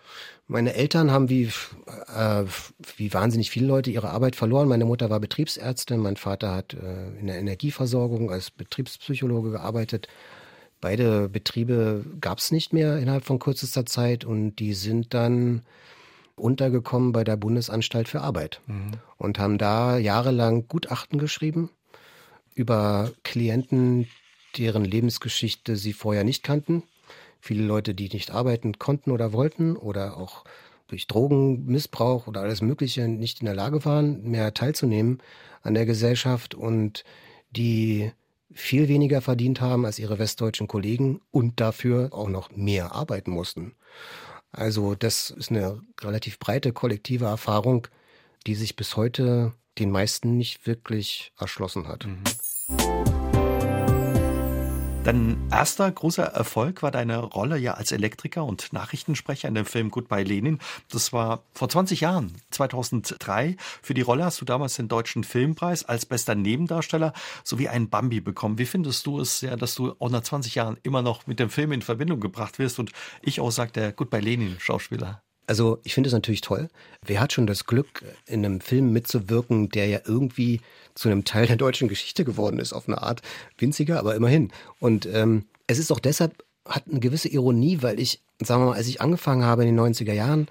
Meine 0.46 0.74
Eltern 0.74 1.10
haben 1.10 1.28
wie, 1.28 1.50
äh, 2.14 2.44
wie 2.96 3.12
wahnsinnig 3.12 3.50
viele 3.50 3.66
Leute 3.66 3.90
ihre 3.90 4.10
Arbeit 4.10 4.36
verloren. 4.36 4.68
Meine 4.68 4.84
Mutter 4.84 5.10
war 5.10 5.18
Betriebsärztin, 5.18 5.98
mein 5.98 6.16
Vater 6.16 6.54
hat 6.54 6.74
äh, 6.74 7.18
in 7.18 7.26
der 7.26 7.38
Energieversorgung 7.38 8.30
als 8.30 8.52
Betriebspsychologe 8.52 9.50
gearbeitet. 9.50 10.06
Beide 10.80 11.28
Betriebe 11.28 12.04
gab 12.20 12.38
es 12.38 12.52
nicht 12.52 12.72
mehr 12.72 12.98
innerhalb 12.98 13.24
von 13.24 13.38
kürzester 13.38 13.86
Zeit 13.86 14.24
und 14.24 14.56
die 14.56 14.74
sind 14.74 15.14
dann 15.14 15.62
untergekommen 16.36 17.12
bei 17.12 17.24
der 17.24 17.36
Bundesanstalt 17.36 18.08
für 18.08 18.20
Arbeit 18.20 18.60
mhm. 18.66 18.92
und 19.16 19.38
haben 19.38 19.58
da 19.58 19.98
jahrelang 19.98 20.68
Gutachten 20.68 21.18
geschrieben 21.18 21.70
über 22.54 23.12
Klienten, 23.22 24.08
deren 24.56 24.84
Lebensgeschichte 24.84 25.76
sie 25.76 25.92
vorher 25.92 26.24
nicht 26.24 26.42
kannten. 26.42 26.82
Viele 27.40 27.64
Leute, 27.64 27.94
die 27.94 28.08
nicht 28.08 28.30
arbeiten 28.30 28.78
konnten 28.78 29.10
oder 29.10 29.32
wollten 29.32 29.76
oder 29.76 30.16
auch 30.16 30.44
durch 30.88 31.06
Drogenmissbrauch 31.06 32.26
oder 32.26 32.40
alles 32.40 32.62
Mögliche 32.62 33.08
nicht 33.08 33.40
in 33.40 33.46
der 33.46 33.54
Lage 33.54 33.84
waren, 33.84 34.30
mehr 34.30 34.54
teilzunehmen 34.54 35.22
an 35.62 35.74
der 35.74 35.86
Gesellschaft 35.86 36.54
und 36.54 37.04
die 37.50 38.12
viel 38.52 38.88
weniger 38.88 39.20
verdient 39.20 39.60
haben 39.60 39.84
als 39.84 39.98
ihre 39.98 40.18
westdeutschen 40.18 40.68
Kollegen 40.68 41.20
und 41.30 41.60
dafür 41.60 42.10
auch 42.12 42.28
noch 42.28 42.50
mehr 42.56 42.92
arbeiten 42.92 43.30
mussten. 43.30 43.74
Also 44.56 44.94
das 44.94 45.30
ist 45.30 45.50
eine 45.50 45.80
relativ 46.00 46.38
breite 46.38 46.72
kollektive 46.72 47.26
Erfahrung, 47.26 47.86
die 48.46 48.54
sich 48.54 48.74
bis 48.74 48.96
heute 48.96 49.52
den 49.78 49.90
meisten 49.90 50.36
nicht 50.36 50.66
wirklich 50.66 51.32
erschlossen 51.38 51.86
hat. 51.86 52.06
Mhm. 52.06 52.24
Dein 55.06 55.38
erster 55.52 55.88
großer 55.88 56.24
Erfolg 56.24 56.82
war 56.82 56.90
deine 56.90 57.18
Rolle 57.18 57.58
ja 57.58 57.74
als 57.74 57.92
Elektriker 57.92 58.44
und 58.44 58.72
Nachrichtensprecher 58.72 59.46
in 59.46 59.54
dem 59.54 59.64
Film 59.64 59.92
Goodbye 59.92 60.24
Lenin. 60.24 60.58
Das 60.90 61.12
war 61.12 61.44
vor 61.52 61.68
20 61.68 62.00
Jahren, 62.00 62.32
2003. 62.50 63.56
Für 63.82 63.94
die 63.94 64.00
Rolle 64.00 64.24
hast 64.24 64.40
du 64.40 64.44
damals 64.44 64.74
den 64.74 64.88
Deutschen 64.88 65.22
Filmpreis 65.22 65.84
als 65.84 66.06
bester 66.06 66.34
Nebendarsteller 66.34 67.12
sowie 67.44 67.68
einen 67.68 67.88
Bambi 67.88 68.20
bekommen. 68.20 68.58
Wie 68.58 68.66
findest 68.66 69.06
du 69.06 69.20
es 69.20 69.42
ja, 69.42 69.54
dass 69.54 69.76
du 69.76 69.94
auch 70.00 70.10
nach 70.10 70.22
20 70.22 70.56
Jahren 70.56 70.76
immer 70.82 71.02
noch 71.02 71.28
mit 71.28 71.38
dem 71.38 71.50
Film 71.50 71.70
in 71.70 71.82
Verbindung 71.82 72.18
gebracht 72.18 72.58
wirst 72.58 72.80
und 72.80 72.90
ich 73.22 73.38
auch 73.38 73.52
sage, 73.52 73.70
der 73.70 73.92
Goodbye 73.92 74.18
Lenin 74.18 74.56
Schauspieler? 74.58 75.22
Also 75.46 75.78
ich 75.84 75.94
finde 75.94 76.08
es 76.08 76.14
natürlich 76.14 76.40
toll. 76.40 76.68
Wer 77.04 77.20
hat 77.20 77.32
schon 77.32 77.46
das 77.46 77.66
Glück, 77.66 78.02
in 78.26 78.44
einem 78.44 78.60
Film 78.60 78.92
mitzuwirken, 78.92 79.68
der 79.68 79.86
ja 79.86 80.00
irgendwie 80.04 80.60
zu 80.94 81.08
einem 81.08 81.24
Teil 81.24 81.46
der 81.46 81.56
deutschen 81.56 81.88
Geschichte 81.88 82.24
geworden 82.24 82.58
ist, 82.58 82.72
auf 82.72 82.88
eine 82.88 83.02
Art 83.02 83.22
winziger, 83.58 83.98
aber 83.98 84.14
immerhin. 84.16 84.50
Und 84.80 85.06
ähm, 85.06 85.44
es 85.66 85.78
ist 85.78 85.92
auch 85.92 86.00
deshalb, 86.00 86.44
hat 86.64 86.84
eine 86.90 87.00
gewisse 87.00 87.28
Ironie, 87.28 87.78
weil 87.82 88.00
ich, 88.00 88.20
sagen 88.42 88.62
wir 88.62 88.70
mal, 88.70 88.76
als 88.76 88.88
ich 88.88 89.00
angefangen 89.00 89.44
habe 89.44 89.64
in 89.64 89.74
den 89.74 89.94
90er 89.94 90.12
Jahren, 90.12 90.48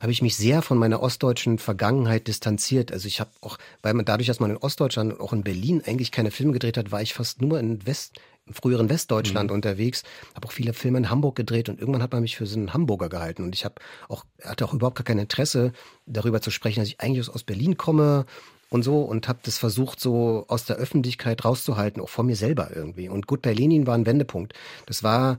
habe 0.00 0.12
ich 0.12 0.22
mich 0.22 0.36
sehr 0.36 0.62
von 0.62 0.78
meiner 0.78 1.02
ostdeutschen 1.02 1.58
Vergangenheit 1.58 2.26
distanziert. 2.26 2.90
Also 2.90 3.06
ich 3.06 3.20
habe 3.20 3.30
auch, 3.42 3.58
weil 3.82 3.92
man 3.92 4.06
dadurch, 4.06 4.26
dass 4.26 4.40
man 4.40 4.50
in 4.50 4.56
Ostdeutschland 4.56 5.12
und 5.12 5.20
auch 5.20 5.34
in 5.34 5.42
Berlin 5.42 5.82
eigentlich 5.84 6.10
keine 6.10 6.30
Filme 6.30 6.52
gedreht 6.52 6.78
hat, 6.78 6.90
war 6.90 7.02
ich 7.02 7.12
fast 7.12 7.42
nur 7.42 7.60
in 7.60 7.86
West, 7.86 8.18
früheren 8.52 8.88
Westdeutschland 8.88 9.50
mhm. 9.50 9.56
unterwegs, 9.56 10.02
habe 10.34 10.46
auch 10.46 10.52
viele 10.52 10.72
Filme 10.72 10.98
in 10.98 11.10
Hamburg 11.10 11.36
gedreht 11.36 11.68
und 11.68 11.80
irgendwann 11.80 12.02
hat 12.02 12.12
man 12.12 12.22
mich 12.22 12.36
für 12.36 12.46
so 12.46 12.58
einen 12.58 12.72
Hamburger 12.72 13.08
gehalten 13.08 13.42
und 13.42 13.54
ich 13.54 13.64
habe 13.64 13.76
auch 14.08 14.24
hatte 14.42 14.64
auch 14.64 14.74
überhaupt 14.74 14.96
gar 14.96 15.04
kein 15.04 15.18
Interesse 15.18 15.72
darüber 16.06 16.40
zu 16.40 16.50
sprechen, 16.50 16.80
dass 16.80 16.88
ich 16.88 17.00
eigentlich 17.00 17.28
aus 17.28 17.44
Berlin 17.44 17.76
komme 17.76 18.26
und 18.70 18.82
so 18.82 19.02
und 19.02 19.28
habe 19.28 19.40
das 19.42 19.58
versucht 19.58 20.00
so 20.00 20.44
aus 20.48 20.64
der 20.64 20.76
Öffentlichkeit 20.76 21.44
rauszuhalten, 21.44 22.00
auch 22.00 22.08
vor 22.08 22.24
mir 22.24 22.36
selber 22.36 22.70
irgendwie. 22.74 23.08
Und 23.08 23.26
gut, 23.26 23.42
bei 23.42 23.52
Lenin 23.52 23.86
war 23.86 23.94
ein 23.94 24.06
Wendepunkt. 24.06 24.54
Das 24.86 25.02
war 25.02 25.38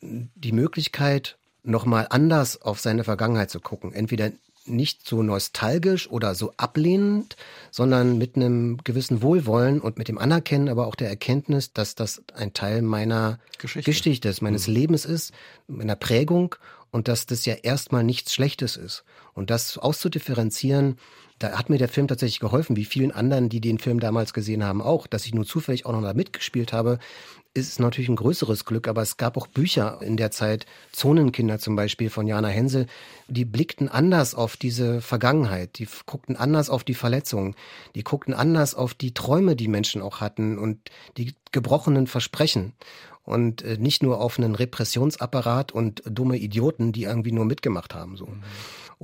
die 0.00 0.52
Möglichkeit, 0.52 1.36
nochmal 1.62 2.06
anders 2.10 2.60
auf 2.60 2.80
seine 2.80 3.04
Vergangenheit 3.04 3.50
zu 3.50 3.60
gucken. 3.60 3.92
Entweder 3.92 4.32
nicht 4.66 5.06
so 5.06 5.22
nostalgisch 5.22 6.10
oder 6.10 6.34
so 6.34 6.52
ablehnend, 6.56 7.36
sondern 7.70 8.18
mit 8.18 8.36
einem 8.36 8.78
gewissen 8.84 9.22
Wohlwollen 9.22 9.80
und 9.80 9.98
mit 9.98 10.08
dem 10.08 10.18
Anerkennen, 10.18 10.68
aber 10.68 10.86
auch 10.86 10.94
der 10.94 11.08
Erkenntnis, 11.08 11.72
dass 11.72 11.94
das 11.94 12.22
ein 12.34 12.52
Teil 12.52 12.82
meiner 12.82 13.38
Geschichte, 13.58 13.90
Geschichte 13.90 14.28
ist, 14.28 14.42
meines 14.42 14.66
mhm. 14.68 14.74
Lebens 14.74 15.04
ist, 15.04 15.32
meiner 15.66 15.96
Prägung 15.96 16.54
und 16.90 17.08
dass 17.08 17.26
das 17.26 17.44
ja 17.44 17.54
erstmal 17.54 18.04
nichts 18.04 18.32
Schlechtes 18.32 18.76
ist. 18.76 19.04
Und 19.34 19.50
das 19.50 19.78
auszudifferenzieren, 19.78 20.96
da 21.38 21.58
hat 21.58 21.68
mir 21.68 21.78
der 21.78 21.88
Film 21.88 22.06
tatsächlich 22.06 22.40
geholfen, 22.40 22.76
wie 22.76 22.84
vielen 22.84 23.10
anderen, 23.10 23.48
die 23.48 23.60
den 23.60 23.78
Film 23.78 23.98
damals 23.98 24.32
gesehen 24.32 24.62
haben, 24.62 24.80
auch, 24.80 25.06
dass 25.06 25.26
ich 25.26 25.34
nur 25.34 25.44
zufällig 25.44 25.86
auch 25.86 25.92
noch 25.92 26.02
da 26.02 26.14
mitgespielt 26.14 26.72
habe, 26.72 27.00
ist 27.54 27.78
natürlich 27.78 28.08
ein 28.08 28.16
größeres 28.16 28.64
Glück, 28.64 28.88
aber 28.88 29.02
es 29.02 29.16
gab 29.16 29.36
auch 29.36 29.46
Bücher 29.46 30.00
in 30.02 30.16
der 30.16 30.32
Zeit, 30.32 30.66
Zonenkinder 30.92 31.60
zum 31.60 31.76
Beispiel 31.76 32.10
von 32.10 32.26
Jana 32.26 32.48
Hensel, 32.48 32.86
die 33.28 33.44
blickten 33.44 33.88
anders 33.88 34.34
auf 34.34 34.56
diese 34.56 35.00
Vergangenheit, 35.00 35.78
die 35.78 35.88
guckten 36.06 36.36
anders 36.36 36.68
auf 36.68 36.82
die 36.82 36.94
Verletzungen, 36.94 37.54
die 37.94 38.02
guckten 38.02 38.34
anders 38.34 38.74
auf 38.74 38.92
die 38.92 39.14
Träume, 39.14 39.54
die 39.54 39.68
Menschen 39.68 40.02
auch 40.02 40.20
hatten 40.20 40.58
und 40.58 40.78
die 41.16 41.34
gebrochenen 41.52 42.08
Versprechen 42.08 42.72
und 43.22 43.62
äh, 43.62 43.78
nicht 43.78 44.02
nur 44.02 44.20
auf 44.20 44.38
einen 44.38 44.56
Repressionsapparat 44.56 45.70
und 45.72 46.02
dumme 46.06 46.36
Idioten, 46.36 46.92
die 46.92 47.04
irgendwie 47.04 47.32
nur 47.32 47.44
mitgemacht 47.44 47.94
haben. 47.94 48.16
So. 48.16 48.26
Mhm 48.26 48.42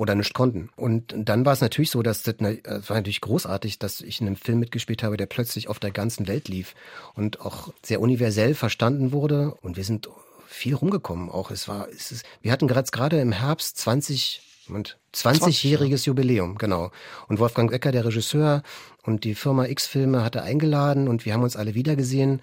oder 0.01 0.15
nicht 0.15 0.33
konnten. 0.33 0.71
Und 0.77 1.15
dann 1.15 1.45
war 1.45 1.53
es 1.53 1.61
natürlich 1.61 1.91
so, 1.91 2.03
dass 2.03 2.23
das, 2.23 2.37
ne, 2.39 2.59
es 2.65 2.89
war 2.89 2.97
natürlich 2.97 3.21
großartig, 3.21 3.79
dass 3.79 4.01
ich 4.01 4.23
in 4.23 4.29
einem 4.29 4.37
Film 4.37 4.59
mitgespielt 4.59 5.03
habe, 5.03 5.19
der 5.19 5.27
plötzlich 5.27 5.69
auf 5.69 5.79
der 5.79 5.91
ganzen 5.91 6.27
Welt 6.27 6.49
lief 6.49 6.75
und 7.15 7.43
auch 7.43 7.71
sehr 7.83 8.01
universell 8.01 8.55
verstanden 8.55 9.13
wurde. 9.13 9.53
Und 9.61 9.77
wir 9.77 9.85
sind 9.85 10.09
viel 10.49 10.75
rumgekommen. 10.75 11.29
Auch 11.29 11.51
es 11.51 11.69
war, 11.69 11.87
es 11.91 12.13
ist, 12.13 12.25
wir 12.41 12.51
hatten 12.51 12.67
gerade 12.67 13.21
im 13.21 13.33
Herbst 13.33 13.77
20 13.77 14.41
und 14.71 14.97
20-jähriges 15.15 16.07
Jubiläum, 16.07 16.57
genau. 16.57 16.93
Und 17.29 17.39
Wolfgang 17.39 17.71
Ecker, 17.71 17.93
der 17.93 18.07
Regisseur 18.07 18.63
und 19.03 19.25
die 19.25 19.35
Firma 19.35 19.67
X-Filme 19.67 20.25
hatte 20.25 20.43
eingeladen 20.43 21.09
und 21.09 21.27
wir 21.27 21.35
haben 21.35 21.43
uns 21.43 21.57
alle 21.57 21.75
wiedergesehen. 21.75 22.41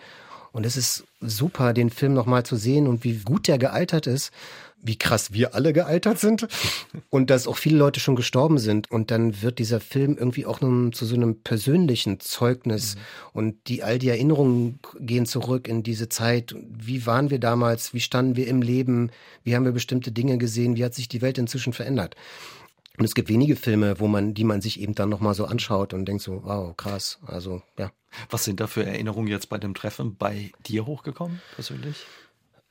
Und 0.58 0.66
es 0.66 0.76
ist 0.76 1.04
super, 1.22 1.72
den 1.72 1.92
Film 1.92 2.16
nochmal 2.16 2.44
zu 2.44 2.56
sehen 2.56 2.88
und 2.88 3.04
wie 3.04 3.18
gut 3.18 3.48
der 3.48 3.60
gealtert 3.60 4.08
ist 4.08 4.32
wie 4.82 4.98
krass 4.98 5.34
wir 5.34 5.56
alle 5.56 5.74
gealtert 5.74 6.20
sind 6.20 6.48
und 7.10 7.30
dass 7.30 7.48
auch 7.48 7.58
viele 7.58 7.78
Leute 7.78 8.00
schon 8.00 8.16
gestorben 8.16 8.58
sind. 8.58 8.90
Und 8.92 9.12
dann 9.12 9.42
wird 9.42 9.60
dieser 9.60 9.80
Film 9.80 10.18
irgendwie 10.18 10.46
auch 10.46 10.62
nun 10.62 10.94
zu 10.94 11.06
so 11.06 11.16
einem 11.16 11.42
persönlichen 11.42 12.20
Zeugnis 12.20 12.96
mhm. 12.96 13.00
und 13.34 13.68
die 13.68 13.84
all 13.84 14.00
die 14.00 14.10
Erinnerungen 14.10 14.80
gehen 15.00 15.26
zurück 15.26 15.68
in 15.68 15.84
diese 15.84 16.10
Zeit. 16.10 16.56
Wie 16.70 17.06
waren 17.06 17.30
wir 17.30 17.40
damals? 17.40 17.94
Wie 17.94 18.00
standen 18.00 18.36
wir 18.36 18.48
im 18.48 18.62
Leben? 18.62 19.12
Wie 19.44 19.56
haben 19.56 19.66
wir 19.66 19.72
bestimmte 19.72 20.12
Dinge 20.12 20.38
gesehen? 20.38 20.78
Wie 20.78 20.86
hat 20.86 20.94
sich 20.94 21.10
die 21.10 21.22
Welt 21.22 21.38
inzwischen 21.38 21.74
verändert? 21.74 22.16
Und 22.98 23.06
es 23.06 23.14
gibt 23.14 23.30
wenige 23.30 23.56
Filme, 23.56 24.00
wo 24.00 24.08
man, 24.08 24.34
die 24.34 24.44
man 24.44 24.60
sich 24.60 24.80
eben 24.80 24.96
dann 24.96 25.10
nochmal 25.10 25.36
so 25.36 25.46
anschaut 25.46 25.94
und 25.94 26.06
denkt 26.06 26.24
so, 26.24 26.44
wow, 26.44 26.76
krass. 26.76 27.20
Also, 27.26 27.62
ja. 27.78 27.92
Was 28.30 28.44
sind 28.46 28.60
da 28.60 28.68
für 28.68 28.84
Erinnerungen 28.84 29.28
jetzt 29.28 29.50
bei 29.50 29.60
dem 29.60 29.76
Treffen 29.76 30.16
bei 30.16 30.52
dir 30.66 30.86
hochgekommen, 30.88 31.42
persönlich? 31.54 32.06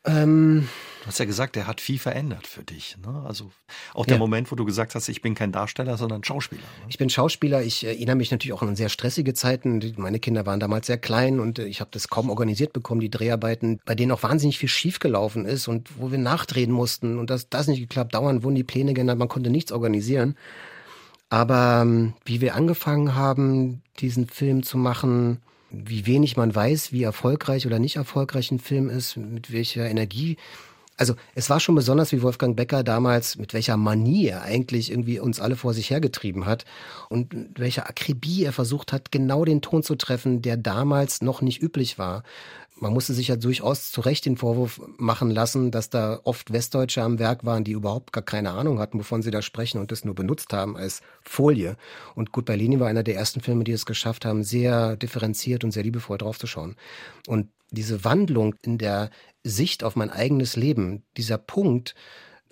Ähm, 0.07 0.69
du 1.01 1.07
hast 1.07 1.19
ja 1.19 1.25
gesagt, 1.25 1.57
der 1.57 1.67
hat 1.67 1.81
viel 1.81 1.99
verändert 1.99 2.47
für 2.47 2.63
dich. 2.63 2.97
Ne? 3.05 3.25
Also 3.27 3.51
auch 3.93 4.07
der 4.07 4.17
ja. 4.17 4.19
Moment, 4.19 4.51
wo 4.51 4.57
du 4.57 4.65
gesagt 4.65 4.95
hast, 4.95 5.09
ich 5.09 5.21
bin 5.21 5.35
kein 5.35 5.53
Darsteller, 5.53 5.97
sondern 5.97 6.25
Schauspieler. 6.25 6.63
Ne? 6.63 6.87
Ich 6.89 6.99
bin 6.99 7.11
Schauspieler. 7.11 7.63
Ich 7.63 7.85
erinnere 7.85 8.17
mich 8.17 8.31
natürlich 8.31 8.53
auch 8.53 8.63
an 8.63 8.77
sehr 8.77 8.89
stressige 8.89 9.35
Zeiten. 9.35 9.95
Meine 9.97 10.21
Kinder 10.21 10.47
waren 10.47 10.61
damals 10.61 10.87
sehr 10.87 10.99
klein 10.99 11.41
und 11.41 11.59
ich 11.59 11.81
habe 11.81 11.91
das 11.93 12.09
kaum 12.09 12.31
organisiert 12.31 12.73
bekommen, 12.73 13.01
die 13.01 13.11
Dreharbeiten, 13.11 13.81
bei 13.85 13.95
denen 13.95 14.13
auch 14.13 14.23
wahnsinnig 14.23 14.59
viel 14.59 14.69
schiefgelaufen 14.69 15.45
ist 15.45 15.69
und 15.69 15.91
wo 15.99 16.11
wir 16.11 16.19
nachdrehen 16.19 16.71
mussten 16.71 17.19
und 17.19 17.31
das, 17.31 17.49
das 17.49 17.67
nicht 17.67 17.81
geklappt. 17.81 18.15
Dauernd 18.15 18.43
wurden 18.43 18.55
die 18.55 18.65
Pläne 18.65 18.95
geändert, 18.95 19.19
man 19.19 19.29
konnte 19.29 19.51
nichts 19.51 19.73
organisieren. 19.73 20.37
Aber 21.29 21.81
ähm, 21.83 22.15
wie 22.25 22.41
wir 22.41 22.55
angefangen 22.55 23.17
haben, 23.17 23.83
diesen 23.99 24.29
Film 24.29 24.63
zu 24.63 24.79
machen, 24.79 25.43
wie 25.71 26.07
wenig 26.07 26.37
man 26.37 26.55
weiß, 26.55 26.93
wie 26.93 27.03
erfolgreich 27.03 27.67
oder 27.67 27.79
nicht 27.79 27.97
erfolgreich 27.97 28.51
ein 28.51 28.59
Film 28.59 28.89
ist, 28.89 29.17
mit 29.17 29.53
welcher 29.53 29.89
Energie. 29.89 30.37
Also 30.97 31.15
es 31.35 31.51
war 31.51 31.61
schon 31.61 31.75
besonders, 31.75 32.13
wie 32.13 32.23
Wolfgang 32.23 32.57
Becker 32.57 32.83
damals, 32.83 33.37
mit 33.37 33.53
welcher 33.53 33.77
Manie 33.77 34.29
er 34.29 34.43
eigentlich 34.43 34.91
irgendwie 34.91 35.21
uns 35.21 35.41
alle 35.41 35.57
vor 35.57 35.75
sich 35.75 35.91
hergetrieben 35.91 36.47
hat 36.47 36.65
und 37.11 37.35
mit 37.35 37.59
welcher 37.59 37.87
Akribie 37.89 38.45
er 38.45 38.53
versucht 38.53 38.93
hat, 38.93 39.13
genau 39.13 39.45
den 39.45 39.61
Ton 39.61 39.83
zu 39.83 39.95
treffen, 39.97 40.41
der 40.41 40.57
damals 40.57 41.21
noch 41.21 41.43
nicht 41.43 41.61
üblich 41.61 41.99
war 41.99 42.23
man 42.79 42.93
musste 42.93 43.15
sich 43.15 43.29
ja 43.29 43.37
durchaus 43.37 43.91
zu 43.91 44.01
Recht 44.03 44.27
den 44.27 44.37
Vorwurf 44.37 44.81
machen 44.99 45.31
lassen, 45.31 45.71
dass 45.71 45.89
da 45.89 46.21
oft 46.25 46.53
Westdeutsche 46.53 47.03
am 47.03 47.19
Werk 47.19 47.45
waren, 47.45 47.65
die 47.65 47.73
überhaupt 47.73 48.13
gar 48.13 48.23
keine 48.23 48.51
Ahnung 48.51 48.79
hatten, 48.79 48.99
wovon 48.99 49.23
sie 49.23 49.31
da 49.31 49.41
sprechen 49.43 49.81
und 49.81 49.93
das 49.93 50.05
nur 50.05 50.15
benutzt 50.15 50.53
haben 50.53 50.77
als 50.77 51.01
Folie. 51.23 51.77
Und 52.15 52.33
Gut 52.33 52.45
Berlini 52.45 52.79
war 52.79 52.89
einer 52.89 53.03
der 53.03 53.17
ersten 53.17 53.41
Filme, 53.41 53.65
die 53.65 53.73
es 53.73 53.87
geschafft 53.87 54.25
haben, 54.25 54.45
sehr 54.45 54.97
differenziert 54.97 55.65
und 55.65 55.71
sehr 55.71 55.83
liebevoll 55.83 56.19
draufzuschauen. 56.19 56.77
Und 57.27 57.49
diese 57.71 58.05
Wandlung 58.05 58.55
in 58.63 58.79
der 58.79 59.11
Sicht 59.43 59.83
auf 59.83 59.97
mein 59.97 60.11
eigenes 60.11 60.57
Leben, 60.57 61.05
dieser 61.17 61.39
Punkt, 61.39 61.95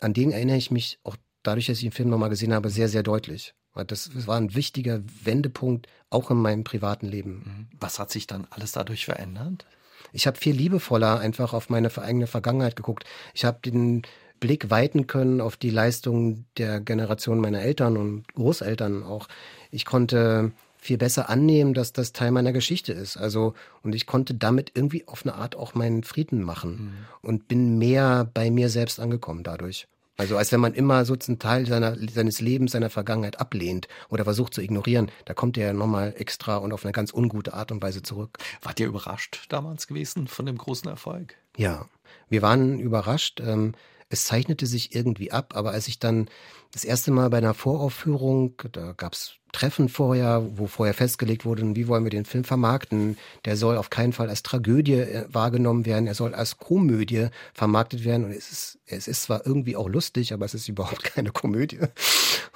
an 0.01 0.15
den 0.15 0.33
erinnere 0.33 0.57
ich 0.57 0.71
mich 0.71 0.99
auch 1.05 1.17
dadurch, 1.43 1.67
dass 1.67 1.79
ich 1.79 1.85
den 1.85 1.93
Film 1.93 2.09
nochmal 2.09 2.31
gesehen 2.31 2.55
habe, 2.55 2.71
sehr, 2.71 2.89
sehr 2.89 3.03
deutlich. 3.03 3.55
Das 3.87 4.27
war 4.27 4.37
ein 4.37 4.55
wichtiger 4.55 5.03
Wendepunkt 5.25 5.89
auch 6.09 6.31
in 6.31 6.37
meinem 6.39 6.63
privaten 6.63 7.07
Leben. 7.07 7.69
Was 7.81 7.99
hat 7.99 8.11
sich 8.11 8.27
dann 8.27 8.47
alles 8.51 8.73
dadurch 8.73 9.05
verändert? 9.05 9.67
Ich 10.15 10.27
habe 10.27 10.39
viel 10.39 10.55
liebevoller 10.55 11.19
einfach 11.19 11.53
auf 11.53 11.69
meine 11.69 11.91
eigene 11.99 12.29
Vergangenheit 12.29 12.77
geguckt. 12.77 13.05
Ich 13.35 13.45
habe 13.45 13.59
den 13.65 14.03
Blick 14.39 14.71
weiten 14.71 15.07
können 15.07 15.41
auf 15.41 15.57
die 15.57 15.71
Leistungen 15.71 16.47
der 16.57 16.81
Generation 16.81 17.41
meiner 17.41 17.61
Eltern 17.61 17.97
und 17.97 18.33
Großeltern 18.35 19.03
auch. 19.03 19.27
Ich 19.71 19.85
konnte 19.85 20.53
viel 20.79 20.99
besser 20.99 21.31
annehmen, 21.31 21.75
dass 21.75 21.93
das 21.93 22.13
Teil 22.13 22.31
meiner 22.31 22.53
Geschichte 22.53 22.93
ist. 22.93 23.17
Also, 23.17 23.55
und 23.83 23.95
ich 23.95 24.07
konnte 24.07 24.35
damit 24.35 24.73
irgendwie 24.75 25.09
auf 25.09 25.25
eine 25.25 25.35
Art 25.35 25.57
auch 25.57 25.75
meinen 25.75 26.05
Frieden 26.05 26.43
machen 26.43 26.71
mhm. 26.71 26.93
und 27.29 27.49
bin 27.49 27.79
mehr 27.79 28.31
bei 28.33 28.51
mir 28.51 28.69
selbst 28.69 29.01
angekommen 29.01 29.43
dadurch. 29.43 29.89
Also 30.17 30.37
als 30.37 30.53
wenn 30.53 30.61
man 30.61 30.75
immer 30.75 31.05
so 31.05 31.17
einen 31.27 31.39
Teil 31.39 31.67
seiner, 31.67 31.97
seines 32.09 32.41
Lebens, 32.41 32.73
seiner 32.73 32.91
Vergangenheit 32.91 33.41
ablehnt 33.41 33.89
oder 34.09 34.25
versucht 34.25 34.55
zu 34.55 34.61
ignorieren, 34.61 35.11
da 35.25 35.35
kommt 35.35 35.59
er 35.59 35.67
ja 35.69 35.73
nochmal 35.73 36.15
extra 36.17 36.57
und 36.57 36.73
auf 36.73 36.85
eine 36.85 36.93
ganz 36.93 37.13
ungute 37.13 37.55
Art 37.55 37.73
und 37.73 37.83
Weise 37.83 38.03
zurück. 38.03 38.39
Wart 38.63 38.79
ihr 38.79 38.87
überrascht 38.87 39.47
damals 39.49 39.87
gewesen 39.87 40.29
von 40.29 40.47
dem 40.47 40.57
großen 40.57 40.89
Erfolg? 40.89 41.35
Ja, 41.57 41.89
wir 42.29 42.43
waren 42.43 42.79
überrascht. 42.79 43.41
Ähm, 43.41 43.73
es 44.09 44.25
zeichnete 44.25 44.67
sich 44.67 44.95
irgendwie 44.95 45.33
ab, 45.33 45.55
aber 45.57 45.73
als 45.73 45.89
ich 45.89 45.99
dann 45.99 46.29
das 46.73 46.85
erste 46.85 47.11
Mal 47.11 47.31
bei 47.31 47.39
einer 47.39 47.55
Voraufführung, 47.55 48.55
da 48.71 48.93
gab's 48.93 49.37
Treffen 49.55 49.89
vorher, 49.89 50.45
wo 50.57 50.67
vorher 50.67 50.95
festgelegt 50.95 51.45
wurde, 51.45 51.63
wie 51.77 51.87
wollen 51.87 52.05
wir 52.05 52.11
den 52.11 52.25
Film 52.25 52.45
vermarkten. 52.45 53.17
Der 53.45 53.57
soll 53.57 53.77
auf 53.77 53.89
keinen 53.89 54.13
Fall 54.13 54.29
als 54.29 54.43
Tragödie 54.43 54.95
äh, 54.95 55.25
wahrgenommen 55.31 55.87
werden, 55.87 56.07
er 56.09 56.15
soll 56.15 56.35
als 56.35 56.59
Komödie 56.59 57.29
vermarktet 57.55 58.05
werden. 58.05 58.25
Und 58.25 58.33
es 58.33 58.51
ist, 58.51 58.79
es 58.87 59.09
ist 59.09 59.23
zwar 59.23 59.47
irgendwie 59.47 59.77
auch 59.77 59.89
lustig, 59.89 60.33
aber 60.33 60.45
es 60.45 60.55
ist 60.55 60.69
überhaupt 60.69 61.05
keine 61.15 61.31
Komödie. 61.31 61.79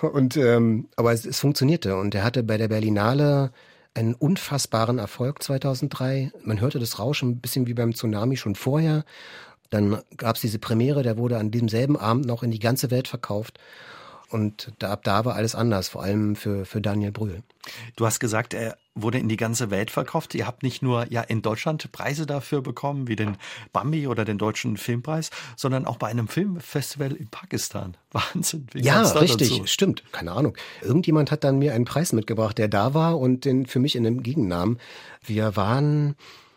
Und 0.01 0.37
ähm, 0.37 0.89
aber 0.97 1.13
es, 1.13 1.25
es 1.25 1.39
funktionierte. 1.39 1.97
Und 1.97 2.15
er 2.15 2.25
hatte 2.25 2.43
bei 2.43 2.59
der 2.59 2.69
Berlinale 2.69 3.53
einen 3.95 4.15
unfassbaren 4.15 4.99
Erfolg 4.99 5.43
2003. 5.43 6.33
Man 6.43 6.61
hörte 6.61 6.79
das 6.79 6.99
Rauschen 6.99 7.31
ein 7.31 7.41
bisschen 7.41 7.67
wie 7.69 7.75
beim 7.75 7.95
Tsunami 7.95 8.37
schon 8.37 8.57
vorher. 8.57 9.05
Dann 9.71 10.03
gab 10.17 10.37
es 10.37 10.43
diese 10.43 10.59
Premiere, 10.59 11.03
der 11.03 11.17
wurde 11.17 11.39
an 11.39 11.51
diesem 11.51 11.69
selben 11.69 11.97
Abend 11.97 12.27
noch 12.27 12.43
in 12.43 12.51
die 12.51 12.59
ganze 12.59 12.91
Welt 12.91 13.07
verkauft. 13.07 13.59
Und 14.31 14.73
da, 14.79 14.91
ab 14.91 15.05
da 15.05 15.25
war 15.25 15.35
alles 15.37 15.55
anders, 15.55 15.89
vor 15.89 16.03
allem 16.03 16.37
für, 16.37 16.67
für 16.67 16.81
Daniel 16.81 17.13
Brühl. 17.13 17.43
Du 17.97 18.05
hast 18.05 18.21
gesagt, 18.21 18.53
er 18.53 18.77
wurde 18.95 19.19
in 19.19 19.29
die 19.29 19.37
ganze 19.37 19.71
Welt 19.71 19.91
verkauft. 19.91 20.35
Ihr 20.35 20.47
habt 20.47 20.63
nicht 20.63 20.83
nur 20.83 21.11
ja 21.11 21.23
in 21.23 21.41
Deutschland 21.41 21.91
Preise 21.93 22.27
dafür 22.27 22.61
bekommen, 22.61 23.09
wie 23.09 23.17
den 23.17 23.37
Bambi 23.73 24.07
oder 24.07 24.25
den 24.25 24.37
Deutschen 24.37 24.77
Filmpreis, 24.77 25.31
sondern 25.57 25.87
auch 25.87 25.97
bei 25.97 26.09
einem 26.09 26.29
Filmfestival 26.29 27.13
in 27.13 27.29
Pakistan. 27.29 27.97
Wahnsinn. 28.13 28.67
Wie 28.73 28.83
ja, 28.83 29.01
richtig, 29.03 29.51
dazu? 29.51 29.67
stimmt. 29.67 30.03
Keine 30.13 30.33
Ahnung. 30.33 30.57
Irgendjemand 30.83 31.31
hat 31.31 31.45
dann 31.45 31.59
mir 31.59 31.75
einen 31.75 31.85
Preis 31.85 32.13
mitgebracht, 32.13 32.59
der 32.59 32.69
da 32.69 32.93
war 32.93 33.19
und 33.19 33.45
den 33.45 33.67
für 33.67 33.79
mich 33.79 33.97
in 33.97 34.07
einem 34.07 34.23
Gegennamen. 34.23 34.79
Wir 35.25 35.57
waren 35.57 36.17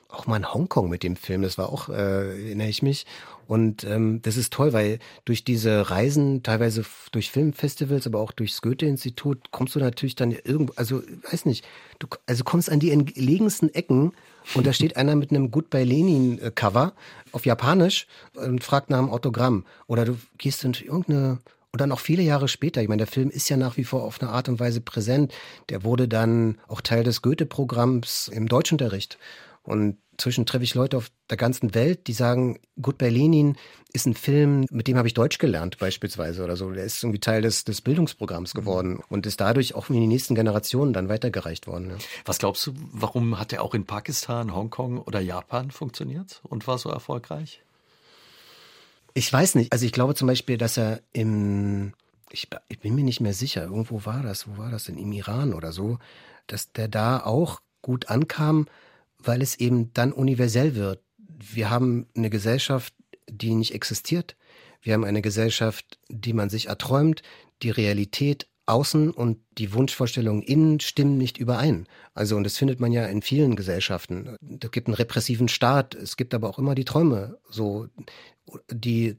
auch 0.09 0.27
mal 0.27 0.37
in 0.37 0.53
Hongkong 0.53 0.89
mit 0.89 1.03
dem 1.03 1.15
Film, 1.15 1.41
das 1.41 1.57
war 1.57 1.69
auch, 1.69 1.89
äh, 1.89 1.93
erinnere 1.93 2.67
ich 2.67 2.81
mich. 2.81 3.05
Und 3.47 3.83
ähm, 3.83 4.21
das 4.21 4.37
ist 4.37 4.53
toll, 4.53 4.73
weil 4.73 4.99
durch 5.25 5.43
diese 5.43 5.89
Reisen, 5.89 6.43
teilweise 6.43 6.85
durch 7.11 7.31
Filmfestivals, 7.31 8.07
aber 8.07 8.19
auch 8.19 8.31
durchs 8.31 8.61
Goethe-Institut, 8.61 9.51
kommst 9.51 9.75
du 9.75 9.79
natürlich 9.79 10.15
dann 10.15 10.31
irgendwo, 10.31 10.73
also 10.75 11.01
weiß 11.29 11.45
nicht, 11.45 11.65
du 11.99 12.07
also 12.25 12.43
kommst 12.43 12.69
an 12.69 12.79
die 12.79 12.91
entlegensten 12.91 13.73
Ecken 13.73 14.13
und 14.53 14.65
da 14.65 14.73
steht 14.73 14.95
einer 14.97 15.15
mit 15.15 15.31
einem 15.31 15.51
Goodbye 15.51 15.83
Lenin-Cover 15.83 16.93
auf 17.31 17.45
Japanisch 17.45 18.07
und 18.33 18.63
fragt 18.63 18.89
nach 18.89 18.99
einem 18.99 19.09
Autogramm. 19.09 19.65
Oder 19.87 20.05
du 20.05 20.17
gehst 20.37 20.63
in 20.63 20.73
irgendeine 20.73 21.39
und 21.73 21.79
dann 21.79 21.91
auch 21.93 21.99
viele 21.99 22.21
Jahre 22.21 22.49
später, 22.49 22.81
ich 22.81 22.89
meine, 22.89 23.05
der 23.05 23.07
Film 23.07 23.29
ist 23.29 23.47
ja 23.47 23.55
nach 23.55 23.77
wie 23.77 23.85
vor 23.85 24.03
auf 24.03 24.21
eine 24.21 24.29
Art 24.29 24.49
und 24.49 24.59
Weise 24.59 24.81
präsent. 24.81 25.33
Der 25.69 25.85
wurde 25.85 26.09
dann 26.09 26.57
auch 26.67 26.81
Teil 26.81 27.03
des 27.05 27.21
Goethe-Programms 27.21 28.27
im 28.27 28.49
Deutschunterricht. 28.49 29.17
Und 29.63 29.97
zwischen 30.21 30.45
treffe 30.45 30.63
ich 30.63 30.75
Leute 30.75 30.97
auf 30.97 31.11
der 31.29 31.37
ganzen 31.37 31.73
Welt, 31.73 32.07
die 32.07 32.13
sagen, 32.13 32.59
Goodbye 32.81 33.09
Lenin 33.09 33.57
ist 33.91 34.05
ein 34.05 34.13
Film, 34.13 34.65
mit 34.69 34.87
dem 34.87 34.97
habe 34.97 35.07
ich 35.07 35.13
Deutsch 35.13 35.39
gelernt 35.39 35.77
beispielsweise 35.79 36.43
oder 36.43 36.55
so. 36.55 36.71
Der 36.71 36.85
ist 36.85 37.03
irgendwie 37.03 37.19
Teil 37.19 37.41
des, 37.41 37.65
des 37.65 37.81
Bildungsprogramms 37.81 38.53
geworden 38.53 39.01
und 39.09 39.25
ist 39.25 39.41
dadurch 39.41 39.75
auch 39.75 39.89
in 39.89 39.95
die 39.95 40.07
nächsten 40.07 40.35
Generationen 40.35 40.93
dann 40.93 41.09
weitergereicht 41.09 41.67
worden. 41.67 41.89
Ja. 41.89 41.95
Was 42.25 42.37
glaubst 42.37 42.67
du, 42.67 42.73
warum 42.91 43.39
hat 43.39 43.51
er 43.51 43.63
auch 43.63 43.73
in 43.73 43.85
Pakistan, 43.85 44.55
Hongkong 44.55 44.99
oder 44.99 45.19
Japan 45.19 45.71
funktioniert 45.71 46.39
und 46.43 46.67
war 46.67 46.77
so 46.77 46.89
erfolgreich? 46.89 47.63
Ich 49.13 49.31
weiß 49.31 49.55
nicht. 49.55 49.73
Also 49.73 49.85
ich 49.85 49.91
glaube 49.91 50.15
zum 50.15 50.27
Beispiel, 50.27 50.57
dass 50.57 50.77
er 50.77 51.01
im, 51.11 51.93
ich, 52.29 52.47
ich 52.69 52.79
bin 52.79 52.95
mir 52.95 53.03
nicht 53.03 53.19
mehr 53.19 53.33
sicher, 53.33 53.63
irgendwo 53.63 54.05
war 54.05 54.21
das, 54.21 54.47
wo 54.47 54.57
war 54.57 54.71
das 54.71 54.85
denn, 54.85 54.97
im 54.97 55.11
Iran 55.11 55.53
oder 55.53 55.71
so, 55.71 55.97
dass 56.47 56.71
der 56.71 56.87
da 56.87 57.19
auch 57.19 57.61
gut 57.81 58.09
ankam, 58.09 58.67
weil 59.23 59.41
es 59.41 59.55
eben 59.59 59.93
dann 59.93 60.11
universell 60.11 60.75
wird. 60.75 61.01
Wir 61.17 61.69
haben 61.69 62.07
eine 62.15 62.29
Gesellschaft, 62.29 62.93
die 63.29 63.53
nicht 63.53 63.73
existiert. 63.73 64.35
Wir 64.81 64.93
haben 64.93 65.03
eine 65.03 65.21
Gesellschaft, 65.21 65.99
die 66.09 66.33
man 66.33 66.49
sich 66.49 66.67
erträumt. 66.67 67.21
Die 67.61 67.69
Realität 67.69 68.47
außen 68.65 69.11
und 69.11 69.39
die 69.57 69.73
Wunschvorstellungen 69.73 70.41
innen 70.41 70.79
stimmen 70.79 71.17
nicht 71.17 71.37
überein. 71.37 71.87
Also, 72.13 72.35
und 72.35 72.43
das 72.43 72.57
findet 72.57 72.79
man 72.79 72.91
ja 72.91 73.05
in 73.05 73.21
vielen 73.21 73.55
Gesellschaften. 73.55 74.37
Es 74.61 74.71
gibt 74.71 74.87
einen 74.87 74.95
repressiven 74.95 75.47
Staat, 75.47 75.95
es 75.95 76.15
gibt 76.15 76.33
aber 76.33 76.49
auch 76.49 76.59
immer 76.59 76.75
die 76.75 76.85
Träume, 76.85 77.37
so, 77.49 77.87
die 78.69 79.17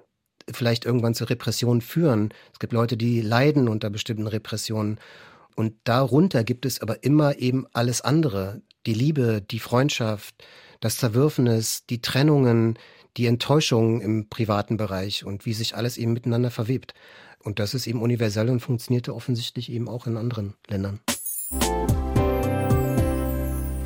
vielleicht 0.50 0.84
irgendwann 0.84 1.14
zur 1.14 1.30
Repression 1.30 1.80
führen. 1.80 2.32
Es 2.53 2.59
gibt 2.59 2.72
Leute, 2.72 2.96
die 2.96 3.20
leiden 3.20 3.68
unter 3.68 3.90
bestimmten 3.90 4.26
Repressionen. 4.26 4.98
Und 5.55 5.74
darunter 5.84 6.44
gibt 6.44 6.64
es 6.64 6.80
aber 6.80 7.05
immer 7.05 7.38
eben 7.38 7.66
alles 7.72 8.00
andere 8.00 8.62
die 8.87 8.95
Liebe, 8.95 9.43
die 9.43 9.59
Freundschaft, 9.59 10.45
das 10.80 10.97
Zerwürfnis, 10.97 11.85
die 11.87 12.01
Trennungen, 12.03 12.78
die 13.16 13.26
Enttäuschungen 13.26 14.01
im 14.01 14.28
privaten 14.28 14.76
Bereich 14.76 15.24
und 15.24 15.47
wie 15.47 15.53
sich 15.53 15.76
alles 15.76 15.97
eben 15.97 16.12
miteinander 16.12 16.51
verwebt. 16.51 16.95
Und 17.41 17.59
das 17.59 17.74
ist 17.74 17.87
eben 17.87 18.03
universell 18.03 18.49
und 18.49 18.61
funktionierte 18.61 19.14
offensichtlich 19.14 19.70
eben 19.70 19.89
auch 19.89 20.07
in 20.07 20.16
anderen 20.16 20.55
Ländern. 20.68 21.01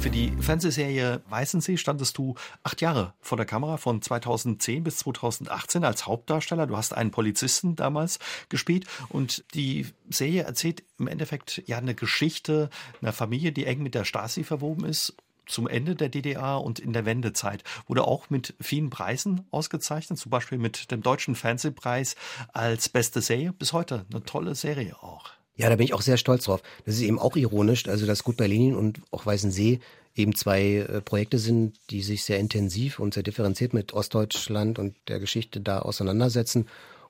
Für 0.07 0.13
die 0.13 0.31
Fernsehserie 0.41 1.21
Weißensee 1.31 1.77
standest 1.79 2.17
du 2.17 2.37
acht 2.63 2.81
Jahre 2.81 3.15
vor 3.21 3.37
der 3.37 3.45
Kamera 3.45 3.77
von 3.77 4.01
2010 4.01 4.85
bis 4.85 4.99
2018 4.99 5.83
als 5.83 6.07
Hauptdarsteller. 6.07 6.69
Du 6.69 6.77
hast 6.77 6.95
einen 6.95 7.11
Polizisten 7.11 7.75
damals 7.75 8.21
gespielt 8.49 8.87
und 9.09 9.43
die 9.55 9.89
Serie 10.09 10.45
erzählt 10.45 10.85
im 11.01 11.09
Endeffekt 11.09 11.61
ja 11.67 11.79
eine 11.79 11.97
Geschichte 11.97 12.71
einer 13.03 13.13
Familie, 13.13 13.51
die 13.51 13.67
eng 13.67 13.83
mit 13.83 13.97
der 13.97 14.05
Stasi 14.05 14.45
verwoben 14.45 14.85
ist 14.85 15.17
zum 15.45 15.67
Ende 15.67 15.97
der 15.97 16.09
DDR 16.09 16.61
und 16.61 16.79
in 16.79 16.93
der 16.93 17.05
Wendezeit. 17.05 17.65
Wurde 17.89 18.05
auch 18.05 18.31
mit 18.31 18.55
vielen 18.61 18.91
Preisen 18.91 19.45
ausgezeichnet, 19.51 20.21
zum 20.21 20.31
Beispiel 20.31 20.59
mit 20.59 20.93
dem 20.93 21.03
Deutschen 21.03 21.35
Fernsehpreis 21.35 22.15
als 22.53 22.89
beste 22.89 23.21
Serie. 23.21 23.53
Bis 23.53 23.73
heute 23.73 24.07
eine 24.13 24.23
tolle 24.23 24.55
Serie 24.55 25.03
auch. 25.03 25.36
Ja, 25.57 25.71
da 25.71 25.77
bin 25.77 25.85
ich 25.85 25.95
auch 25.95 26.03
sehr 26.03 26.19
stolz 26.19 26.45
drauf. 26.45 26.63
Das 26.85 26.97
ist 26.97 27.01
eben 27.01 27.19
auch 27.19 27.37
ironisch, 27.37 27.89
also 27.89 28.07
dass 28.07 28.25
Gut 28.25 28.37
bei 28.37 28.47
Lenin 28.47 28.75
und 28.75 29.01
auch 29.11 29.25
Weißensee 29.25 29.81
eben 30.15 30.35
zwei 30.35 30.77
äh, 30.77 31.01
Projekte 31.01 31.39
sind, 31.39 31.75
die 31.91 32.03
sich 32.03 32.25
sehr 32.25 32.39
intensiv 32.39 32.99
und 32.99 33.15
sehr 33.15 33.23
differenziert 33.23 33.75
mit 33.75 33.93
Ostdeutschland 33.93 34.79
und 34.79 34.95
der 35.09 35.19
Geschichte 35.21 35.61
da 35.61 35.81
auseinandersetzen 35.81 36.67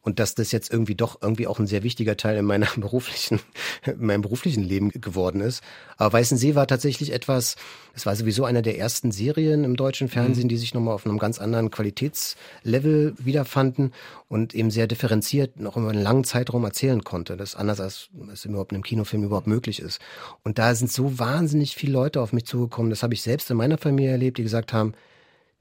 und 0.06 0.20
dass 0.20 0.36
das 0.36 0.52
jetzt 0.52 0.72
irgendwie 0.72 0.94
doch 0.94 1.20
irgendwie 1.20 1.48
auch 1.48 1.58
ein 1.58 1.66
sehr 1.66 1.82
wichtiger 1.82 2.16
Teil 2.16 2.36
in 2.36 2.44
meiner 2.44 2.68
beruflichen, 2.76 3.40
in 3.84 4.06
meinem 4.06 4.22
beruflichen 4.22 4.62
Leben 4.62 4.90
geworden 4.92 5.40
ist. 5.40 5.64
Aber 5.96 6.12
Weißensee 6.12 6.54
war 6.54 6.68
tatsächlich 6.68 7.12
etwas, 7.12 7.56
es 7.92 8.06
war 8.06 8.14
sowieso 8.14 8.44
einer 8.44 8.62
der 8.62 8.78
ersten 8.78 9.10
Serien 9.10 9.64
im 9.64 9.74
deutschen 9.74 10.08
Fernsehen, 10.08 10.44
mhm. 10.44 10.50
die 10.50 10.58
sich 10.58 10.74
nochmal 10.74 10.94
auf 10.94 11.06
einem 11.06 11.18
ganz 11.18 11.40
anderen 11.40 11.72
Qualitätslevel 11.72 13.14
wiederfanden 13.18 13.90
und 14.28 14.54
eben 14.54 14.70
sehr 14.70 14.86
differenziert 14.86 15.58
noch 15.58 15.76
über 15.76 15.90
einen 15.90 16.02
langen 16.02 16.22
Zeitraum 16.22 16.62
erzählen 16.62 17.02
konnte. 17.02 17.36
Das 17.36 17.50
ist 17.50 17.56
anders 17.56 17.80
als 17.80 18.08
es 18.32 18.44
überhaupt 18.44 18.70
in 18.70 18.76
einem 18.76 18.84
Kinofilm 18.84 19.24
überhaupt 19.24 19.48
möglich 19.48 19.80
ist. 19.80 20.00
Und 20.44 20.58
da 20.58 20.76
sind 20.76 20.92
so 20.92 21.18
wahnsinnig 21.18 21.74
viele 21.74 21.92
Leute 21.92 22.20
auf 22.20 22.32
mich 22.32 22.46
zugekommen. 22.46 22.90
Das 22.90 23.02
habe 23.02 23.14
ich 23.14 23.22
selbst 23.22 23.50
in 23.50 23.56
meiner 23.56 23.76
Familie 23.76 24.12
erlebt, 24.12 24.38
die 24.38 24.44
gesagt 24.44 24.72
haben, 24.72 24.92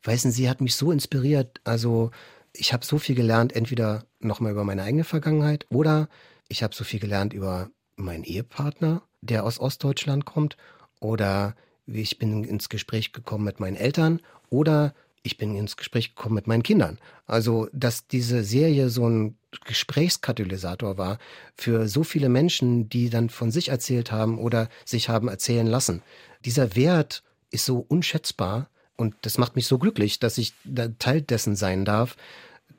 Weißensee 0.04 0.50
hat 0.50 0.62
mich 0.62 0.76
so 0.76 0.92
inspiriert. 0.92 1.60
Also 1.64 2.12
ich 2.58 2.74
habe 2.74 2.86
so 2.86 2.98
viel 2.98 3.16
gelernt, 3.16 3.56
entweder 3.56 4.06
nochmal 4.20 4.52
über 4.52 4.64
meine 4.64 4.84
eigene 4.84 5.04
Vergangenheit 5.04 5.66
oder 5.70 6.10
ich 6.48 6.64
habe 6.64 6.76
so 6.76 6.84
viel 6.84 7.00
gelernt 7.00 7.34
über 7.34 7.70
meinen 7.96 8.24
Ehepartner, 8.24 9.02
der 9.22 9.44
aus 9.44 9.60
Ostdeutschland 9.60 10.26
kommt, 10.26 10.58
oder 11.00 11.56
ich 11.86 12.18
bin 12.18 12.44
ins 12.44 12.70
Gespräch 12.70 13.14
gekommen 13.14 13.44
mit 13.44 13.60
meinen 13.60 13.76
Eltern 13.76 14.22
oder 14.50 14.94
ich 15.24 15.38
bin 15.38 15.56
ins 15.56 15.76
Gespräch 15.76 16.16
gekommen 16.16 16.36
mit 16.36 16.48
meinen 16.48 16.64
Kindern. 16.64 17.00
Also, 17.26 17.68
dass 17.74 18.08
diese 18.08 18.44
Serie 18.44 18.90
so 18.90 19.10
ein 19.10 19.38
Gesprächskatalysator 19.66 20.98
war 20.98 21.18
für 21.56 21.88
so 21.88 22.04
viele 22.04 22.30
Menschen, 22.30 22.90
die 22.90 23.10
dann 23.10 23.30
von 23.30 23.52
sich 23.52 23.70
erzählt 23.70 24.12
haben 24.12 24.38
oder 24.38 24.70
sich 24.84 25.10
haben 25.10 25.28
erzählen 25.28 25.66
lassen. 25.66 26.04
Dieser 26.44 26.76
Wert 26.76 27.24
ist 27.50 27.66
so 27.66 27.80
unschätzbar 27.88 28.70
und 28.98 29.16
das 29.22 29.38
macht 29.38 29.56
mich 29.56 29.68
so 29.68 29.80
glücklich, 29.80 30.20
dass 30.20 30.38
ich 30.38 30.54
Teil 31.00 31.22
dessen 31.22 31.56
sein 31.56 31.86
darf, 31.86 32.16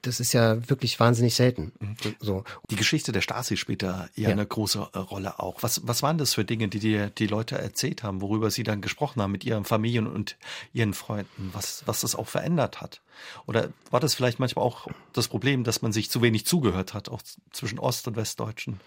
das 0.03 0.21
ist 0.21 0.33
ja 0.33 0.69
wirklich 0.69 0.99
wahnsinnig 1.01 1.35
selten. 1.35 1.73
Mhm. 1.81 1.97
So. 2.21 2.45
Die 2.71 2.77
Geschichte 2.77 3.13
der 3.13 3.21
Stasi 3.21 3.57
spielt 3.57 3.83
da 3.83 4.09
ja, 4.15 4.29
ja, 4.29 4.29
eine 4.31 4.47
große 4.47 4.89
äh, 4.93 4.99
Rolle 4.99 5.39
auch. 5.39 5.63
Was, 5.63 5.87
was 5.87 6.03
waren 6.03 6.19
das 6.19 6.35
für 6.35 6.45
Dinge, 6.45 6.69
die 6.69 6.79
dir 6.79 7.11
die 7.11 7.27
Leute 7.27 7.59
erzählt 7.59 8.03
haben, 8.03 8.21
worüber 8.21 8.51
sie 8.51 8.63
dann 8.63 8.81
gesprochen 8.81 9.23
haben 9.23 9.33
mit 9.33 9.45
ihren 9.45 9.65
Familien 9.65 10.07
und 10.07 10.37
ihren 10.73 10.95
Freunden, 10.95 11.51
was, 11.53 11.83
was 11.87 12.01
das 12.01 12.15
auch 12.15 12.29
verändert 12.29 12.81
hat? 12.81 13.03
Oder 13.47 13.71
war 13.91 14.01
das 14.01 14.15
vielleicht 14.15 14.39
manchmal 14.39 14.65
auch 14.65 14.89
das 15.13 15.29
Problem, 15.29 15.65
dass 15.65 15.83
man 15.83 15.93
sich 15.93 16.11
zu 16.11 16.23
wenig 16.23 16.47
zugehört 16.47 16.95
hat, 16.95 17.09
auch 17.09 17.23
zwischen 17.53 17.79
Ost- 17.79 18.07
und 18.09 18.17
Westdeutschen? 18.17 18.81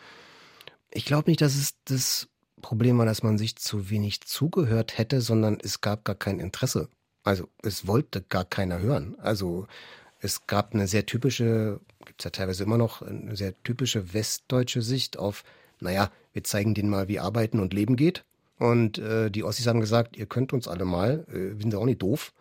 Ich 0.92 1.06
glaube 1.06 1.30
nicht, 1.30 1.42
dass 1.42 1.56
es 1.56 1.76
das 1.86 2.28
Problem 2.62 2.98
war, 2.98 3.06
dass 3.06 3.24
man 3.24 3.38
sich 3.38 3.56
zu 3.56 3.90
wenig 3.90 4.22
zugehört 4.22 4.98
hätte, 4.98 5.22
sondern 5.22 5.58
es 5.62 5.82
gab 5.82 6.04
gar 6.06 6.16
kein 6.16 6.40
Interesse. 6.40 6.90
Also 7.24 7.50
es 7.62 7.88
wollte 7.88 8.22
gar 8.22 8.46
keiner 8.46 8.80
hören. 8.80 9.16
Also 9.20 9.68
es 10.20 10.48
gab 10.48 10.74
eine 10.74 10.88
sehr 10.88 11.06
typische, 11.06 11.80
gibt 12.06 12.22
es 12.22 12.26
ja 12.26 12.32
teilweise 12.32 12.64
immer 12.64 12.78
noch, 12.78 13.02
eine 13.02 13.36
sehr 13.36 13.54
typische 13.64 14.14
westdeutsche 14.14 14.82
Sicht 14.82 15.18
auf, 15.18 15.44
naja, 15.80 16.12
wir 16.34 16.44
zeigen 16.44 16.74
denen 16.74 16.90
mal, 16.90 17.08
wie 17.08 17.20
Arbeiten 17.20 17.60
und 17.60 17.74
Leben 17.74 17.96
geht. 17.96 18.24
Und 18.58 18.98
äh, 18.98 19.32
die 19.32 19.44
Ossis 19.44 19.68
haben 19.68 19.80
gesagt, 19.80 20.18
ihr 20.18 20.26
könnt 20.26 20.52
uns 20.52 20.68
alle 20.68 20.86
mal, 20.86 21.26
äh, 21.30 21.56
wir 21.56 21.62
sind 21.62 21.74
ja 21.74 21.80
auch 21.80 21.86
nicht 21.86 22.02
doof. 22.02 22.34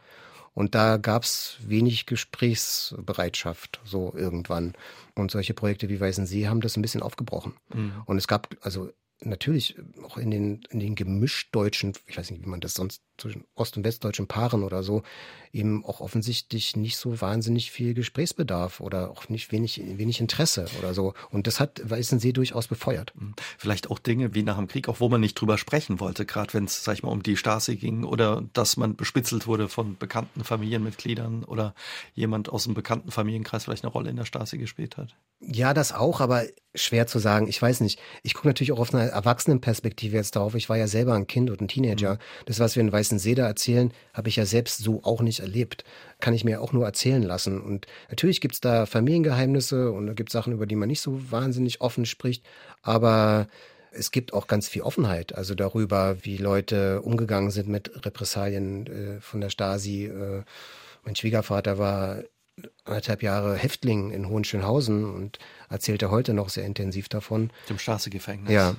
Und 0.54 0.74
da 0.74 0.96
gab 0.96 1.22
es 1.22 1.56
wenig 1.60 2.06
Gesprächsbereitschaft, 2.06 3.80
so 3.84 4.12
irgendwann. 4.16 4.74
Und 5.14 5.30
solche 5.30 5.54
Projekte 5.54 5.88
wie 5.88 6.00
Weißen 6.00 6.26
See 6.26 6.48
haben 6.48 6.60
das 6.60 6.76
ein 6.76 6.82
bisschen 6.82 7.02
aufgebrochen. 7.02 7.54
Mhm. 7.72 7.92
Und 8.06 8.16
es 8.16 8.26
gab, 8.26 8.48
also 8.62 8.90
natürlich 9.20 9.76
auch 10.04 10.16
in 10.16 10.30
den, 10.30 10.60
in 10.70 10.80
den 10.80 10.94
gemischtdeutschen, 10.94 11.94
ich 12.06 12.16
weiß 12.16 12.30
nicht, 12.30 12.42
wie 12.42 12.48
man 12.48 12.60
das 12.60 12.74
sonst 12.74 13.02
zwischen 13.16 13.44
ost- 13.54 13.76
und 13.76 13.84
westdeutschen 13.84 14.28
Paaren 14.28 14.62
oder 14.62 14.82
so, 14.82 15.02
eben 15.52 15.84
auch 15.84 16.00
offensichtlich 16.00 16.76
nicht 16.76 16.96
so 16.96 17.20
wahnsinnig 17.20 17.70
viel 17.70 17.94
Gesprächsbedarf 17.94 18.80
oder 18.80 19.10
auch 19.10 19.28
nicht 19.28 19.50
wenig, 19.50 19.82
wenig 19.84 20.20
Interesse 20.20 20.66
oder 20.78 20.94
so. 20.94 21.14
Und 21.30 21.46
das 21.46 21.58
hat 21.58 21.80
Weißensee 21.82 22.32
durchaus 22.32 22.68
befeuert. 22.68 23.12
Hm. 23.18 23.34
Vielleicht 23.56 23.90
auch 23.90 23.98
Dinge 23.98 24.34
wie 24.34 24.44
nach 24.44 24.56
dem 24.56 24.68
Krieg, 24.68 24.88
auch 24.88 25.00
wo 25.00 25.08
man 25.08 25.20
nicht 25.20 25.34
drüber 25.34 25.58
sprechen 25.58 25.98
wollte, 25.98 26.24
gerade 26.24 26.54
wenn 26.54 26.64
es, 26.64 26.84
sag 26.84 26.94
ich 26.94 27.02
mal, 27.02 27.10
um 27.10 27.22
die 27.22 27.36
Stasi 27.36 27.76
ging 27.76 28.04
oder 28.04 28.44
dass 28.52 28.76
man 28.76 28.94
bespitzelt 28.94 29.46
wurde 29.46 29.68
von 29.68 29.96
bekannten 29.98 30.44
Familienmitgliedern 30.44 31.44
oder 31.44 31.74
jemand 32.14 32.48
aus 32.48 32.64
dem 32.64 32.74
bekannten 32.74 33.10
Familienkreis 33.10 33.64
vielleicht 33.64 33.84
eine 33.84 33.92
Rolle 33.92 34.10
in 34.10 34.16
der 34.16 34.26
Stasi 34.26 34.58
gespielt 34.58 34.96
hat. 34.96 35.16
Ja, 35.40 35.74
das 35.74 35.92
auch, 35.92 36.20
aber 36.20 36.44
schwer 36.78 37.06
zu 37.06 37.18
sagen. 37.18 37.48
Ich 37.48 37.60
weiß 37.60 37.80
nicht. 37.80 38.00
Ich 38.22 38.34
gucke 38.34 38.48
natürlich 38.48 38.72
auch 38.72 38.78
auf 38.78 38.94
eine 38.94 39.10
Erwachsenenperspektive 39.10 40.16
jetzt 40.16 40.36
drauf. 40.36 40.54
Ich 40.54 40.68
war 40.68 40.76
ja 40.76 40.86
selber 40.86 41.14
ein 41.14 41.26
Kind 41.26 41.50
und 41.50 41.60
ein 41.60 41.68
Teenager. 41.68 42.14
Mhm. 42.14 42.18
Das, 42.46 42.60
was 42.60 42.76
wir 42.76 42.80
in 42.80 42.92
Weißen 42.92 43.18
da 43.34 43.46
erzählen, 43.46 43.92
habe 44.14 44.28
ich 44.28 44.36
ja 44.36 44.46
selbst 44.46 44.78
so 44.78 45.02
auch 45.04 45.20
nicht 45.20 45.40
erlebt. 45.40 45.84
Kann 46.20 46.34
ich 46.34 46.44
mir 46.44 46.60
auch 46.60 46.72
nur 46.72 46.86
erzählen 46.86 47.22
lassen. 47.22 47.60
Und 47.60 47.86
natürlich 48.08 48.40
gibt's 48.40 48.60
da 48.60 48.86
Familiengeheimnisse 48.86 49.90
und 49.92 50.06
da 50.06 50.12
gibt's 50.14 50.32
Sachen, 50.32 50.52
über 50.52 50.66
die 50.66 50.76
man 50.76 50.88
nicht 50.88 51.00
so 51.00 51.30
wahnsinnig 51.30 51.80
offen 51.80 52.06
spricht. 52.06 52.44
Aber 52.82 53.48
es 53.90 54.10
gibt 54.10 54.32
auch 54.32 54.46
ganz 54.46 54.68
viel 54.68 54.82
Offenheit, 54.82 55.34
also 55.34 55.54
darüber, 55.54 56.18
wie 56.22 56.36
Leute 56.36 57.02
umgegangen 57.02 57.50
sind 57.50 57.68
mit 57.68 58.04
Repressalien 58.04 58.86
äh, 58.86 59.20
von 59.20 59.40
der 59.40 59.50
Stasi. 59.50 60.06
Äh, 60.06 60.42
mein 61.04 61.16
Schwiegervater 61.16 61.78
war 61.78 62.22
anderthalb 62.84 63.22
Jahre 63.22 63.56
Häftling 63.56 64.10
in 64.10 64.28
Hohenschönhausen 64.28 65.04
und 65.04 65.38
erzählte 65.68 66.10
heute 66.10 66.34
noch 66.34 66.48
sehr 66.48 66.64
intensiv 66.64 67.08
davon. 67.08 67.50
Dem 67.68 67.78
Straßegefängnis. 67.78 68.52
Ja. 68.52 68.76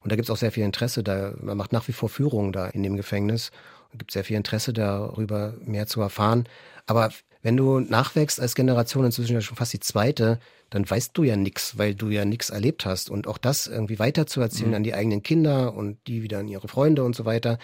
Und 0.00 0.12
da 0.12 0.16
gibt 0.16 0.28
es 0.28 0.30
auch 0.30 0.36
sehr 0.36 0.52
viel 0.52 0.64
Interesse. 0.64 1.02
Da, 1.02 1.34
man 1.40 1.56
macht 1.56 1.72
nach 1.72 1.88
wie 1.88 1.92
vor 1.92 2.08
Führungen 2.08 2.52
da 2.52 2.68
in 2.68 2.82
dem 2.82 2.96
Gefängnis. 2.96 3.50
Es 3.92 3.98
gibt 3.98 4.10
sehr 4.10 4.24
viel 4.24 4.36
Interesse 4.36 4.72
darüber, 4.72 5.54
mehr 5.64 5.86
zu 5.86 6.00
erfahren. 6.00 6.44
Aber 6.86 7.10
wenn 7.42 7.56
du 7.56 7.80
nachwächst 7.80 8.40
als 8.40 8.54
Generation, 8.54 9.04
inzwischen 9.04 9.34
ja 9.34 9.40
schon 9.40 9.56
fast 9.56 9.72
die 9.72 9.80
zweite, 9.80 10.38
dann 10.70 10.88
weißt 10.88 11.12
du 11.14 11.22
ja 11.22 11.36
nichts, 11.36 11.78
weil 11.78 11.94
du 11.94 12.10
ja 12.10 12.24
nichts 12.24 12.50
erlebt 12.50 12.84
hast. 12.84 13.10
Und 13.10 13.26
auch 13.26 13.38
das 13.38 13.66
irgendwie 13.66 13.98
weiterzuerzählen 13.98 14.70
mhm. 14.70 14.76
an 14.76 14.82
die 14.82 14.94
eigenen 14.94 15.22
Kinder 15.22 15.74
und 15.74 15.98
die 16.06 16.22
wieder 16.22 16.40
an 16.40 16.48
ihre 16.48 16.68
Freunde 16.68 17.04
und 17.04 17.16
so 17.16 17.24
weiter, 17.24 17.58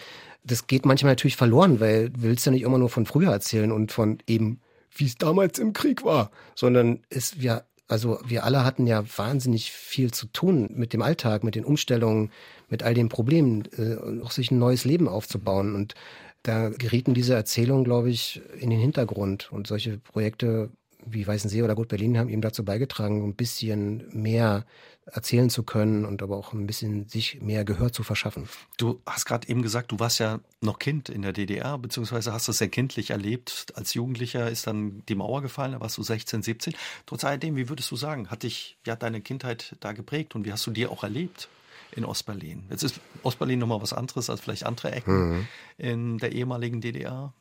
das 0.44 0.66
geht 0.66 0.86
manchmal 0.86 1.12
natürlich 1.12 1.36
verloren, 1.36 1.80
weil 1.80 2.10
du 2.10 2.22
willst 2.22 2.46
ja 2.46 2.52
nicht 2.52 2.62
immer 2.62 2.78
nur 2.78 2.90
von 2.90 3.06
früher 3.06 3.32
erzählen 3.32 3.72
und 3.72 3.92
von 3.92 4.18
eben 4.26 4.60
wie 4.94 5.06
es 5.06 5.16
damals 5.16 5.58
im 5.58 5.72
Krieg 5.72 6.04
war, 6.04 6.30
sondern 6.54 7.00
es 7.10 7.40
wir 7.40 7.64
also 7.86 8.18
wir 8.26 8.44
alle 8.44 8.64
hatten 8.64 8.86
ja 8.86 9.04
wahnsinnig 9.16 9.70
viel 9.70 10.10
zu 10.10 10.26
tun 10.26 10.70
mit 10.74 10.92
dem 10.92 11.02
Alltag, 11.02 11.44
mit 11.44 11.54
den 11.54 11.64
Umstellungen, 11.64 12.30
mit 12.70 12.82
all 12.82 12.94
den 12.94 13.08
Problemen, 13.08 13.68
äh, 13.76 14.22
auch 14.22 14.30
sich 14.30 14.50
ein 14.50 14.58
neues 14.58 14.84
Leben 14.84 15.06
aufzubauen. 15.06 15.74
Und 15.74 15.94
da 16.42 16.70
gerieten 16.70 17.14
diese 17.14 17.34
Erzählungen, 17.34 17.84
glaube 17.84 18.10
ich, 18.10 18.40
in 18.58 18.70
den 18.70 18.80
Hintergrund. 18.80 19.52
Und 19.52 19.66
solche 19.66 19.98
Projekte 19.98 20.70
wie 21.06 21.26
Weißensee 21.26 21.62
oder 21.62 21.74
Gut 21.74 21.88
Berlin 21.88 22.16
haben 22.18 22.30
eben 22.30 22.40
dazu 22.40 22.64
beigetragen, 22.64 23.22
ein 23.22 23.34
bisschen 23.34 24.04
mehr 24.12 24.64
erzählen 25.06 25.50
zu 25.50 25.62
können 25.62 26.04
und 26.04 26.22
aber 26.22 26.36
auch 26.36 26.52
ein 26.52 26.66
bisschen 26.66 27.08
sich 27.08 27.40
mehr 27.40 27.64
Gehör 27.64 27.92
zu 27.92 28.02
verschaffen. 28.02 28.48
Du 28.78 29.00
hast 29.06 29.26
gerade 29.26 29.48
eben 29.48 29.62
gesagt, 29.62 29.92
du 29.92 29.98
warst 29.98 30.18
ja 30.18 30.40
noch 30.60 30.78
Kind 30.78 31.08
in 31.08 31.22
der 31.22 31.32
DDR, 31.32 31.78
beziehungsweise 31.78 32.32
hast 32.32 32.48
das 32.48 32.58
sehr 32.58 32.68
kindlich 32.68 33.10
erlebt. 33.10 33.72
Als 33.74 33.94
Jugendlicher 33.94 34.50
ist 34.50 34.66
dann 34.66 35.02
die 35.08 35.14
Mauer 35.14 35.42
gefallen, 35.42 35.72
da 35.72 35.80
warst 35.80 35.98
du 35.98 36.02
16, 36.02 36.42
17. 36.42 36.74
Trotz 37.06 37.24
alledem, 37.24 37.56
wie 37.56 37.68
würdest 37.68 37.90
du 37.90 37.96
sagen, 37.96 38.30
hat 38.30 38.42
dich 38.42 38.78
ja 38.86 38.96
deine 38.96 39.20
Kindheit 39.20 39.76
da 39.80 39.92
geprägt 39.92 40.34
und 40.34 40.46
wie 40.46 40.52
hast 40.52 40.66
du 40.66 40.70
dir 40.70 40.90
auch 40.90 41.02
erlebt? 41.02 41.48
in 41.96 42.04
Ostberlin. 42.04 42.64
Jetzt 42.70 42.82
ist 42.82 43.00
Ostberlin 43.22 43.60
nochmal 43.60 43.80
was 43.80 43.92
anderes 43.92 44.28
als 44.28 44.40
vielleicht 44.40 44.66
andere 44.66 44.90
Ecken 44.90 45.30
mhm. 45.30 45.46
in 45.78 46.18
der 46.18 46.32
ehemaligen 46.32 46.80
DDR. 46.80 47.32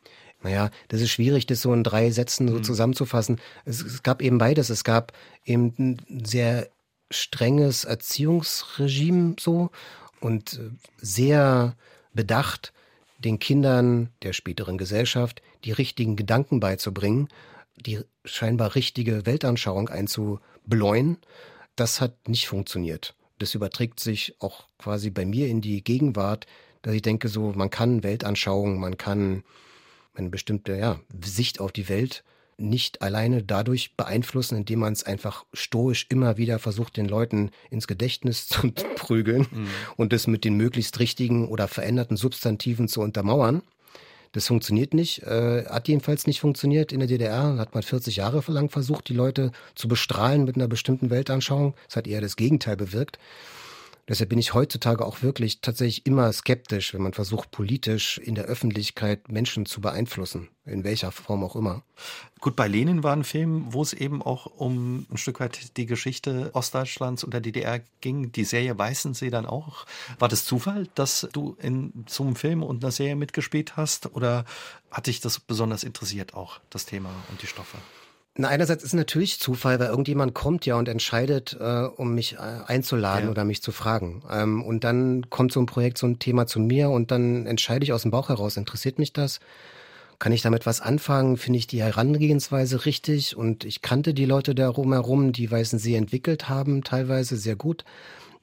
Naja, 0.44 0.70
das 0.90 1.02
ist 1.02 1.12
schwierig, 1.12 1.46
das 1.46 1.62
so 1.62 1.74
in 1.74 1.84
drei 1.84 2.12
Sätzen 2.12 2.50
so 2.50 2.56
mhm. 2.56 2.64
zusammenzufassen. 2.64 3.40
Es, 3.66 3.82
es, 3.82 4.04
gab 4.04 4.22
eben 4.22 4.38
beides. 4.38 4.70
Es 4.70 4.84
gab 4.84 5.14
eben 5.46 5.98
sehr 6.24 6.70
strenges 7.14 7.84
Erziehungsregime 7.84 9.36
so 9.40 9.70
und 10.20 10.54
äh, 10.54 10.70
sehr 10.98 11.76
bedacht, 12.14 12.74
den 13.20 13.40
Kindern 13.40 14.10
der 14.22 14.34
späteren 14.34 14.78
Gesellschaft 14.78 15.42
die 15.64 15.72
richtigen 15.72 16.16
Gedanken 16.16 16.60
beizubringen, 16.60 17.30
die 17.78 18.02
scheinbar 18.26 18.76
richtige 18.76 19.26
Weltanschauung 19.26 19.90
einzubläuen. 19.90 21.18
Das 21.76 22.02
hat 22.02 22.28
nicht 22.28 22.48
funktioniert. 22.48 23.16
Das 23.40 23.56
überträgt 23.56 24.00
sich 24.00 24.36
auch 24.40 24.68
quasi 24.78 25.10
bei 25.10 25.26
mir 25.26 25.48
in 25.48 25.62
die 25.62 25.84
Gegenwart, 25.84 26.46
dass 26.82 26.94
ich 26.94 27.02
denke, 27.02 27.30
so, 27.30 27.54
man 27.56 27.70
kann 27.70 28.04
Weltanschauung, 28.04 28.80
man 28.80 28.98
kann 28.98 29.44
eine 30.14 30.30
bestimmte 30.30 30.76
ja, 30.78 31.00
Sicht 31.24 31.60
auf 31.60 31.72
die 31.72 31.90
Welt 31.90 32.24
nicht 32.58 33.02
alleine 33.02 33.44
dadurch 33.44 33.96
beeinflussen, 33.96 34.58
indem 34.58 34.80
man 34.80 34.94
es 34.94 35.04
einfach 35.04 35.46
stoisch 35.54 36.08
immer 36.10 36.38
wieder 36.38 36.60
versucht, 36.60 36.98
den 36.98 37.08
Leuten 37.08 37.52
ins 37.70 37.88
Gedächtnis 37.88 38.48
zu 38.50 38.72
prügeln 38.72 39.48
mhm. 39.52 39.68
und 39.98 40.14
das 40.14 40.28
mit 40.28 40.44
den 40.44 40.56
möglichst 40.56 41.00
richtigen 41.00 41.48
oder 41.48 41.68
veränderten 41.68 42.18
Substantiven 42.18 42.88
zu 42.88 43.02
untermauern. 43.02 43.62
Das 44.34 44.48
funktioniert 44.48 44.96
nicht, 44.96 45.22
äh, 45.24 45.66
hat 45.66 45.88
jedenfalls 45.88 46.26
nicht 46.26 46.40
funktioniert. 46.40 46.92
In 46.92 47.00
der 47.00 47.08
DDR 47.08 47.58
hat 47.58 47.76
man 47.76 47.84
40 47.84 48.16
Jahre 48.16 48.44
lang 48.52 48.70
versucht, 48.70 49.08
die 49.08 49.14
Leute 49.14 49.52
zu 49.76 49.88
bestrahlen 49.88 50.44
mit 50.44 50.56
einer 50.56 50.68
bestimmten 50.68 51.12
Weltanschauung. 51.12 51.76
Das 51.88 51.98
hat 51.98 52.08
eher 52.08 52.20
das 52.20 52.36
Gegenteil 52.36 52.76
bewirkt. 52.76 53.20
Deshalb 54.10 54.30
bin 54.30 54.40
ich 54.40 54.54
heutzutage 54.54 55.06
auch 55.06 55.22
wirklich 55.22 55.62
tatsächlich 55.62 56.06
immer 56.06 56.32
skeptisch, 56.34 56.94
wenn 56.94 57.02
man 57.02 57.14
versucht, 57.14 57.52
politisch 57.52 58.18
in 58.18 58.36
der 58.36 58.46
Öffentlichkeit 58.46 59.30
Menschen 59.30 59.66
zu 59.66 59.80
beeinflussen, 59.80 60.50
in 60.66 60.84
welcher 60.84 61.14
Form 61.14 61.42
auch 61.42 61.56
immer. 61.56 61.84
Gut, 62.42 62.58
bei 62.58 62.68
Lenin 62.68 63.04
war 63.04 63.16
ein 63.16 63.24
Film, 63.24 63.68
wo 63.70 63.82
es 63.82 63.94
eben 63.94 64.22
auch 64.22 64.46
um 64.46 65.06
ein 65.10 65.16
Stück 65.16 65.40
weit 65.40 65.78
die 65.78 65.86
Geschichte 65.86 66.50
Ostdeutschlands 66.54 67.24
und 67.24 67.34
der 67.34 67.40
DDR 67.40 67.80
ging. 68.02 68.34
Die 68.34 68.44
Serie 68.44 68.78
Weißensee 68.78 69.30
dann 69.30 69.46
auch. 69.46 69.86
War 70.20 70.28
das 70.28 70.44
Zufall, 70.44 70.90
dass 70.96 71.30
du 71.32 71.56
in 71.62 72.06
so 72.10 72.24
einem 72.24 72.36
Film 72.36 72.62
und 72.62 72.84
einer 72.84 72.92
Serie 72.92 73.16
mitgespielt 73.16 73.78
hast? 73.78 74.14
Oder 74.14 74.44
hat 74.92 75.08
dich 75.08 75.22
das 75.22 75.40
besonders 75.40 75.86
interessiert 75.86 76.34
auch, 76.34 76.60
das 76.70 76.86
Thema 76.86 77.10
und 77.30 77.42
die 77.42 77.48
Stoffe? 77.48 77.78
Na, 78.36 78.48
einerseits 78.48 78.84
ist 78.84 78.94
natürlich 78.94 79.40
Zufall, 79.40 79.80
weil 79.80 79.90
irgendjemand 79.90 80.34
kommt 80.34 80.66
ja 80.66 80.76
und 80.76 80.90
entscheidet, 80.90 81.56
äh, 81.60 81.84
um 81.84 82.16
mich 82.16 82.34
äh, 82.34 82.38
einzuladen 82.66 83.26
ja. 83.26 83.32
oder 83.32 83.44
mich 83.44 83.62
zu 83.62 83.72
fragen. 83.72 84.24
Ähm, 84.32 84.64
und 84.64 84.84
dann 84.84 85.30
kommt 85.30 85.52
so 85.52 85.60
ein 85.60 85.68
Projekt, 85.68 86.00
so 86.00 86.08
ein 86.08 86.18
Thema 86.18 86.48
zu 86.48 86.60
mir 86.60 86.90
und 86.90 87.12
dann 87.12 87.46
entscheide 87.46 87.84
ich 87.84 87.94
aus 87.94 88.02
dem 88.02 88.12
Bauch 88.12 88.30
heraus, 88.30 88.58
interessiert 88.58 88.98
mich 88.98 89.14
das? 89.14 89.40
Kann 90.18 90.32
ich 90.32 90.42
damit 90.42 90.66
was 90.66 90.82
anfangen? 90.82 91.38
Finde 91.38 91.60
ich 91.60 91.68
die 91.68 91.84
Herangehensweise 91.84 92.86
richtig? 92.86 93.36
Und 93.38 93.66
ich 93.66 93.82
kannte 93.84 94.16
die 94.16 94.26
Leute 94.26 94.56
da 94.56 94.68
rumherum, 94.68 95.32
die 95.32 95.52
Weißen 95.52 95.78
See 95.78 95.96
entwickelt 95.96 96.50
haben, 96.50 96.84
teilweise 96.84 97.38
sehr 97.38 97.56
gut. 97.56 97.86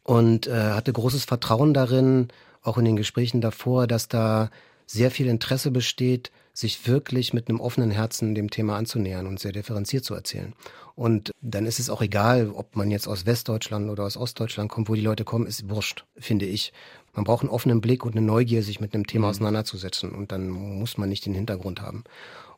Und 0.05 0.47
äh, 0.47 0.53
hatte 0.53 0.93
großes 0.93 1.24
Vertrauen 1.24 1.74
darin, 1.74 2.28
auch 2.62 2.78
in 2.78 2.84
den 2.84 2.97
Gesprächen 2.97 3.41
davor, 3.41 3.88
dass 3.88 4.07
da 4.07 4.51
sehr 4.86 5.11
viel 5.11 5.26
Interesse 5.26 5.70
besteht, 5.70 6.30
sich 6.61 6.86
wirklich 6.86 7.32
mit 7.32 7.48
einem 7.48 7.61
offenen 7.61 7.90
Herzen 7.90 8.34
dem 8.34 8.50
Thema 8.50 8.76
anzunähern 8.76 9.26
und 9.26 9.40
sehr 9.40 9.52
differenziert 9.52 10.04
zu 10.04 10.14
erzählen. 10.14 10.54
Und 10.94 11.32
dann 11.40 11.64
ist 11.64 11.80
es 11.80 11.88
auch 11.88 12.02
egal, 12.02 12.50
ob 12.50 12.76
man 12.76 12.90
jetzt 12.90 13.08
aus 13.08 13.24
Westdeutschland 13.24 13.88
oder 13.88 14.04
aus 14.04 14.16
Ostdeutschland 14.16 14.70
kommt, 14.70 14.88
wo 14.88 14.94
die 14.94 15.00
Leute 15.00 15.24
kommen, 15.24 15.46
ist 15.46 15.70
wurscht, 15.70 16.04
finde 16.16 16.44
ich. 16.44 16.72
Man 17.14 17.24
braucht 17.24 17.42
einen 17.42 17.50
offenen 17.50 17.80
Blick 17.80 18.04
und 18.04 18.14
eine 18.14 18.24
Neugier, 18.24 18.62
sich 18.62 18.80
mit 18.80 18.94
einem 18.94 19.06
Thema 19.06 19.26
mhm. 19.26 19.30
auseinanderzusetzen. 19.30 20.11
Und 20.12 20.32
dann 20.32 20.48
muss 20.48 20.98
man 20.98 21.08
nicht 21.08 21.24
den 21.26 21.34
Hintergrund 21.34 21.80
haben. 21.80 22.04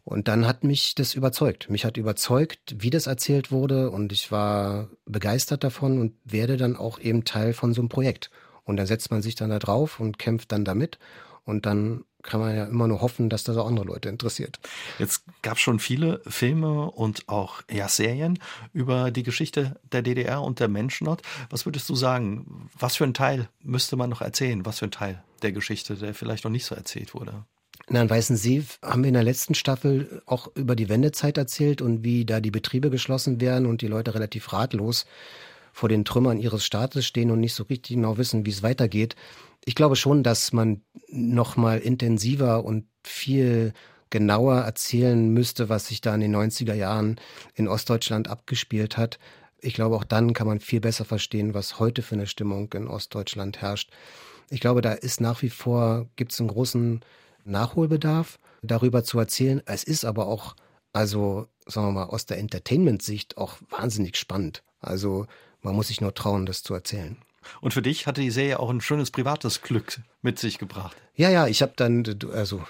Und 0.05 0.27
dann 0.27 0.47
hat 0.47 0.65
mich 0.65 0.97
das 0.97 1.15
überzeugt. 1.15 1.71
Mich 1.71 1.85
hat 1.85 1.97
überzeugt, 1.97 2.75
wie 2.79 2.91
das 2.91 3.07
erzählt 3.07 3.53
wurde. 3.53 3.91
Und 3.91 4.11
ich 4.11 4.33
war 4.33 4.89
begeistert 5.07 5.63
davon 5.63 6.01
und 6.01 6.15
werde 6.25 6.57
dann 6.57 6.77
auch 6.77 6.99
eben 6.99 7.25
Teil 7.25 7.53
von 7.53 7.73
so 7.73 7.81
einem 7.81 7.89
Projekt. 7.89 8.31
Und 8.65 8.77
dann 8.77 8.87
setzt 8.87 9.11
man 9.11 9.23
sich 9.23 9.37
dann 9.37 9.51
da 9.51 9.61
drauf 9.61 10.01
und 10.01 10.19
kämpft 10.19 10.51
dann 10.51 10.65
damit. 10.65 10.99
Und 11.45 11.67
dann 11.67 12.05
kann 12.23 12.41
man 12.41 12.57
ja 12.57 12.65
immer 12.65 12.89
nur 12.89 13.01
hoffen, 13.01 13.29
dass 13.29 13.45
das 13.45 13.57
auch 13.57 13.67
andere 13.67 13.87
Leute 13.87 14.09
interessiert. 14.09 14.59
Jetzt 14.99 15.25
gab 15.43 15.57
es 15.57 15.61
schon 15.61 15.79
viele 15.79 16.21
Filme 16.27 16.91
und 16.91 17.29
auch 17.29 17.63
ja, 17.71 17.89
Serien 17.89 18.39
über 18.73 19.11
die 19.11 19.23
Geschichte 19.23 19.81
der 19.91 20.03
DDR 20.03 20.43
und 20.43 20.61
der 20.61 20.69
Menschen 20.69 21.07
dort. 21.07 21.23
Was 21.51 21.67
würdest 21.67 21.89
du 21.89 21.95
sagen? 21.95 22.69
Was 22.79 22.97
für 22.97 23.05
ein 23.05 23.15
Teil 23.15 23.49
müsste 23.63 23.97
man 23.97 24.11
noch 24.11 24.21
erzählen? 24.21 24.65
Was 24.65 24.79
für 24.79 24.87
ein 24.87 24.93
Teil 24.93 25.23
der 25.43 25.53
Geschichte, 25.53 25.97
der 25.97 26.15
vielleicht 26.15 26.45
noch 26.45 26.51
nicht 26.51 26.65
so 26.65 26.75
erzählt 26.75 27.15
wurde? 27.15 27.45
Na, 27.89 28.03
in 28.03 28.11
Weißen 28.11 28.37
See 28.37 28.65
haben 28.83 29.03
wir 29.03 29.09
in 29.09 29.15
der 29.15 29.25
letzten 29.25 29.55
Staffel 29.55 30.23
auch 30.27 30.49
über 30.55 30.77
die 30.77 30.89
Wendezeit 30.89 31.37
erzählt 31.37 31.83
und 31.83 32.05
wie 32.05 32.25
da 32.25 32.41
die 32.41 32.51
Betriebe 32.51 32.91
geschlossen 32.91 33.41
werden 33.41 33.67
und 33.67 33.83
die 33.83 33.89
Leute 33.89 34.15
relativ 34.15 34.53
ratlos 34.53 35.07
vor 35.73 35.89
den 35.89 36.05
Trümmern 36.05 36.39
ihres 36.39 36.65
Staates 36.65 37.07
stehen 37.07 37.31
und 37.31 37.41
nicht 37.41 37.55
so 37.55 37.65
richtig 37.65 37.97
genau 37.97 38.19
wissen, 38.19 38.47
wie 38.47 38.51
es 38.51 38.63
weitergeht 38.63 39.17
ich 39.65 39.75
glaube 39.75 39.97
schon, 39.97 40.23
dass 40.23 40.53
man 40.53 40.83
noch 41.09 41.57
mal 41.57 41.79
intensiver 41.79 42.65
und 42.65 42.87
viel 43.05 43.73
genauer 44.11 44.57
erzählen 44.57 45.29
müsste, 45.29 45.69
was 45.69 45.87
sich 45.87 46.01
da 46.01 46.15
in 46.15 46.21
den 46.21 46.37
90er 46.37 46.75
Jahren 46.75 47.17
in 47.55 47.69
Ostdeutschland 47.69 48.29
abgespielt 48.29 48.97
hat. 48.97 49.19
Ich 49.61 49.75
glaube, 49.75 49.97
auch 49.97 50.05
dann 50.05 50.35
kann 50.35 50.47
man 50.47 50.61
viel 50.61 50.81
besser 50.81 51.05
verstehen, 51.05 51.55
was 51.55 51.79
heute 51.79 52.03
für 52.03 52.17
eine 52.17 52.27
Stimmung 52.27 52.73
in 52.75 52.89
Ostdeutschland 52.89 53.63
herrscht. 53.63 53.91
Ich 54.51 54.61
glaube, 54.61 54.83
da 54.83 54.93
ist 54.93 55.21
nach 55.21 55.41
wie 55.43 55.49
vor, 55.49 56.09
gibt 56.17 56.33
es 56.33 56.41
einen 56.41 56.49
großen 56.49 57.01
Nachholbedarf, 57.45 58.39
darüber 58.63 59.03
zu 59.03 59.19
erzählen. 59.19 59.63
Es 59.65 59.85
ist 59.85 60.05
aber 60.05 60.27
auch, 60.27 60.57
also 60.93 61.47
sagen 61.67 61.89
wir 61.89 61.93
mal, 61.93 62.05
aus 62.05 62.27
der 62.27 62.39
Entertainment-Sicht 62.39 63.39
auch 63.39 63.57
wahnsinnig 63.71 64.17
spannend. 64.17 64.63
Also 64.81 65.27
man 65.63 65.75
muss 65.75 65.89
sich 65.89 66.01
nur 66.01 66.15
trauen, 66.15 66.45
das 66.45 66.63
zu 66.63 66.75
erzählen. 66.75 67.17
Und 67.61 67.75
für 67.75 67.83
dich 67.83 68.07
hatte 68.07 68.21
die 68.21 68.31
Serie 68.31 68.61
auch 68.61 68.71
ein 68.71 68.81
schönes 68.81 69.11
privates 69.11 69.63
Glück 69.63 70.01
mit 70.23 70.39
sich 70.39 70.59
gebracht. 70.59 70.97
Ja, 71.17 71.31
ja, 71.31 71.47
ich 71.47 71.63
habe 71.63 71.73
dann, 71.77 72.05
also 72.33 72.63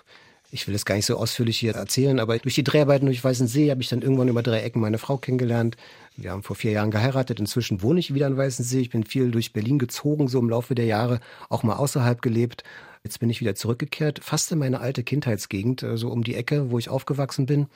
ich 0.50 0.68
will 0.68 0.74
es 0.74 0.84
gar 0.84 0.96
nicht 0.96 1.06
so 1.06 1.16
ausführlich 1.16 1.58
hier 1.58 1.74
erzählen, 1.74 2.20
aber 2.20 2.38
durch 2.38 2.54
die 2.54 2.62
Dreharbeiten 2.62 3.06
durch 3.06 3.24
Weißensee 3.24 3.70
habe 3.70 3.80
ich 3.80 3.88
dann 3.88 4.02
irgendwann 4.02 4.28
über 4.28 4.42
drei 4.42 4.60
Ecken 4.60 4.80
meine 4.80 4.98
Frau 4.98 5.16
kennengelernt. 5.16 5.76
Wir 6.16 6.30
haben 6.30 6.42
vor 6.42 6.56
vier 6.56 6.72
Jahren 6.72 6.90
geheiratet. 6.90 7.40
Inzwischen 7.40 7.80
wohne 7.80 8.00
ich 8.00 8.12
wieder 8.12 8.26
in 8.26 8.36
Weißensee. 8.36 8.80
Ich 8.80 8.90
bin 8.90 9.04
viel 9.04 9.30
durch 9.30 9.54
Berlin 9.54 9.78
gezogen, 9.78 10.28
so 10.28 10.38
im 10.38 10.50
Laufe 10.50 10.74
der 10.74 10.84
Jahre, 10.84 11.20
auch 11.48 11.62
mal 11.62 11.76
außerhalb 11.76 12.20
gelebt. 12.20 12.64
Jetzt 13.02 13.18
bin 13.18 13.30
ich 13.30 13.40
wieder 13.40 13.54
zurückgekehrt, 13.54 14.20
fast 14.22 14.52
in 14.52 14.58
meine 14.58 14.80
alte 14.80 15.02
Kindheitsgegend, 15.02 15.80
so 15.80 15.86
also 15.86 16.10
um 16.10 16.22
die 16.22 16.36
Ecke, 16.36 16.70
wo 16.70 16.78
ich 16.78 16.90
aufgewachsen 16.90 17.46
bin. 17.46 17.68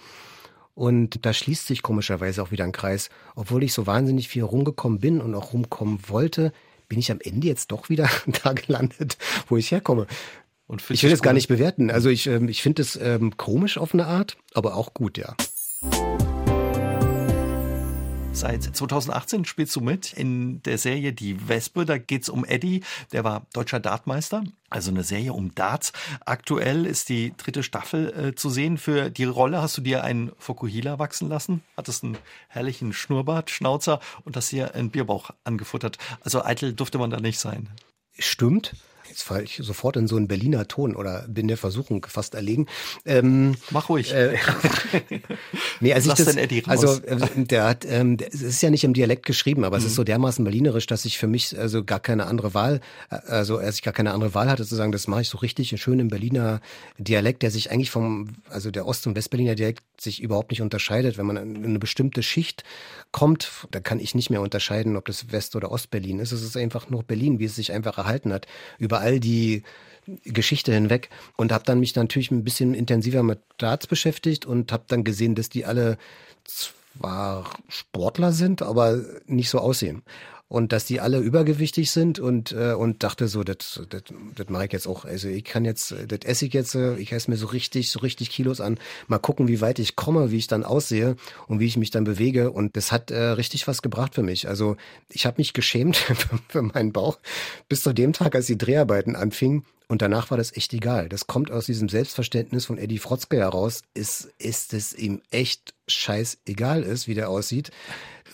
Und 0.74 1.24
da 1.24 1.32
schließt 1.32 1.66
sich 1.66 1.82
komischerweise 1.82 2.42
auch 2.42 2.50
wieder 2.50 2.64
ein 2.64 2.72
Kreis. 2.72 3.08
Obwohl 3.34 3.62
ich 3.62 3.72
so 3.72 3.86
wahnsinnig 3.86 4.28
viel 4.28 4.42
rumgekommen 4.42 5.00
bin 5.00 5.22
und 5.22 5.34
auch 5.34 5.54
rumkommen 5.54 5.98
wollte, 6.08 6.52
bin 6.88 6.98
ich 6.98 7.10
am 7.10 7.20
Ende 7.20 7.46
jetzt 7.46 7.72
doch 7.72 7.88
wieder 7.88 8.08
da 8.44 8.52
gelandet, 8.52 9.18
wo 9.48 9.56
ich 9.56 9.70
herkomme. 9.70 10.06
ich 10.88 11.02
will 11.02 11.12
es 11.12 11.22
gar 11.22 11.32
nicht 11.32 11.48
bewerten. 11.48 11.90
Also 11.90 12.08
ich, 12.08 12.26
ähm, 12.26 12.48
ich 12.48 12.62
finde 12.62 12.82
es 12.82 12.96
ähm, 12.96 13.36
komisch 13.36 13.78
auf 13.78 13.94
eine 13.94 14.06
Art, 14.06 14.36
aber 14.54 14.76
auch 14.76 14.94
gut, 14.94 15.18
ja. 15.18 15.34
Seit 18.36 18.64
2018 18.64 19.46
spielst 19.46 19.74
du 19.76 19.80
mit 19.80 20.12
in 20.12 20.62
der 20.64 20.76
Serie 20.76 21.14
Die 21.14 21.48
Wespe. 21.48 21.86
Da 21.86 21.96
geht's 21.96 22.28
um 22.28 22.44
Eddie, 22.44 22.84
der 23.12 23.24
war 23.24 23.46
deutscher 23.54 23.80
Dartmeister. 23.80 24.44
Also 24.68 24.90
eine 24.90 25.04
Serie 25.04 25.32
um 25.32 25.54
Darts. 25.54 25.94
Aktuell 26.26 26.84
ist 26.84 27.08
die 27.08 27.32
dritte 27.38 27.62
Staffel 27.62 28.12
äh, 28.12 28.34
zu 28.34 28.50
sehen. 28.50 28.76
Für 28.76 29.08
die 29.08 29.24
Rolle 29.24 29.62
hast 29.62 29.78
du 29.78 29.80
dir 29.80 30.04
einen 30.04 30.32
Fokuhila 30.36 30.98
wachsen 30.98 31.30
lassen, 31.30 31.62
hattest 31.78 32.04
einen 32.04 32.18
herrlichen 32.48 32.92
Schnurrbart, 32.92 33.48
Schnauzer 33.48 34.00
und 34.26 34.36
hast 34.36 34.52
dir 34.52 34.74
einen 34.74 34.90
Bierbauch 34.90 35.30
angefuttert. 35.44 35.96
Also 36.20 36.44
eitel 36.44 36.74
durfte 36.74 36.98
man 36.98 37.08
da 37.08 37.18
nicht 37.18 37.38
sein. 37.38 37.70
Stimmt. 38.18 38.74
Jetzt 39.16 39.22
falle 39.22 39.44
ich 39.44 39.60
sofort 39.62 39.96
in 39.96 40.08
so 40.08 40.16
einen 40.16 40.28
Berliner 40.28 40.68
Ton 40.68 40.94
oder 40.94 41.24
bin 41.26 41.48
der 41.48 41.56
Versuchung 41.56 42.04
fast 42.06 42.34
erlegen. 42.34 42.66
Ähm, 43.06 43.54
Mach 43.70 43.88
ruhig. 43.88 44.12
Äh, 44.12 44.36
nee, 45.80 45.94
also 45.94 46.10
Lass 46.10 46.18
ich 46.18 46.26
das, 46.26 46.36
Eddie 46.36 46.58
raus. 46.58 46.84
Also 46.84 47.02
äh, 47.02 47.44
der 47.46 47.64
hat, 47.64 47.86
ähm, 47.88 48.18
es 48.20 48.42
ist 48.42 48.60
ja 48.60 48.68
nicht 48.68 48.84
im 48.84 48.92
Dialekt 48.92 49.24
geschrieben, 49.24 49.64
aber 49.64 49.78
mhm. 49.78 49.84
es 49.84 49.86
ist 49.86 49.92
mhm. 49.92 49.96
so 49.96 50.04
dermaßen 50.04 50.44
berlinerisch, 50.44 50.84
dass 50.84 51.06
ich 51.06 51.16
für 51.16 51.28
mich 51.28 51.58
also 51.58 51.82
gar 51.82 51.98
keine 51.98 52.26
andere 52.26 52.52
Wahl, 52.52 52.82
äh, 53.10 53.14
also 53.28 53.56
als 53.56 53.76
ich 53.76 53.82
gar 53.82 53.94
keine 53.94 54.12
andere 54.12 54.34
Wahl 54.34 54.50
hatte 54.50 54.66
zu 54.66 54.74
sagen, 54.74 54.92
das 54.92 55.08
mache 55.08 55.22
ich 55.22 55.30
so 55.30 55.38
richtig 55.38 55.74
schön 55.80 55.98
im 55.98 56.08
Berliner 56.08 56.60
Dialekt, 56.98 57.42
der 57.42 57.50
sich 57.50 57.70
eigentlich 57.70 57.90
vom, 57.90 58.34
also 58.50 58.70
der 58.70 58.86
Ost- 58.86 59.06
und 59.06 59.16
Westberliner 59.16 59.54
Dialekt 59.54 59.82
sich 60.00 60.22
überhaupt 60.22 60.50
nicht 60.50 60.62
unterscheidet. 60.62 61.16
Wenn 61.16 61.26
man 61.26 61.36
in 61.36 61.64
eine 61.64 61.78
bestimmte 61.78 62.22
Schicht 62.22 62.64
kommt, 63.12 63.66
da 63.70 63.80
kann 63.80 63.98
ich 63.98 64.14
nicht 64.14 64.30
mehr 64.30 64.42
unterscheiden, 64.42 64.96
ob 64.96 65.06
das 65.06 65.32
West- 65.32 65.56
oder 65.56 65.70
Ostberlin 65.70 66.20
ist. 66.20 66.32
Es 66.32 66.42
ist 66.42 66.56
einfach 66.56 66.90
nur 66.90 67.02
Berlin, 67.02 67.38
wie 67.38 67.46
es 67.46 67.56
sich 67.56 67.72
einfach 67.72 67.98
erhalten 67.98 68.32
hat. 68.32 68.46
Überall 68.78 69.06
all 69.06 69.20
die 69.20 69.62
Geschichte 70.24 70.72
hinweg 70.72 71.10
und 71.36 71.52
habe 71.52 71.64
dann 71.64 71.80
mich 71.80 71.94
natürlich 71.94 72.30
ein 72.30 72.44
bisschen 72.44 72.74
intensiver 72.74 73.22
mit 73.22 73.40
Darts 73.58 73.86
beschäftigt 73.86 74.44
und 74.44 74.72
habe 74.72 74.84
dann 74.88 75.04
gesehen, 75.04 75.34
dass 75.34 75.48
die 75.48 75.64
alle 75.64 75.96
zwar 76.44 77.50
Sportler 77.68 78.32
sind, 78.32 78.62
aber 78.62 79.00
nicht 79.26 79.48
so 79.48 79.58
aussehen 79.58 80.02
und 80.48 80.72
dass 80.72 80.84
die 80.84 81.00
alle 81.00 81.18
übergewichtig 81.18 81.90
sind 81.90 82.20
und 82.20 82.52
äh, 82.52 82.72
und 82.72 83.02
dachte 83.02 83.26
so, 83.26 83.42
das 83.42 83.80
das 83.88 84.02
das 84.34 84.48
mache 84.48 84.66
ich 84.66 84.72
jetzt 84.72 84.86
auch. 84.86 85.04
Also 85.04 85.28
ich 85.28 85.44
kann 85.44 85.64
jetzt, 85.64 85.94
das 86.06 86.20
esse 86.24 86.46
ich 86.46 86.52
jetzt, 86.52 86.74
äh, 86.76 86.96
ich 86.96 87.12
esse 87.12 87.30
mir 87.30 87.36
so 87.36 87.46
richtig 87.46 87.90
so 87.90 87.98
richtig 87.98 88.30
Kilos 88.30 88.60
an. 88.60 88.78
Mal 89.08 89.18
gucken, 89.18 89.48
wie 89.48 89.60
weit 89.60 89.80
ich 89.80 89.96
komme, 89.96 90.30
wie 90.30 90.36
ich 90.36 90.46
dann 90.46 90.62
aussehe 90.62 91.16
und 91.48 91.58
wie 91.58 91.66
ich 91.66 91.76
mich 91.76 91.90
dann 91.90 92.04
bewege. 92.04 92.52
Und 92.52 92.76
das 92.76 92.92
hat 92.92 93.10
äh, 93.10 93.18
richtig 93.18 93.66
was 93.66 93.82
gebracht 93.82 94.14
für 94.14 94.22
mich. 94.22 94.48
Also 94.48 94.76
ich 95.10 95.26
habe 95.26 95.38
mich 95.38 95.52
geschämt 95.52 95.96
für 96.48 96.62
meinen 96.62 96.92
Bauch 96.92 97.18
bis 97.68 97.82
zu 97.82 97.92
dem 97.92 98.12
Tag, 98.12 98.34
als 98.36 98.46
die 98.46 98.58
Dreharbeiten 98.58 99.16
anfingen. 99.16 99.64
Und 99.88 100.02
danach 100.02 100.30
war 100.30 100.38
das 100.38 100.56
echt 100.56 100.74
egal. 100.74 101.08
Das 101.08 101.26
kommt 101.26 101.50
aus 101.50 101.66
diesem 101.66 101.88
Selbstverständnis 101.88 102.66
von 102.66 102.78
Eddie 102.78 102.98
Frotzke 102.98 103.36
heraus. 103.36 103.82
Ist, 103.94 104.32
ist 104.38 104.74
es 104.74 104.92
ihm 104.94 105.22
echt 105.30 105.74
scheißegal 105.86 106.82
ist, 106.82 107.06
wie 107.06 107.14
der 107.14 107.28
aussieht 107.30 107.70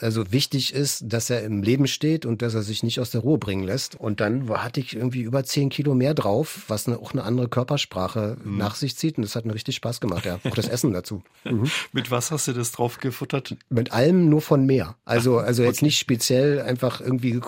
also 0.02 0.32
wichtig 0.32 0.74
ist, 0.74 1.04
dass 1.06 1.30
er 1.30 1.42
im 1.42 1.62
Leben 1.62 1.86
steht 1.86 2.26
und 2.26 2.42
dass 2.42 2.54
er 2.54 2.62
sich 2.62 2.82
nicht 2.82 3.00
aus 3.00 3.10
der 3.10 3.20
Ruhe 3.22 3.38
bringen 3.38 3.64
lässt. 3.64 3.94
Und 3.94 4.20
dann 4.20 4.48
hatte 4.50 4.80
ich 4.80 4.96
irgendwie 4.96 5.22
über 5.22 5.44
zehn 5.44 5.68
Kilo 5.68 5.94
mehr 5.94 6.14
drauf, 6.14 6.64
was 6.68 6.86
eine, 6.86 6.98
auch 6.98 7.12
eine 7.12 7.22
andere 7.22 7.48
Körpersprache 7.48 8.36
mhm. 8.42 8.58
nach 8.58 8.74
sich 8.74 8.96
zieht. 8.96 9.16
Und 9.16 9.22
das 9.22 9.36
hat 9.36 9.44
mir 9.44 9.54
richtig 9.54 9.76
Spaß 9.76 10.00
gemacht, 10.00 10.24
ja. 10.24 10.38
Auch 10.44 10.54
das 10.54 10.68
Essen 10.68 10.92
dazu. 10.92 11.22
Mhm. 11.44 11.68
Mit 11.92 12.10
was 12.12 12.30
hast 12.30 12.46
du 12.46 12.52
das 12.52 12.70
drauf 12.70 12.98
gefuttert? 12.98 13.56
Mit 13.68 13.92
allem 13.92 14.28
nur 14.28 14.40
von 14.40 14.64
mehr. 14.64 14.94
Also, 15.04 15.38
also 15.38 15.64
jetzt 15.64 15.82
nicht 15.82 15.98
speziell 15.98 16.60
einfach 16.60 17.00
irgendwie 17.00 17.40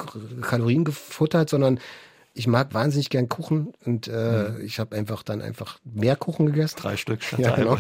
Kalorien 0.42 0.84
gefuttert, 0.84 1.48
sondern 1.48 1.78
ich 2.34 2.48
mag 2.48 2.74
wahnsinnig 2.74 3.10
gern 3.10 3.28
Kuchen 3.28 3.72
und 3.84 4.08
äh, 4.08 4.50
mhm. 4.50 4.64
ich 4.64 4.80
habe 4.80 4.96
einfach 4.96 5.22
dann 5.22 5.40
einfach 5.40 5.78
mehr 5.84 6.16
Kuchen 6.16 6.46
gegessen. 6.46 6.76
Drei 6.80 6.96
Stück 6.96 7.22
statt 7.22 7.38
ja, 7.40 7.54
genau. 7.54 7.78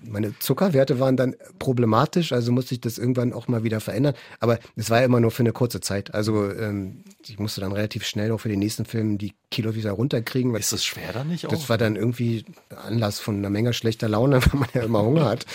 Meine 0.00 0.38
Zuckerwerte 0.38 1.00
waren 1.00 1.16
dann 1.16 1.34
problematisch, 1.58 2.32
also 2.32 2.52
musste 2.52 2.74
ich 2.74 2.80
das 2.80 2.98
irgendwann 2.98 3.32
auch 3.32 3.48
mal 3.48 3.64
wieder 3.64 3.80
verändern. 3.80 4.14
Aber 4.38 4.58
es 4.76 4.90
war 4.90 5.00
ja 5.00 5.06
immer 5.06 5.20
nur 5.20 5.30
für 5.32 5.42
eine 5.42 5.52
kurze 5.52 5.80
Zeit. 5.80 6.14
Also 6.14 6.52
ähm, 6.52 7.02
ich 7.26 7.38
musste 7.38 7.62
dann 7.62 7.72
relativ 7.72 8.06
schnell 8.06 8.30
auch 8.30 8.38
für 8.38 8.48
den 8.48 8.60
nächsten 8.60 8.84
Film 8.84 9.18
die 9.18 9.34
Kilo 9.50 9.74
wieder 9.74 9.92
runterkriegen. 9.92 10.54
Ist 10.54 10.72
das 10.72 10.84
schwer 10.84 11.12
dann 11.12 11.28
nicht 11.28 11.46
auch? 11.46 11.50
Das 11.50 11.68
war 11.68 11.78
dann 11.78 11.96
irgendwie 11.96 12.44
Anlass 12.68 13.18
von 13.18 13.38
einer 13.38 13.50
Menge 13.50 13.72
schlechter 13.72 14.08
Laune, 14.08 14.40
weil 14.52 14.60
man 14.60 14.68
ja 14.74 14.82
immer 14.82 15.02
Hunger 15.02 15.24
hat. 15.24 15.46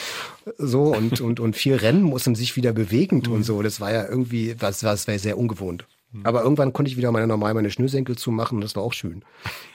So 0.58 0.94
und, 0.94 1.22
und, 1.22 1.40
und 1.40 1.56
viel 1.56 1.76
rennen 1.76 2.04
muss 2.04 2.28
und 2.28 2.36
sich 2.36 2.58
wieder 2.58 2.74
bewegend 2.74 3.28
mhm. 3.28 3.36
und 3.36 3.44
so. 3.44 3.62
Das 3.62 3.80
war 3.80 3.94
ja 3.94 4.06
irgendwie, 4.06 4.56
was, 4.60 4.84
was 4.84 5.08
war 5.08 5.18
sehr 5.20 5.38
ungewohnt. 5.38 5.86
Mhm. 6.14 6.26
Aber 6.26 6.44
irgendwann 6.44 6.72
konnte 6.72 6.90
ich 6.90 6.98
wieder 6.98 7.12
meine 7.12 7.28
normal 7.28 7.54
meine 7.54 7.72
Schnürsenkel 7.72 8.18
zumachen 8.18 8.58
und 8.58 8.62
das 8.62 8.76
war 8.76 8.84
auch 8.84 8.94
schön. 8.94 9.26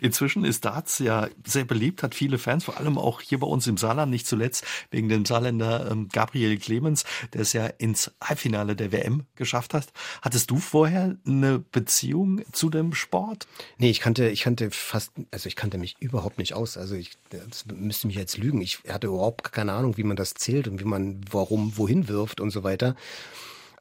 Inzwischen 0.00 0.44
ist 0.44 0.64
Darts 0.64 0.98
ja 0.98 1.28
sehr 1.46 1.64
beliebt, 1.64 2.02
hat 2.02 2.14
viele 2.14 2.38
Fans, 2.38 2.64
vor 2.64 2.76
allem 2.76 2.98
auch 2.98 3.20
hier 3.20 3.38
bei 3.38 3.46
uns 3.46 3.66
im 3.66 3.76
Saarland, 3.76 4.10
nicht 4.10 4.26
zuletzt 4.26 4.64
wegen 4.90 5.08
dem 5.08 5.24
Saarländer 5.24 5.90
ähm, 5.90 6.08
Gabriel 6.12 6.58
Clemens, 6.58 7.04
der 7.32 7.42
es 7.42 7.52
ja 7.52 7.66
ins 7.66 8.12
Halbfinale 8.22 8.76
der 8.76 8.92
WM 8.92 9.24
geschafft 9.36 9.72
hat. 9.72 9.86
Hattest 10.20 10.50
du 10.50 10.58
vorher 10.58 11.16
eine 11.26 11.60
Beziehung 11.60 12.42
zu 12.52 12.68
dem 12.68 12.92
Sport? 12.92 13.46
Nee, 13.78 13.90
ich 13.90 14.00
kannte, 14.00 14.28
ich 14.28 14.42
kannte 14.42 14.70
fast, 14.70 15.12
also 15.30 15.46
ich 15.46 15.56
kannte 15.56 15.78
mich 15.78 15.96
überhaupt 16.00 16.38
nicht 16.38 16.54
aus. 16.54 16.76
Also 16.76 16.96
ich 16.96 17.12
das 17.30 17.64
müsste 17.66 18.06
mich 18.06 18.16
jetzt 18.16 18.36
lügen. 18.36 18.60
Ich 18.60 18.80
hatte 18.88 19.06
überhaupt 19.06 19.52
keine 19.52 19.72
Ahnung, 19.72 19.96
wie 19.96 20.04
man 20.04 20.16
das 20.16 20.34
zählt 20.34 20.68
und 20.68 20.80
wie 20.80 20.84
man 20.84 21.20
warum 21.30 21.76
wohin 21.76 22.08
wirft 22.08 22.40
und 22.40 22.50
so 22.50 22.62
weiter. 22.62 22.96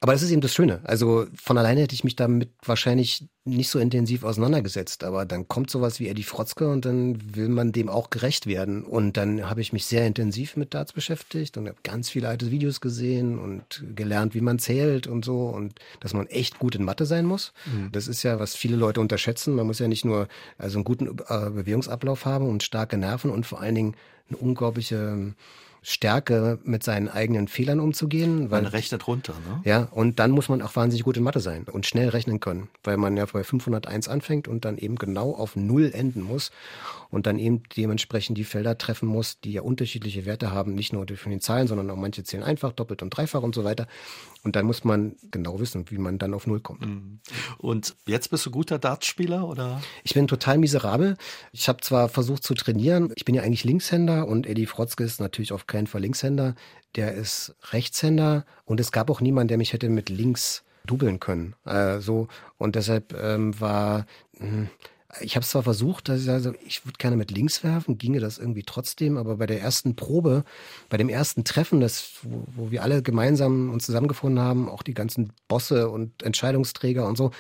Aber 0.04 0.14
das 0.14 0.24
ist 0.24 0.32
eben 0.32 0.42
das 0.42 0.56
Schöne. 0.56 0.82
Also 0.84 1.28
von 1.36 1.60
alleine 1.60 1.82
hätte 1.82 1.94
ich 1.94 2.04
mich 2.04 2.16
damit 2.16 2.50
wahrscheinlich 2.66 3.30
nicht 3.46 3.70
so 3.70 3.78
intensiv 3.78 4.24
auseinandergesetzt. 4.24 5.04
Aber 5.04 5.26
dann 5.26 5.48
kommt 5.48 5.70
sowas 5.70 6.00
wie 6.00 6.08
Eddie 6.08 6.24
Frotzke 6.24 6.68
und 6.68 6.86
dann 6.86 7.36
will 7.36 7.50
man 7.50 7.72
dem 7.72 7.88
auch 7.88 8.10
gerecht 8.10 8.48
werden. 8.48 8.84
Und 8.84 9.16
dann 9.16 9.48
habe 9.48 9.62
ich 9.62 9.74
mich 9.74 9.86
sehr 9.86 10.08
intensiv 10.08 10.58
mit 10.58 10.74
Darts 10.74 10.94
beschäftigt 10.94 11.56
und 11.56 11.68
habe 11.68 11.78
ganz 11.84 12.10
viele 12.10 12.30
alte 12.30 12.50
Videos 12.50 12.82
gesehen 12.82 13.38
und 13.38 13.84
gelernt, 13.96 14.34
wie 14.34 14.42
man 14.42 14.58
zählt 14.58 15.06
und 15.06 15.24
so 15.24 15.50
und 15.50 15.76
dass 16.00 16.16
man 16.16 16.26
echt 16.26 16.58
gut 16.58 16.74
in 16.74 16.84
Mathe 16.84 17.06
sein 17.06 17.26
muss. 17.26 17.54
Mhm. 17.68 17.92
Das 17.92 18.08
ist 18.08 18.24
ja, 18.24 18.40
was 18.40 18.56
viele 18.56 18.78
Leute 18.78 19.02
unterschätzen. 19.02 19.54
Man 19.54 19.68
muss 19.68 19.78
ja 19.78 19.88
nicht 19.88 20.04
nur 20.04 20.28
also 20.58 20.80
einen 20.80 20.84
guten 20.84 21.10
äh, 21.10 21.50
Bewegungsablauf 21.52 22.26
haben 22.26 22.50
und 22.50 22.64
starke 22.64 22.98
Nerven 22.98 23.30
und 23.30 23.46
vor 23.46 23.62
allen 23.62 23.76
Dingen 23.76 23.96
eine 24.30 24.38
unglaubliche 24.38 25.36
Stärke, 25.84 26.60
mit 26.64 26.84
seinen 26.84 27.10
eigenen 27.10 27.48
Fehlern 27.48 27.80
umzugehen. 27.80 28.52
Weil, 28.52 28.62
man 28.62 28.72
rechnet 28.72 29.08
runter, 29.08 29.34
ne? 29.48 29.62
Ja, 29.64 29.88
und 29.92 30.20
dann 30.20 30.30
muss 30.32 30.48
man 30.48 30.62
auch 30.62 30.76
wahnsinnig 30.76 31.04
gut 31.04 31.18
in 31.18 31.24
Mathe 31.24 31.40
sein 31.40 31.66
und 31.72 31.88
schnell 31.88 32.10
rechnen 32.10 32.40
können, 32.40 32.70
weil 32.84 32.98
man 32.98 33.18
ja 33.18 33.26
bei 33.26 33.44
501 33.44 34.08
anfängt 34.08 34.48
und 34.48 34.64
dann 34.64 34.78
eben 34.78 34.96
genau 34.96 35.34
auf 35.34 35.56
Null 35.56 35.92
enden 35.94 36.22
muss 36.22 36.52
und 37.12 37.28
dann 37.28 37.38
eben 37.38 37.64
dementsprechend 37.76 38.38
die 38.38 38.46
Felder 38.46 38.78
treffen 38.78 39.08
muss, 39.08 39.40
die 39.42 39.52
ja 39.52 39.62
unterschiedliche 39.62 40.26
Werte 40.26 40.52
haben, 40.52 40.74
nicht 40.74 40.94
nur 40.94 41.06
von 41.16 41.30
den 41.30 41.42
Zahlen, 41.42 41.68
sondern 41.68 41.90
auch 41.92 41.98
manche 41.98 42.24
zählen 42.24 42.44
einfach, 42.44 42.72
doppelt 42.72 43.04
und 43.04 43.10
dreifach 43.12 43.44
und 43.44 43.54
so 43.54 43.64
weiter. 43.64 43.88
Und 44.44 44.56
dann 44.56 44.66
muss 44.66 44.84
man 44.84 45.16
genau 45.30 45.60
wissen, 45.60 45.86
wie 45.90 45.98
man 45.98 46.18
dann 46.18 46.34
auf 46.34 46.48
Null 46.48 46.62
kommt. 46.62 46.86
Mhm. 46.86 47.20
Und 47.58 47.96
jetzt 48.08 48.32
bist 48.32 48.46
du 48.46 48.52
guter 48.52 48.80
Dartspieler 48.80 49.48
oder? 49.48 49.82
Ich 50.04 50.14
bin 50.14 50.28
total 50.28 50.58
miserabel. 50.58 51.18
Ich 51.52 51.68
habe 51.68 51.82
zwar 51.82 52.10
versucht 52.10 52.44
zu 52.44 52.56
trainieren, 52.56 53.12
ich 53.16 53.26
bin 53.26 53.36
ja 53.36 53.44
eigentlich 53.44 53.66
Linkshänder 53.66 54.28
und 54.28 54.48
Eddie 54.48 54.66
Frotzke 54.66 55.04
ist 55.04 55.20
natürlich 55.20 55.52
auf 55.52 55.68
keinen 55.68 55.88
Fall 55.88 56.02
Linkshänder. 56.02 56.56
Der 56.96 57.14
ist 57.14 57.56
Rechtshänder 57.72 58.46
und 58.66 58.80
es 58.80 58.92
gab 58.92 59.10
auch 59.10 59.22
niemanden, 59.22 59.50
der 59.50 59.58
mich 59.58 59.74
hätte 59.74 59.90
mit 59.90 60.10
links 60.10 60.64
dubeln 60.86 61.20
können. 61.20 61.56
Äh, 61.66 62.00
so 62.00 62.28
und 62.58 62.76
deshalb 62.76 63.14
ähm, 63.14 63.60
war 63.60 64.06
mh, 64.40 64.48
hm, 64.48 64.70
Ich 65.20 65.36
habe 65.36 65.44
es 65.44 65.50
zwar 65.50 65.64
versucht, 65.64 66.08
dass 66.08 66.22
ich 66.22 66.30
also 66.30 66.54
ich 66.66 66.86
würde 66.86 66.98
gerne 66.98 67.18
mit 67.18 67.32
links 67.32 67.64
werfen, 67.64 67.98
ginge 67.98 68.20
das 68.20 68.38
irgendwie 68.38 68.64
trotzdem, 68.64 69.18
aber 69.18 69.38
bei 69.38 69.46
der 69.46 69.62
ersten 69.62 69.96
Probe, 69.96 70.44
bei 70.90 70.98
dem 70.98 71.10
ersten 71.10 71.44
Treffen, 71.44 71.82
das, 71.82 72.20
wo, 72.24 72.46
wo 72.56 72.72
wir 72.72 72.84
alle 72.84 73.02
gemeinsam 73.04 73.72
uns 73.72 73.86
zusammengefunden 73.86 74.40
haben, 74.40 74.70
auch 74.70 74.84
die 74.84 74.94
ganzen 74.94 75.34
Bosse 75.48 75.90
und 75.90 76.24
Entscheidungsträger 76.24 77.06
und 77.08 77.18
so, 77.18 77.32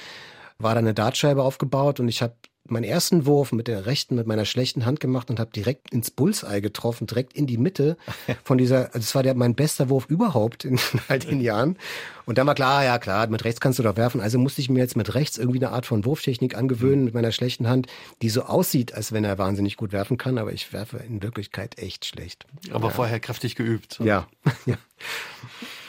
war 0.57 0.73
da 0.73 0.79
eine 0.79 0.93
Dartscheibe 0.93 1.43
aufgebaut 1.43 1.99
und 1.99 2.07
ich 2.07 2.21
habe 2.21 2.35
meinen 2.65 2.83
ersten 2.83 3.25
Wurf 3.25 3.51
mit 3.51 3.67
der 3.67 3.85
rechten, 3.85 4.15
mit 4.15 4.27
meiner 4.27 4.45
schlechten 4.45 4.85
Hand 4.85 4.99
gemacht 4.99 5.29
und 5.29 5.39
habe 5.39 5.51
direkt 5.51 5.91
ins 5.91 6.11
Bullseye 6.11 6.61
getroffen, 6.61 7.07
direkt 7.07 7.33
in 7.33 7.47
die 7.47 7.57
Mitte 7.57 7.97
von 8.43 8.57
dieser, 8.57 8.87
also 8.87 8.99
das 8.99 9.15
war 9.15 9.23
der, 9.23 9.35
mein 9.35 9.55
bester 9.55 9.89
Wurf 9.89 10.05
überhaupt 10.05 10.65
in 10.65 10.79
all 11.07 11.19
den 11.19 11.41
Jahren. 11.41 11.77
Und 12.25 12.37
dann 12.37 12.47
war 12.47 12.55
klar, 12.55 12.83
ja 12.83 12.99
klar, 12.99 13.27
mit 13.27 13.43
rechts 13.43 13.59
kannst 13.59 13.79
du 13.79 13.83
doch 13.83 13.97
werfen. 13.97 14.21
Also 14.21 14.37
musste 14.37 14.61
ich 14.61 14.69
mir 14.69 14.79
jetzt 14.79 14.95
mit 14.95 15.15
rechts 15.15 15.37
irgendwie 15.37 15.59
eine 15.59 15.71
Art 15.71 15.85
von 15.85 16.05
Wurftechnik 16.05 16.55
angewöhnen 16.55 17.03
mit 17.03 17.13
meiner 17.13 17.31
schlechten 17.31 17.67
Hand, 17.67 17.87
die 18.21 18.29
so 18.29 18.43
aussieht, 18.43 18.93
als 18.93 19.11
wenn 19.11 19.23
er 19.23 19.37
wahnsinnig 19.37 19.75
gut 19.75 19.91
werfen 19.91 20.17
kann, 20.17 20.37
aber 20.37 20.53
ich 20.53 20.71
werfe 20.71 20.97
in 20.97 21.21
Wirklichkeit 21.23 21.77
echt 21.79 22.05
schlecht. 22.05 22.45
Aber 22.71 22.89
ja. 22.89 22.93
vorher 22.93 23.19
kräftig 23.19 23.55
geübt. 23.55 23.99
Ja, 24.03 24.27
ja. 24.65 24.77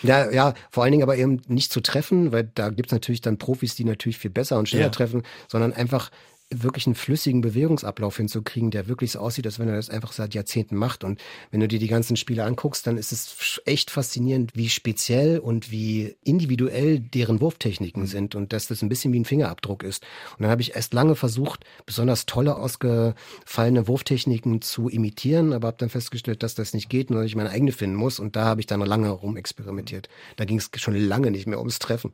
Ja, 0.03 0.31
ja, 0.31 0.55
vor 0.71 0.83
allen 0.83 0.93
Dingen 0.93 1.05
aber 1.05 1.17
eben 1.17 1.43
nicht 1.47 1.71
zu 1.71 1.81
treffen, 1.81 2.33
weil 2.33 2.51
da 2.55 2.71
gibt's 2.71 2.93
natürlich 2.93 3.21
dann 3.21 3.39
Profis, 3.39 3.77
die 3.77 3.85
natürlich 3.85 4.19
viel 4.19 4.31
besser 4.33 4.59
und 4.59 4.69
schneller 4.69 4.87
ja. 4.87 4.91
treffen, 4.91 5.23
sondern 5.49 5.73
einfach 5.73 6.11
wirklich 6.55 6.87
einen 6.87 6.95
flüssigen 6.95 7.41
Bewegungsablauf 7.41 8.17
hinzukriegen, 8.17 8.71
der 8.71 8.89
wirklich 8.89 9.13
so 9.13 9.21
aussieht, 9.21 9.47
als 9.47 9.59
wenn 9.59 9.69
er 9.69 9.77
das 9.77 9.91
einfach 9.91 10.13
seit 10.13 10.35
Jahrzehnten 10.35 10.77
macht. 10.77 11.05
Und 11.05 11.21
wenn 11.51 11.61
du 11.61 11.69
dir 11.69 11.79
die 11.79 11.89
ganzen 11.89 12.17
Spiele 12.17 12.45
anguckst, 12.45 12.87
dann 12.87 12.99
ist 12.99 13.13
es 13.13 13.61
echt 13.65 13.91
faszinierend, 13.91 14.55
wie 14.55 14.69
speziell 14.69 15.39
und 15.39 15.71
wie 15.71 16.17
individuell 16.25 17.01
deren 17.01 17.41
Wurftechniken 17.41 18.03
mhm. 18.03 18.07
sind 18.07 18.35
und 18.35 18.53
dass 18.53 18.67
das 18.67 18.83
ein 18.83 18.89
bisschen 18.89 19.13
wie 19.13 19.21
ein 19.21 19.25
Fingerabdruck 19.25 19.83
ist. 19.83 20.03
Und 20.37 20.43
dann 20.43 20.51
habe 20.51 20.63
ich 20.63 20.75
erst 20.75 20.95
lange 20.95 21.17
versucht, 21.17 21.65
besonders 21.87 22.27
tolle, 22.27 22.57
ausgefallene 22.57 23.89
Wurftechniken 23.89 24.63
zu 24.63 24.89
imitieren, 24.89 25.53
aber 25.53 25.69
habe 25.69 25.79
dann 25.79 25.91
festgestellt, 25.91 26.43
dass 26.43 26.55
das 26.55 26.75
nicht 26.75 26.89
geht 26.89 27.11
und 27.11 27.17
dass 27.17 27.27
ich 27.27 27.37
meine 27.37 27.51
eigene 27.51 27.73
finden 27.73 27.97
muss. 27.97 28.19
Und 28.19 28.37
da 28.37 28.45
habe 28.45 28.61
ich 28.61 28.67
dann 28.67 28.81
lange 28.81 29.11
rumexperimentiert. 29.11 30.09
Da 30.37 30.45
ging 30.45 30.59
es 30.59 30.71
schon 30.77 30.97
lange 30.97 31.31
nicht 31.31 31.47
mehr 31.47 31.59
ums 31.59 31.79
Treffen. 31.79 32.13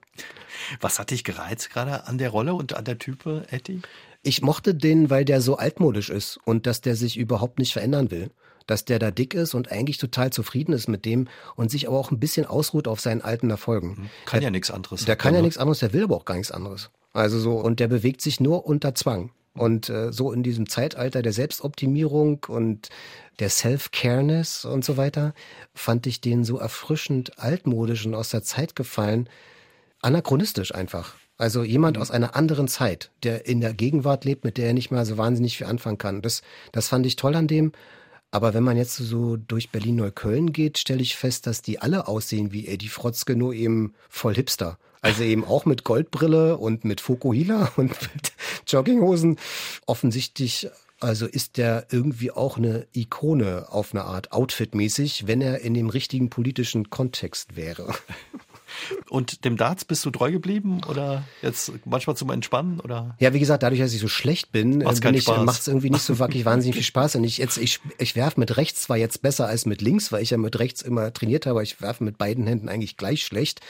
Was 0.81 0.99
hat 0.99 1.11
dich 1.11 1.25
gereizt 1.25 1.71
gerade 1.71 2.07
an 2.07 2.19
der 2.19 2.31
Rolle 2.31 2.55
und 2.55 2.75
an 2.75 2.85
der 2.85 2.99
Type, 2.99 3.47
Etty? 3.51 3.81
Ich 4.29 4.43
mochte 4.43 4.75
den, 4.75 5.09
weil 5.09 5.25
der 5.25 5.41
so 5.41 5.57
altmodisch 5.57 6.11
ist 6.11 6.39
und 6.45 6.67
dass 6.67 6.83
der 6.83 6.97
sich 6.97 7.17
überhaupt 7.17 7.59
nicht 7.59 7.73
verändern 7.73 8.11
will. 8.11 8.31
Dass 8.67 8.85
der 8.85 8.99
da 8.99 9.11
dick 9.11 9.33
ist 9.33 9.55
und 9.55 9.73
eigentlich 9.73 9.97
total 9.97 10.31
zufrieden 10.31 10.75
ist 10.75 10.87
mit 10.87 11.07
dem 11.07 11.29
und 11.57 11.71
sich 11.71 11.89
aber 11.89 11.99
auch 11.99 12.11
ein 12.11 12.21
bisschen 12.21 12.45
ausruht 12.45 12.89
auf 12.89 13.01
seinen 13.01 13.23
alten 13.23 13.49
Erfolgen. 13.49 13.97
Hm, 13.97 14.11
kann 14.27 14.41
der, 14.41 14.49
ja 14.49 14.51
nichts 14.51 14.71
anderes. 14.71 15.07
Der 15.07 15.17
kann 15.17 15.35
ja 15.35 15.41
nichts 15.41 15.57
anderes, 15.57 15.79
der 15.79 15.95
will 15.95 16.05
aber 16.05 16.15
auch 16.15 16.27
gar 16.27 16.35
nichts 16.35 16.51
anderes. 16.51 16.91
Also 17.15 17.39
so, 17.39 17.55
und 17.55 17.81
der 17.81 17.89
bewegt 17.89 18.21
sich 18.21 18.39
nur 18.39 18.67
unter 18.67 18.95
Zwang. 18.95 19.31
Und 19.55 19.89
äh, 19.89 20.13
so 20.13 20.31
in 20.31 20.43
diesem 20.43 20.69
Zeitalter 20.69 21.23
der 21.23 21.33
Selbstoptimierung 21.33 22.45
und 22.49 22.91
der 23.39 23.49
Self-Careness 23.49 24.67
und 24.67 24.85
so 24.85 24.99
weiter, 24.99 25.33
fand 25.73 26.07
ich 26.07 26.21
den 26.21 26.45
so 26.45 26.59
erfrischend 26.59 27.39
altmodisch 27.39 28.05
und 28.05 28.15
aus 28.15 28.29
der 28.29 28.43
Zeit 28.43 28.77
gefallen, 28.77 29.31
anachronistisch 30.03 30.75
einfach. 30.75 31.15
Also 31.39 31.63
jemand 31.63 31.99
aus 31.99 32.11
einer 32.11 32.35
anderen 32.35 32.67
Zeit, 32.67 33.11
der 33.23 33.47
in 33.47 33.61
der 33.61 33.73
Gegenwart 33.73 34.25
lebt, 34.25 34.45
mit 34.45 34.59
der 34.59 34.67
er 34.67 34.75
nicht 34.75 34.91
mal 34.91 35.07
so 35.07 35.17
wahnsinnig 35.17 35.57
viel 35.57 35.69
anfangen 35.69 35.97
kann. 35.97 36.21
Das, 36.21 36.43
das 36.73 36.89
fand 36.89 37.07
ich 37.07 37.17
toll 37.17 37.37
an 37.37 37.47
dem. 37.47 37.73
Aber 38.31 38.53
wenn 38.53 38.65
man 38.65 38.77
jetzt 38.77 38.97
so 38.97 39.37
durch 39.37 39.71
Berlin-Neukölln 39.71 40.53
geht, 40.53 40.79
stelle 40.79 41.01
ich 41.01 41.17
fest, 41.17 41.47
dass 41.47 41.63
die 41.63 41.81
alle 41.81 42.09
aussehen 42.09 42.53
wie 42.53 42.67
Eddie 42.67 42.89
Frotzke, 42.89 43.37
nur 43.37 43.55
eben 43.55 43.95
voll 44.11 44.35
Hipster. 44.35 44.79
Also 45.01 45.23
eben 45.23 45.45
auch 45.45 45.65
mit 45.65 45.85
Goldbrille 45.85 46.59
und 46.59 46.85
mit 46.85 47.01
Fukuhila 47.01 47.73
und 47.77 47.91
mit 47.91 48.33
Jogginghosen. 48.67 49.39
Offensichtlich 49.87 50.69
also 51.01 51.27
ist 51.27 51.57
der 51.59 51.87
irgendwie 51.93 52.33
auch 52.33 52.57
eine 52.59 52.89
Ikone 52.93 53.67
auf 53.71 53.95
eine 53.95 54.05
Art 54.05 54.33
Outfit-mäßig, 54.33 55.29
wenn 55.29 55.41
er 55.41 55.61
in 55.61 55.75
dem 55.75 55.89
richtigen 55.91 56.29
politischen 56.29 56.91
Kontext 56.91 57.55
wäre. 57.55 57.95
Und 59.09 59.45
dem 59.45 59.57
Darts 59.57 59.85
bist 59.85 60.05
du 60.05 60.11
treu 60.11 60.31
geblieben 60.33 60.81
oder 60.89 61.25
jetzt 61.43 61.73
manchmal 61.85 62.17
zum 62.17 62.31
Entspannen 62.31 62.81
oder? 62.81 63.17
Ja, 63.19 63.33
wie 63.33 63.41
gesagt, 63.41 63.63
dadurch, 63.63 63.81
dass 63.81 63.93
ich 63.93 64.01
so 64.01 64.09
schlecht 64.09 64.53
bin, 64.53 64.79
macht 64.79 65.61
es 65.61 65.69
irgendwie 65.69 65.91
nicht 65.91 66.03
so 66.03 66.19
wirklich 66.19 66.45
wahnsinnig 66.45 66.77
viel 66.77 66.85
Spaß. 66.85 67.17
Und 67.17 67.25
ich 67.25 67.39
jetzt 67.39 67.59
ich 67.59 67.81
ich 67.99 68.17
werfe 68.17 68.41
mit 68.41 68.57
rechts 68.57 68.83
zwar 68.83 68.97
jetzt 68.97 69.23
besser 69.23 69.47
als 69.47 69.67
mit 69.67 69.83
links, 69.83 70.13
weil 70.13 70.23
ich 70.23 70.31
ja 70.31 70.39
mit 70.39 70.59
rechts 70.59 70.83
immer 70.83 71.13
trainiert 71.13 71.47
habe, 71.47 71.53
aber 71.53 71.63
ich 71.63 71.81
werfe 71.81 72.05
mit 72.05 72.19
beiden 72.19 72.47
Händen 72.47 72.69
eigentlich 72.69 72.97
gleich 72.97 73.25
schlecht. 73.25 73.61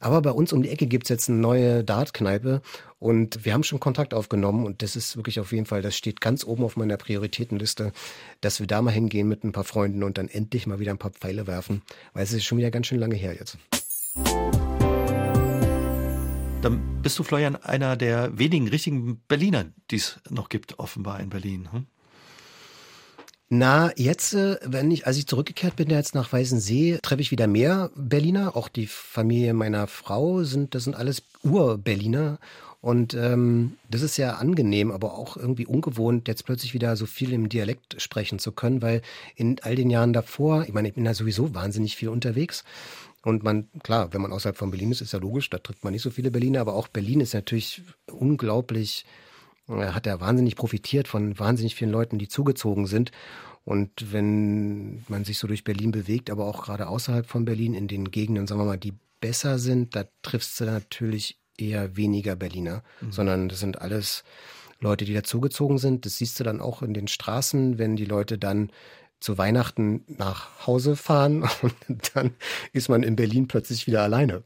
Aber 0.00 0.20
bei 0.22 0.30
uns 0.30 0.52
um 0.52 0.62
die 0.62 0.68
Ecke 0.68 0.86
gibt's 0.86 1.08
jetzt 1.08 1.28
eine 1.28 1.38
neue 1.38 1.82
Dartkneipe 1.84 2.60
und 2.98 3.44
wir 3.44 3.52
haben 3.52 3.62
schon 3.62 3.80
Kontakt 3.80 4.14
aufgenommen 4.14 4.66
und 4.66 4.82
das 4.82 4.96
ist 4.96 5.16
wirklich 5.16 5.40
auf 5.40 5.52
jeden 5.52 5.66
Fall, 5.66 5.82
das 5.82 5.96
steht 5.96 6.20
ganz 6.20 6.44
oben 6.44 6.64
auf 6.64 6.76
meiner 6.76 6.96
Prioritätenliste, 6.96 7.92
dass 8.40 8.60
wir 8.60 8.66
da 8.66 8.82
mal 8.82 8.90
hingehen 8.90 9.28
mit 9.28 9.44
ein 9.44 9.52
paar 9.52 9.64
Freunden 9.64 10.02
und 10.02 10.18
dann 10.18 10.28
endlich 10.28 10.66
mal 10.66 10.78
wieder 10.80 10.92
ein 10.92 10.98
paar 10.98 11.10
Pfeile 11.10 11.46
werfen, 11.46 11.82
weil 12.14 12.24
es 12.24 12.32
ist 12.32 12.44
schon 12.44 12.58
wieder 12.58 12.70
ganz 12.70 12.86
schön 12.86 12.98
lange 12.98 13.16
her 13.16 13.34
jetzt. 13.34 13.58
Dann 16.62 17.00
bist 17.02 17.18
du, 17.18 17.22
Florian, 17.22 17.56
einer 17.56 17.96
der 17.96 18.36
wenigen 18.38 18.68
richtigen 18.68 19.20
Berliner, 19.28 19.66
die 19.90 19.96
es 19.96 20.18
noch 20.28 20.48
gibt, 20.48 20.78
offenbar 20.78 21.20
in 21.20 21.30
Berlin. 21.30 21.68
Hm? 21.70 21.86
Na, 23.48 23.92
jetzt, 23.96 24.34
äh, 24.34 24.58
wenn 24.64 24.90
ich, 24.90 25.06
als 25.06 25.16
ich 25.16 25.28
zurückgekehrt 25.28 25.76
bin 25.76 25.88
jetzt 25.88 26.16
nach 26.16 26.32
Weißensee, 26.32 26.98
treffe 27.00 27.22
ich 27.22 27.30
wieder 27.30 27.46
mehr 27.46 27.92
Berliner. 27.94 28.56
Auch 28.56 28.68
die 28.68 28.88
Familie 28.88 29.54
meiner 29.54 29.86
Frau 29.86 30.42
sind, 30.42 30.74
das 30.74 30.82
sind 30.82 30.96
alles 30.96 31.22
Ur-Berliner. 31.44 32.40
Und 32.80 33.14
ähm, 33.14 33.76
das 33.88 34.02
ist 34.02 34.16
ja 34.16 34.34
angenehm, 34.34 34.90
aber 34.90 35.16
auch 35.16 35.36
irgendwie 35.36 35.66
ungewohnt, 35.66 36.28
jetzt 36.28 36.44
plötzlich 36.44 36.74
wieder 36.74 36.96
so 36.96 37.06
viel 37.06 37.32
im 37.32 37.48
Dialekt 37.48 38.00
sprechen 38.02 38.38
zu 38.38 38.52
können, 38.52 38.82
weil 38.82 39.02
in 39.36 39.60
all 39.62 39.76
den 39.76 39.90
Jahren 39.90 40.12
davor, 40.12 40.64
ich 40.64 40.72
meine, 40.72 40.88
ich 40.88 40.94
bin 40.94 41.04
da 41.04 41.14
sowieso 41.14 41.54
wahnsinnig 41.54 41.96
viel 41.96 42.08
unterwegs. 42.08 42.64
Und 43.26 43.42
man, 43.42 43.68
klar, 43.82 44.12
wenn 44.12 44.20
man 44.20 44.30
außerhalb 44.30 44.56
von 44.56 44.70
Berlin 44.70 44.92
ist, 44.92 45.00
ist 45.00 45.12
ja 45.12 45.18
logisch, 45.18 45.50
da 45.50 45.58
trifft 45.58 45.82
man 45.82 45.92
nicht 45.92 46.02
so 46.02 46.10
viele 46.10 46.30
Berliner, 46.30 46.60
aber 46.60 46.74
auch 46.74 46.86
Berlin 46.86 47.18
ist 47.18 47.34
natürlich 47.34 47.82
unglaublich, 48.06 49.04
äh, 49.68 49.86
hat 49.86 50.06
er 50.06 50.20
wahnsinnig 50.20 50.54
profitiert 50.54 51.08
von 51.08 51.36
wahnsinnig 51.36 51.74
vielen 51.74 51.90
Leuten, 51.90 52.18
die 52.18 52.28
zugezogen 52.28 52.86
sind. 52.86 53.10
Und 53.64 54.12
wenn 54.12 55.02
man 55.08 55.24
sich 55.24 55.38
so 55.38 55.48
durch 55.48 55.64
Berlin 55.64 55.90
bewegt, 55.90 56.30
aber 56.30 56.44
auch 56.44 56.62
gerade 56.66 56.86
außerhalb 56.86 57.26
von 57.26 57.44
Berlin, 57.44 57.74
in 57.74 57.88
den 57.88 58.12
Gegenden, 58.12 58.46
sagen 58.46 58.60
wir 58.60 58.64
mal, 58.64 58.78
die 58.78 58.94
besser 59.20 59.58
sind, 59.58 59.96
da 59.96 60.04
triffst 60.22 60.60
du 60.60 60.64
natürlich 60.66 61.36
eher 61.58 61.96
weniger 61.96 62.36
Berliner, 62.36 62.84
mhm. 63.00 63.10
sondern 63.10 63.48
das 63.48 63.58
sind 63.58 63.80
alles 63.80 64.22
Leute, 64.78 65.04
die 65.04 65.14
dazugezogen 65.14 65.78
sind. 65.78 66.06
Das 66.06 66.18
siehst 66.18 66.38
du 66.38 66.44
dann 66.44 66.60
auch 66.60 66.80
in 66.80 66.94
den 66.94 67.08
Straßen, 67.08 67.76
wenn 67.76 67.96
die 67.96 68.04
Leute 68.04 68.38
dann 68.38 68.70
zu 69.20 69.38
Weihnachten 69.38 70.04
nach 70.08 70.66
Hause 70.66 70.96
fahren 70.96 71.42
und 71.62 72.12
dann 72.14 72.32
ist 72.72 72.88
man 72.88 73.02
in 73.02 73.16
Berlin 73.16 73.48
plötzlich 73.48 73.86
wieder 73.86 74.02
alleine. 74.02 74.42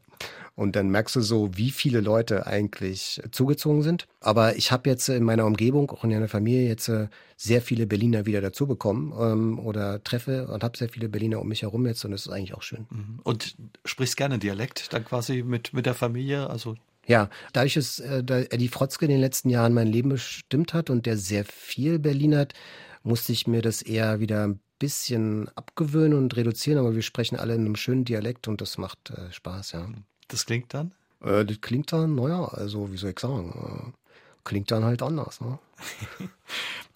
Und 0.53 0.75
dann 0.75 0.89
merkst 0.89 1.15
du 1.15 1.21
so, 1.21 1.49
wie 1.55 1.71
viele 1.71 2.01
Leute 2.01 2.45
eigentlich 2.45 3.21
zugezogen 3.31 3.81
sind. 3.81 4.07
Aber 4.19 4.57
ich 4.57 4.71
habe 4.71 4.89
jetzt 4.89 5.07
in 5.09 5.23
meiner 5.23 5.45
Umgebung, 5.45 5.89
auch 5.89 6.03
in 6.03 6.11
meiner 6.11 6.27
Familie, 6.27 6.67
jetzt 6.67 6.89
äh, 6.89 7.07
sehr 7.37 7.61
viele 7.61 7.87
Berliner 7.87 8.25
wieder 8.25 8.41
dazu 8.41 8.67
bekommen 8.67 9.13
ähm, 9.19 9.59
oder 9.59 10.03
treffe 10.03 10.47
und 10.47 10.63
habe 10.63 10.77
sehr 10.77 10.89
viele 10.89 11.09
Berliner 11.09 11.39
um 11.39 11.47
mich 11.47 11.63
herum 11.63 11.87
jetzt 11.87 12.05
und 12.05 12.11
das 12.11 12.27
ist 12.27 12.31
eigentlich 12.31 12.53
auch 12.53 12.61
schön. 12.61 12.85
Mhm. 12.89 13.19
Und 13.23 13.55
sprichst 13.85 14.17
gerne 14.17 14.39
Dialekt 14.39 14.93
dann 14.93 15.05
quasi 15.05 15.41
mit, 15.41 15.73
mit 15.73 15.85
der 15.85 15.95
Familie? 15.95 16.49
Also 16.49 16.75
ja, 17.07 17.29
dadurch, 17.53 17.73
dass 17.73 17.99
äh, 17.99 18.19
Eddie 18.19 18.67
Frotzke 18.67 19.05
in 19.05 19.11
den 19.11 19.21
letzten 19.21 19.49
Jahren 19.49 19.73
mein 19.73 19.87
Leben 19.87 20.09
bestimmt 20.09 20.73
hat 20.73 20.89
und 20.89 21.05
der 21.05 21.17
sehr 21.17 21.45
viel 21.45 21.97
Berlin 21.97 22.35
hat, 22.35 22.53
musste 23.03 23.31
ich 23.31 23.47
mir 23.47 23.61
das 23.61 23.81
eher 23.81 24.19
wieder 24.19 24.47
ein 24.47 24.59
bisschen 24.79 25.49
abgewöhnen 25.55 26.17
und 26.17 26.35
reduzieren, 26.35 26.79
aber 26.79 26.95
wir 26.95 27.01
sprechen 27.01 27.37
alle 27.37 27.53
in 27.55 27.61
einem 27.61 27.75
schönen 27.75 28.05
Dialekt 28.05 28.47
und 28.47 28.61
das 28.61 28.77
macht 28.77 29.11
äh, 29.11 29.31
Spaß, 29.31 29.73
ja. 29.73 29.87
Das 30.27 30.45
klingt 30.45 30.73
dann? 30.73 30.93
Äh, 31.21 31.45
das 31.45 31.61
klingt 31.61 31.91
dann, 31.93 32.15
naja, 32.15 32.45
also 32.45 32.91
wie 32.91 32.97
soll 32.97 33.11
ich 33.11 33.19
sagen, 33.19 33.93
äh, 33.93 34.07
klingt 34.43 34.71
dann 34.71 34.83
halt 34.83 35.01
anders, 35.01 35.39
ne? 35.41 35.59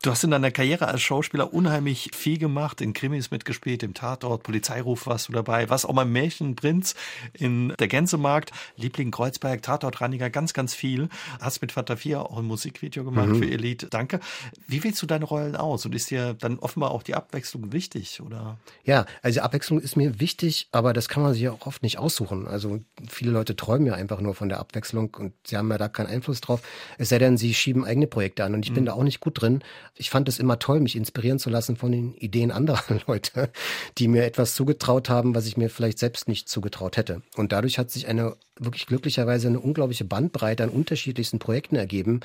Du 0.06 0.12
hast 0.12 0.24
in 0.24 0.30
deiner 0.30 0.52
Karriere 0.52 0.88
als 0.88 1.02
Schauspieler 1.02 1.52
unheimlich 1.52 2.12
viel 2.14 2.38
gemacht, 2.38 2.80
in 2.80 2.94
Krimis 2.94 3.32
mitgespielt, 3.32 3.82
im 3.82 3.96
Tatort, 3.96 4.44
Polizeiruf 4.44 5.08
warst 5.08 5.30
du 5.30 5.34
dabei, 5.34 5.68
was 5.72 5.84
auch 5.84 5.94
mal 5.94 6.06
Märchenprinz 6.06 6.94
in 7.34 7.74
der 7.80 7.88
Gänsemarkt, 7.88 8.52
Liebling 8.78 9.10
Kreuzberg, 9.10 9.64
Tatortreiniger, 9.64 10.30
ganz, 10.30 10.54
ganz 10.54 10.76
viel. 10.76 11.10
Hast 11.42 11.60
mit 11.64 11.72
Vater 11.72 11.98
4 11.98 12.22
auch 12.22 12.38
ein 12.38 12.46
Musikvideo 12.46 13.04
gemacht 13.04 13.30
mhm. 13.30 13.40
für 13.40 13.50
Elite. 13.50 13.88
Danke. 13.88 14.20
Wie 14.68 14.84
wählst 14.84 15.02
du 15.02 15.08
deine 15.08 15.26
Rollen 15.26 15.56
aus? 15.56 15.88
Und 15.88 15.96
ist 15.96 16.12
dir 16.12 16.36
dann 16.36 16.60
offenbar 16.60 16.92
auch 16.92 17.02
die 17.02 17.16
Abwechslung 17.16 17.74
wichtig, 17.74 18.22
oder? 18.22 18.60
Ja, 18.84 19.08
also 19.24 19.42
Abwechslung 19.42 19.80
ist 19.80 19.96
mir 19.96 20.20
wichtig, 20.20 20.68
aber 20.72 20.94
das 20.94 21.10
kann 21.10 21.24
man 21.24 21.34
sich 21.34 21.50
auch 21.50 21.66
oft 21.66 21.82
nicht 21.82 21.98
aussuchen. 21.98 22.48
Also 22.48 22.80
viele 23.10 23.32
Leute 23.32 23.56
träumen 23.56 23.88
ja 23.88 23.96
einfach 23.96 24.22
nur 24.22 24.36
von 24.36 24.50
der 24.50 24.60
Abwechslung 24.60 25.16
und 25.16 25.34
sie 25.48 25.58
haben 25.58 25.72
ja 25.72 25.80
da 25.80 25.88
keinen 25.88 26.08
Einfluss 26.10 26.42
drauf. 26.42 26.62
Es 27.00 27.10
sei 27.10 27.18
denn, 27.18 27.38
sie 27.38 27.56
schieben 27.56 27.86
eigene 27.86 28.06
Projekte 28.06 28.44
an 28.44 28.54
und 28.54 28.66
ich 28.66 28.70
mhm. 28.70 28.76
bin 28.76 28.86
da 28.86 28.94
auch 28.94 29.04
nicht 29.04 29.20
gut 29.20 29.42
drin 29.42 29.64
ich 29.98 30.10
fand 30.10 30.28
es 30.28 30.40
immer 30.40 30.60
toll, 30.60 30.82
mich 30.82 30.96
inspirieren 30.96 31.40
zu 31.40 31.50
lassen 31.50 31.78
von 31.78 31.92
den 31.92 32.16
Ideen 32.16 32.52
anderer 32.52 32.84
Leute, 33.08 33.50
die 33.98 34.08
mir 34.08 34.26
etwas 34.26 34.56
zugetraut 34.56 35.10
haben, 35.10 35.36
was 35.36 35.48
ich 35.48 35.58
mir 35.58 35.70
vielleicht 35.70 36.00
selbst 36.00 36.28
nicht 36.28 36.50
zugetraut 36.50 36.98
hätte. 36.98 37.22
Und 37.36 37.52
dadurch 37.52 37.78
hat 37.78 37.92
sich 37.92 38.08
eine 38.08 38.36
wirklich 38.60 38.88
glücklicherweise 38.88 39.48
eine 39.48 39.60
unglaubliche 39.60 40.06
Bandbreite 40.06 40.64
an 40.64 40.70
unterschiedlichsten 40.70 41.40
Projekten 41.40 41.76
ergeben. 41.76 42.20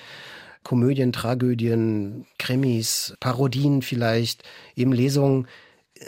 Komödien, 0.63 1.13
Tragödien, 1.13 2.27
Krimis, 2.39 3.15
Parodien 3.21 3.83
vielleicht, 3.83 4.43
eben 4.77 4.93
Lesungen 4.93 5.47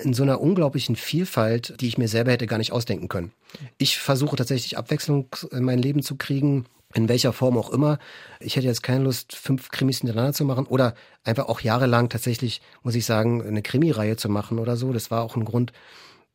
in 0.02 0.14
so 0.14 0.22
einer 0.22 0.40
unglaublichen 0.40 0.96
Vielfalt, 0.96 1.80
die 1.80 1.88
ich 1.88 1.98
mir 1.98 2.08
selber 2.08 2.32
hätte 2.32 2.46
gar 2.46 2.58
nicht 2.58 2.72
ausdenken 2.72 3.08
können. 3.08 3.32
Ich 3.78 3.98
versuche 3.98 4.36
tatsächlich 4.36 4.78
Abwechslung 4.78 5.28
in 5.50 5.64
mein 5.64 5.78
Leben 5.78 6.02
zu 6.02 6.16
kriegen, 6.16 6.66
in 6.94 7.08
welcher 7.08 7.32
Form 7.32 7.56
auch 7.56 7.70
immer. 7.70 7.98
Ich 8.40 8.56
hätte 8.56 8.66
jetzt 8.66 8.82
keine 8.82 9.04
Lust, 9.04 9.34
fünf 9.34 9.70
Krimis 9.70 9.98
hintereinander 9.98 10.32
zu 10.32 10.44
machen 10.44 10.66
oder 10.66 10.94
einfach 11.24 11.48
auch 11.48 11.60
jahrelang 11.60 12.08
tatsächlich, 12.08 12.62
muss 12.82 12.94
ich 12.94 13.04
sagen, 13.04 13.42
eine 13.46 13.62
Krimireihe 13.62 14.16
zu 14.16 14.28
machen 14.28 14.58
oder 14.58 14.76
so. 14.76 14.92
Das 14.92 15.10
war 15.10 15.22
auch 15.22 15.36
ein 15.36 15.44
Grund, 15.44 15.72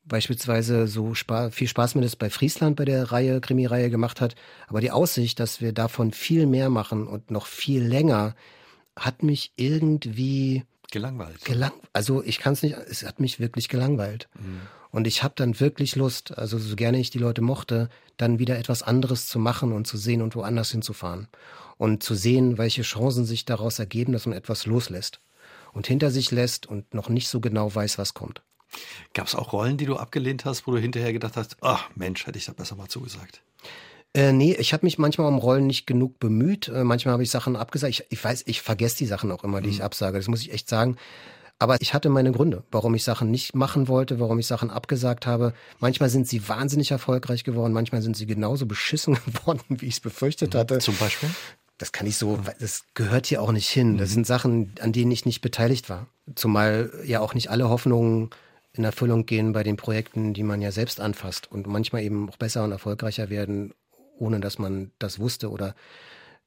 beispielsweise 0.08 0.88
so 0.88 1.14
spa 1.14 1.50
viel 1.50 1.68
Spaß 1.68 1.96
mir 1.96 2.02
das 2.02 2.16
bei 2.16 2.30
Friesland 2.30 2.76
bei 2.76 2.86
der 2.86 3.12
Reihe, 3.12 3.42
Krimireihe 3.42 3.90
gemacht 3.90 4.22
hat. 4.22 4.36
Aber 4.68 4.82
die 4.82 4.92
Aussicht, 4.92 5.40
dass 5.40 5.62
wir 5.62 5.74
davon 5.74 6.12
viel 6.12 6.46
mehr 6.46 6.70
machen 6.70 7.08
und 7.08 7.32
noch 7.32 7.46
viel 7.46 7.84
länger, 7.84 8.36
hat 8.96 9.24
mich 9.24 9.52
irgendwie 9.56 10.64
gelangweilt. 10.92 11.44
Gelang 11.46 11.74
also 11.94 12.24
ich 12.24 12.40
kann 12.40 12.54
es 12.54 12.64
nicht, 12.64 12.76
es 12.76 13.06
hat 13.06 13.20
mich 13.20 13.40
wirklich 13.40 13.70
gelangweilt. 13.70 14.30
Mhm. 14.40 14.62
Und 14.92 15.08
ich 15.08 15.24
habe 15.24 15.34
dann 15.36 15.60
wirklich 15.60 15.96
Lust, 15.96 16.38
also 16.38 16.58
so 16.58 16.76
gerne 16.76 17.00
ich 17.00 17.10
die 17.10 17.20
Leute 17.20 17.42
mochte, 17.42 17.90
dann 18.18 18.40
wieder 18.40 18.58
etwas 18.58 18.84
anderes 18.84 19.28
zu 19.28 19.40
machen 19.40 19.72
und 19.72 19.86
zu 19.86 19.98
sehen 19.98 20.22
und 20.22 20.36
woanders 20.36 20.72
hinzufahren. 20.72 21.28
Und 21.78 22.04
zu 22.04 22.16
sehen, 22.16 22.58
welche 22.58 22.82
Chancen 22.82 23.26
sich 23.26 23.46
daraus 23.46 23.80
ergeben, 23.80 24.14
dass 24.14 24.26
man 24.26 24.38
etwas 24.38 24.66
loslässt 24.66 25.20
und 25.74 25.88
hinter 25.88 26.10
sich 26.10 26.32
lässt 26.32 26.66
und 26.66 26.94
noch 26.94 27.10
nicht 27.10 27.28
so 27.30 27.40
genau 27.40 27.74
weiß, 27.74 27.98
was 27.98 28.14
kommt. 28.14 28.42
Gab 29.14 29.28
es 29.28 29.36
auch 29.36 29.54
Rollen, 29.54 29.78
die 29.78 29.86
du 29.86 29.96
abgelehnt 29.96 30.46
hast, 30.46 30.68
wo 30.68 30.72
du 30.72 30.80
hinterher 30.80 31.14
gedacht 31.14 31.38
hast, 31.38 31.58
ach 31.62 31.90
Mensch, 31.96 32.26
hätte 32.26 32.38
ich 32.38 32.46
da 32.46 32.54
besser 32.54 32.76
mal 32.76 32.88
zugesagt? 32.88 33.42
Äh, 34.14 34.32
nee, 34.32 34.56
ich 34.58 34.74
habe 34.74 34.86
mich 34.86 34.98
manchmal 34.98 35.28
um 35.28 35.38
Rollen 35.38 35.68
nicht 35.68 35.86
genug 35.86 36.20
bemüht. 36.20 36.70
Äh, 36.70 36.84
manchmal 36.84 37.14
habe 37.14 37.24
ich 37.24 37.30
Sachen 37.30 37.56
abgesagt. 37.56 37.92
Ich, 37.92 38.06
ich 38.10 38.24
weiß, 38.24 38.44
ich 38.48 38.62
vergesse 38.62 38.98
die 38.98 39.06
Sachen 39.06 39.32
auch 39.32 39.44
immer, 39.44 39.62
die 39.62 39.68
mhm. 39.68 39.74
ich 39.74 39.84
absage. 39.84 40.18
Das 40.18 40.28
muss 40.28 40.42
ich 40.42 40.52
echt 40.52 40.68
sagen. 40.70 40.98
Aber 41.60 41.82
ich 41.82 41.94
hatte 41.94 42.10
meine 42.10 42.32
Gründe, 42.32 42.64
warum 42.72 42.94
ich 42.94 43.04
Sachen 43.04 43.32
nicht 43.32 43.56
machen 43.56 43.88
wollte, 43.88 44.20
warum 44.20 44.38
ich 44.38 44.46
Sachen 44.46 44.70
abgesagt 44.70 45.26
habe. 45.26 45.54
Manchmal 45.80 46.10
sind 46.10 46.28
sie 46.28 46.48
wahnsinnig 46.48 46.92
erfolgreich 46.92 47.44
geworden, 47.44 47.74
manchmal 47.74 48.02
sind 48.02 48.16
sie 48.16 48.28
genauso 48.28 48.68
beschissen 48.68 49.18
geworden, 49.26 49.62
wie 49.70 49.88
ich 49.88 49.96
es 49.96 50.00
befürchtet 50.00 50.54
hatte. 50.54 50.78
Zum 50.78 50.96
Beispiel? 50.98 51.30
Das 51.80 51.92
kann 51.92 52.08
ich 52.08 52.18
so, 52.18 52.40
das 52.60 52.86
gehört 52.94 53.28
hier 53.28 53.42
auch 53.42 53.52
nicht 53.52 53.70
hin. 53.70 53.98
Das 53.98 54.10
mhm. 54.10 54.14
sind 54.14 54.28
Sachen, 54.28 54.74
an 54.82 54.94
denen 54.94 55.12
ich 55.12 55.26
nicht 55.26 55.42
beteiligt 55.42 55.90
war. 55.90 56.08
Zumal 56.36 56.92
ja 57.06 57.20
auch 57.20 57.34
nicht 57.34 57.50
alle 57.50 57.70
Hoffnungen 57.70 58.32
in 58.74 58.84
Erfüllung 58.84 59.26
gehen 59.26 59.54
bei 59.54 59.64
den 59.64 59.78
Projekten, 59.78 60.34
die 60.34 60.44
man 60.44 60.62
ja 60.62 60.72
selbst 60.72 61.00
anfasst 61.00 61.52
und 61.52 61.68
manchmal 61.68 62.04
eben 62.04 62.30
auch 62.30 62.38
besser 62.38 62.64
und 62.64 62.72
erfolgreicher 62.72 63.30
werden, 63.30 63.74
ohne 64.20 64.40
dass 64.40 64.60
man 64.60 64.92
das 65.00 65.20
wusste 65.20 65.50
oder 65.50 65.76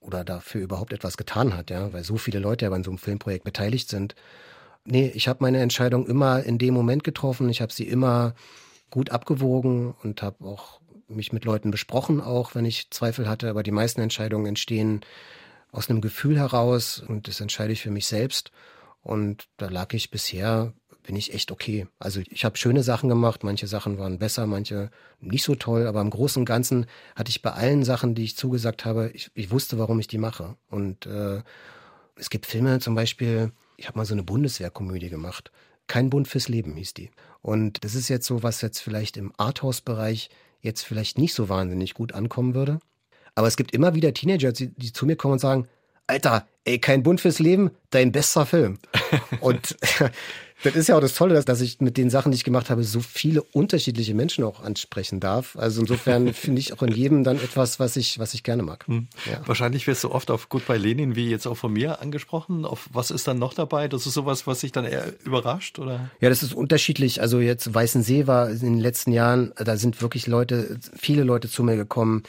oder 0.01 0.25
dafür 0.25 0.63
überhaupt 0.63 0.95
etwas 0.95 1.19
getan 1.19 1.55
hat, 1.55 1.69
ja, 1.69 1.93
weil 1.93 2.05
so 2.05 2.17
viele 2.17 2.39
Leute 2.39 2.65
ja 2.65 2.71
bei 2.71 2.83
so 2.83 2.91
einem 2.91 2.97
Filmprojekt 2.97 3.45
beteiligt 3.45 3.91
sind. 3.91 4.15
Nee, 4.85 5.11
ich 5.15 5.29
habe 5.29 5.43
meine 5.43 5.61
Entscheidung 5.61 6.07
immer 6.07 6.43
in 6.43 6.59
dem 6.59 6.75
Moment 6.75 7.05
getroffen. 7.05 7.49
Ich 7.49 7.61
habe 7.61 7.73
sie 7.73 7.87
immer 7.87 8.35
gut 8.91 9.11
abgewogen 9.11 9.95
und 10.03 10.23
habe 10.23 10.45
auch 10.45 10.81
mich 11.09 11.33
mit 11.33 11.45
Leuten 11.45 11.71
besprochen, 11.71 12.21
auch 12.21 12.55
wenn 12.55 12.65
ich 12.65 12.91
Zweifel 12.91 13.29
hatte. 13.29 13.51
Aber 13.51 13.63
die 13.63 13.71
meisten 13.71 14.01
Entscheidungen 14.01 14.47
entstehen 14.47 15.01
aus 15.73 15.89
einem 15.89 16.01
Gefühl 16.01 16.39
heraus 16.39 17.03
und 17.07 17.29
das 17.29 17.41
entscheide 17.41 17.73
ich 17.73 17.83
für 17.83 17.91
mich 17.91 18.07
selbst. 18.07 18.51
Und 19.03 19.49
da 19.57 19.69
lag 19.69 19.93
ich 19.95 20.11
bisher 20.11 20.73
bin 21.03 21.17
ich 21.17 21.35
echt 21.35 21.51
okay. 21.51 21.87
Also 21.99 22.21
ich 22.29 22.45
habe 22.45 22.57
schöne 22.57 22.83
Sachen 22.83 23.09
gemacht, 23.09 23.43
manche 23.43 23.67
Sachen 23.67 23.99
waren 23.99 24.19
besser, 24.19 24.47
manche 24.47 24.91
nicht 25.21 25.45
so 25.45 25.55
toll, 25.55 25.87
aber 25.87 26.01
im 26.01 26.11
Großen 26.11 26.41
und 26.41 26.47
Ganzen 26.47 26.87
hatte 27.17 27.31
ich 27.31 27.43
bei 27.43 27.51
allen 27.51 27.85
Sachen, 27.85 28.15
die 28.15 28.25
ich 28.25 28.37
zugesagt 28.37 28.85
habe, 28.85 29.11
ich, 29.15 29.31
ich 29.35 29.51
wusste, 29.51 29.79
warum 29.79 29.99
ich 29.99 30.09
die 30.09 30.19
mache. 30.19 30.57
Und 30.69 31.07
äh, 31.07 31.43
es 32.17 32.31
gibt 32.31 32.47
Filme 32.47 32.81
zum 32.81 32.95
Beispiel, 32.95 33.53
ich 33.81 33.89
habe 33.89 33.99
mal 33.99 34.05
so 34.05 34.13
eine 34.13 34.23
Bundeswehrkomödie 34.23 35.09
gemacht. 35.09 35.51
Kein 35.87 36.11
Bund 36.11 36.29
fürs 36.29 36.49
Leben 36.49 36.77
hieß 36.77 36.93
die. 36.93 37.11
Und 37.41 37.83
das 37.83 37.95
ist 37.95 38.09
jetzt 38.09 38.27
so, 38.27 38.43
was 38.43 38.61
jetzt 38.61 38.81
vielleicht 38.81 39.17
im 39.17 39.33
Arthouse-Bereich 39.39 40.29
jetzt 40.61 40.83
vielleicht 40.83 41.17
nicht 41.17 41.33
so 41.33 41.49
wahnsinnig 41.49 41.95
gut 41.95 42.13
ankommen 42.13 42.55
würde. 42.55 42.79
Aber 43.35 43.47
es 43.47 43.57
gibt 43.57 43.73
immer 43.73 43.95
wieder 43.95 44.13
Teenager, 44.13 44.53
die, 44.53 44.69
die 44.69 44.93
zu 44.93 45.07
mir 45.07 45.17
kommen 45.17 45.33
und 45.33 45.39
sagen, 45.39 45.67
Alter, 46.07 46.47
ey, 46.65 46.79
kein 46.79 47.03
Bund 47.03 47.23
fürs 47.23 47.39
Leben, 47.39 47.71
dein 47.89 48.13
bester 48.13 48.45
Film. 48.45 48.79
und 49.41 49.79
das 50.63 50.75
ist 50.75 50.89
ja 50.89 50.97
auch 50.97 51.01
das 51.01 51.15
Tolle, 51.15 51.43
dass, 51.43 51.61
ich 51.61 51.81
mit 51.81 51.97
den 51.97 52.11
Sachen, 52.11 52.33
die 52.33 52.37
ich 52.37 52.45
gemacht 52.45 52.71
habe, 52.71 52.85
so 52.85 53.01
viele 53.01 53.43
unterschiedliche 53.43 54.15
Menschen 54.15 54.45
auch 54.45 54.63
ansprechen 54.63 55.21
darf. 55.21 55.57
Also 55.57 55.81
insofern 55.81 56.33
finde 56.35 56.61
ich 56.61 56.73
auch 56.73 56.83
in 56.83 56.93
jedem 56.93 57.25
dann 57.25 57.37
etwas, 57.37 57.81
was 57.81 57.97
ich, 57.97 58.19
was 58.19 58.35
ich 58.35 58.43
gerne 58.43 58.63
mag. 58.63 58.87
Hm. 58.87 59.09
Ja. 59.31 59.41
Wahrscheinlich 59.47 59.87
wirst 59.87 60.05
du 60.05 60.11
oft 60.11 60.31
auf 60.31 60.49
Goodbye 60.49 60.77
Lenin, 60.77 61.17
wie 61.17 61.31
jetzt 61.31 61.47
auch 61.47 61.57
von 61.57 61.73
mir 61.73 62.01
angesprochen. 62.01 62.65
Auf 62.65 62.89
was 62.93 63.11
ist 63.11 63.27
dann 63.27 63.39
noch 63.39 63.55
dabei? 63.55 63.89
Das 63.89 64.07
ist 64.07 64.15
sowas, 64.15 64.47
was 64.47 64.61
sich 64.61 64.73
dann 64.73 64.85
eher 64.85 65.13
überrascht, 65.25 65.79
oder? 65.79 66.11
Ja, 66.21 66.29
das 66.29 66.43
ist 66.43 66.55
unterschiedlich. 66.55 67.21
Also 67.21 67.41
jetzt 67.41 67.73
Weißensee 67.73 68.27
war 68.27 68.51
in 68.51 68.59
den 68.59 68.81
letzten 68.81 69.13
Jahren, 69.13 69.53
da 69.57 69.77
sind 69.77 70.03
wirklich 70.03 70.27
Leute, 70.27 70.79
viele 70.97 71.25
Leute 71.25 71.49
zu 71.49 71.63
mir 71.63 71.77
gekommen, 71.77 72.23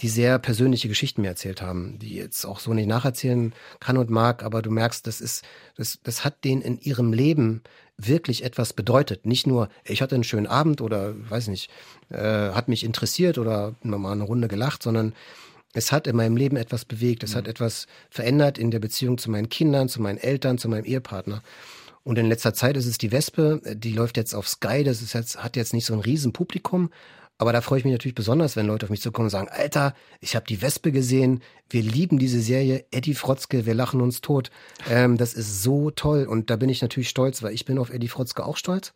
die 0.00 0.08
sehr 0.08 0.38
persönliche 0.38 0.88
Geschichten 0.88 1.22
mir 1.22 1.28
erzählt 1.28 1.62
haben, 1.62 1.98
die 1.98 2.14
jetzt 2.14 2.44
auch 2.44 2.60
so 2.60 2.74
nicht 2.74 2.86
nacherzählen 2.86 3.54
kann 3.80 3.96
und 3.96 4.10
mag, 4.10 4.42
aber 4.42 4.62
du 4.62 4.70
merkst, 4.70 5.06
das 5.06 5.20
ist, 5.20 5.44
das, 5.76 5.98
das 6.02 6.24
hat 6.24 6.44
denen 6.44 6.62
in 6.62 6.78
ihrem 6.78 7.12
Leben 7.12 7.62
wirklich 7.96 8.44
etwas 8.44 8.74
bedeutet. 8.74 9.24
Nicht 9.24 9.46
nur, 9.46 9.70
ich 9.84 10.02
hatte 10.02 10.14
einen 10.14 10.24
schönen 10.24 10.46
Abend 10.46 10.80
oder 10.82 11.14
weiß 11.30 11.48
nicht, 11.48 11.70
äh, 12.10 12.18
hat 12.18 12.68
mich 12.68 12.84
interessiert 12.84 13.38
oder 13.38 13.74
mal 13.82 14.12
eine 14.12 14.24
Runde 14.24 14.48
gelacht, 14.48 14.82
sondern 14.82 15.14
es 15.72 15.92
hat 15.92 16.06
in 16.06 16.16
meinem 16.16 16.36
Leben 16.36 16.56
etwas 16.56 16.84
bewegt, 16.84 17.22
es 17.22 17.32
mhm. 17.32 17.38
hat 17.38 17.48
etwas 17.48 17.86
verändert 18.10 18.58
in 18.58 18.70
der 18.70 18.80
Beziehung 18.80 19.18
zu 19.18 19.30
meinen 19.30 19.48
Kindern, 19.48 19.88
zu 19.88 20.02
meinen 20.02 20.18
Eltern, 20.18 20.58
zu 20.58 20.68
meinem 20.68 20.84
Ehepartner. 20.84 21.42
Und 22.02 22.18
in 22.18 22.26
letzter 22.26 22.54
Zeit 22.54 22.76
ist 22.76 22.86
es 22.86 22.98
die 22.98 23.10
Wespe, 23.10 23.60
die 23.74 23.92
läuft 23.92 24.16
jetzt 24.16 24.34
auf 24.34 24.46
Sky, 24.46 24.84
das 24.84 25.02
ist 25.02 25.14
jetzt, 25.14 25.42
hat 25.42 25.56
jetzt 25.56 25.74
nicht 25.74 25.86
so 25.86 25.92
ein 25.92 26.00
Riesenpublikum, 26.00 26.90
aber 27.38 27.52
da 27.52 27.60
freue 27.60 27.78
ich 27.78 27.84
mich 27.84 27.92
natürlich 27.92 28.14
besonders, 28.14 28.56
wenn 28.56 28.66
Leute 28.66 28.86
auf 28.86 28.90
mich 28.90 29.02
zukommen 29.02 29.26
und 29.26 29.30
sagen, 29.30 29.48
Alter, 29.50 29.94
ich 30.20 30.36
habe 30.36 30.46
die 30.46 30.62
Wespe 30.62 30.90
gesehen, 30.90 31.42
wir 31.68 31.82
lieben 31.82 32.18
diese 32.18 32.40
Serie, 32.40 32.86
Eddie 32.90 33.14
Frotzke, 33.14 33.66
wir 33.66 33.74
lachen 33.74 34.00
uns 34.00 34.22
tot. 34.22 34.50
Ähm, 34.88 35.18
das 35.18 35.34
ist 35.34 35.62
so 35.62 35.90
toll 35.90 36.24
und 36.24 36.48
da 36.48 36.56
bin 36.56 36.70
ich 36.70 36.80
natürlich 36.80 37.10
stolz, 37.10 37.42
weil 37.42 37.52
ich 37.52 37.66
bin 37.66 37.78
auf 37.78 37.90
Eddie 37.90 38.08
Frotzke 38.08 38.44
auch 38.44 38.56
stolz. 38.56 38.94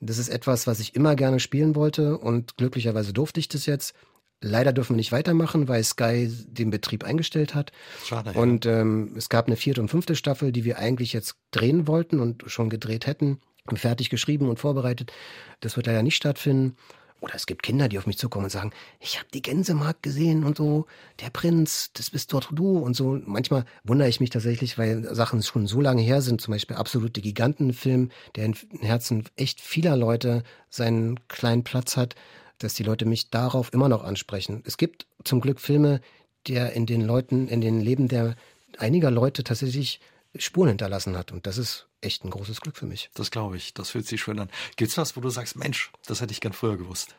Das 0.00 0.16
ist 0.16 0.30
etwas, 0.30 0.66
was 0.66 0.80
ich 0.80 0.94
immer 0.94 1.14
gerne 1.14 1.40
spielen 1.40 1.74
wollte 1.74 2.16
und 2.16 2.56
glücklicherweise 2.56 3.12
durfte 3.12 3.40
ich 3.40 3.48
das 3.48 3.66
jetzt. 3.66 3.94
Leider 4.40 4.72
dürfen 4.72 4.94
wir 4.94 4.98
nicht 4.98 5.12
weitermachen, 5.12 5.68
weil 5.68 5.84
Sky 5.84 6.30
den 6.46 6.70
Betrieb 6.70 7.04
eingestellt 7.04 7.54
hat. 7.54 7.72
Schade. 8.04 8.32
Ja. 8.34 8.40
Und 8.40 8.66
ähm, 8.66 9.14
es 9.16 9.28
gab 9.28 9.46
eine 9.46 9.56
vierte 9.56 9.80
und 9.80 9.88
fünfte 9.88 10.16
Staffel, 10.16 10.52
die 10.52 10.64
wir 10.64 10.78
eigentlich 10.78 11.12
jetzt 11.12 11.36
drehen 11.50 11.86
wollten 11.86 12.20
und 12.20 12.44
schon 12.46 12.68
gedreht 12.70 13.06
hätten, 13.06 13.40
fertig 13.74 14.10
geschrieben 14.10 14.48
und 14.48 14.58
vorbereitet. 14.58 15.12
Das 15.60 15.76
wird 15.76 15.86
leider 15.86 16.02
nicht 16.02 16.16
stattfinden. 16.16 16.76
Oder 17.20 17.36
es 17.36 17.46
gibt 17.46 17.62
Kinder, 17.62 17.88
die 17.88 17.98
auf 17.98 18.06
mich 18.06 18.18
zukommen 18.18 18.44
und 18.44 18.50
sagen, 18.50 18.72
ich 19.00 19.18
habe 19.18 19.28
die 19.32 19.40
Gänsemarkt 19.40 20.02
gesehen 20.02 20.44
und 20.44 20.58
so, 20.58 20.86
der 21.20 21.30
Prinz, 21.30 21.90
das 21.94 22.10
bist 22.10 22.32
doch 22.32 22.52
du 22.52 22.78
und 22.78 22.94
so. 22.94 23.18
Manchmal 23.24 23.64
wundere 23.82 24.08
ich 24.08 24.20
mich 24.20 24.30
tatsächlich, 24.30 24.76
weil 24.76 25.14
Sachen 25.14 25.42
schon 25.42 25.66
so 25.66 25.80
lange 25.80 26.02
her 26.02 26.20
sind, 26.20 26.40
zum 26.40 26.52
Beispiel 26.52 26.76
Absolute 26.76 27.22
Gigantenfilm, 27.22 28.10
der 28.36 28.44
in 28.44 28.54
Herzen 28.80 29.24
echt 29.36 29.60
vieler 29.60 29.96
Leute 29.96 30.42
seinen 30.68 31.26
kleinen 31.28 31.64
Platz 31.64 31.96
hat, 31.96 32.14
dass 32.58 32.74
die 32.74 32.82
Leute 32.82 33.06
mich 33.06 33.30
darauf 33.30 33.72
immer 33.72 33.88
noch 33.88 34.04
ansprechen. 34.04 34.62
Es 34.66 34.76
gibt 34.76 35.06
zum 35.24 35.40
Glück 35.40 35.60
Filme, 35.60 36.00
der 36.46 36.72
in 36.74 36.84
den 36.84 37.00
Leuten, 37.00 37.48
in 37.48 37.60
den 37.60 37.80
Leben 37.80 38.08
der 38.08 38.36
einiger 38.78 39.10
Leute 39.10 39.44
tatsächlich 39.44 40.00
Spuren 40.36 40.68
hinterlassen 40.68 41.16
hat. 41.16 41.32
Und 41.32 41.46
das 41.46 41.58
ist 41.58 41.86
echt 42.04 42.24
ein 42.24 42.30
großes 42.30 42.60
Glück 42.60 42.76
für 42.76 42.86
mich. 42.86 43.10
Das 43.14 43.30
glaube 43.30 43.56
ich. 43.56 43.74
Das 43.74 43.90
fühlt 43.90 44.06
sich 44.06 44.20
schön 44.20 44.38
an. 44.38 44.50
Gibt's 44.76 44.96
was, 44.96 45.16
wo 45.16 45.20
du 45.20 45.30
sagst, 45.30 45.56
Mensch, 45.56 45.90
das 46.06 46.20
hätte 46.20 46.32
ich 46.32 46.40
gern 46.40 46.52
früher 46.52 46.76
gewusst? 46.76 47.14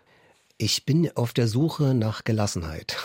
Ich 0.58 0.86
bin 0.86 1.12
auf 1.16 1.34
der 1.34 1.48
Suche 1.48 1.94
nach 1.94 2.24
Gelassenheit. 2.24 2.98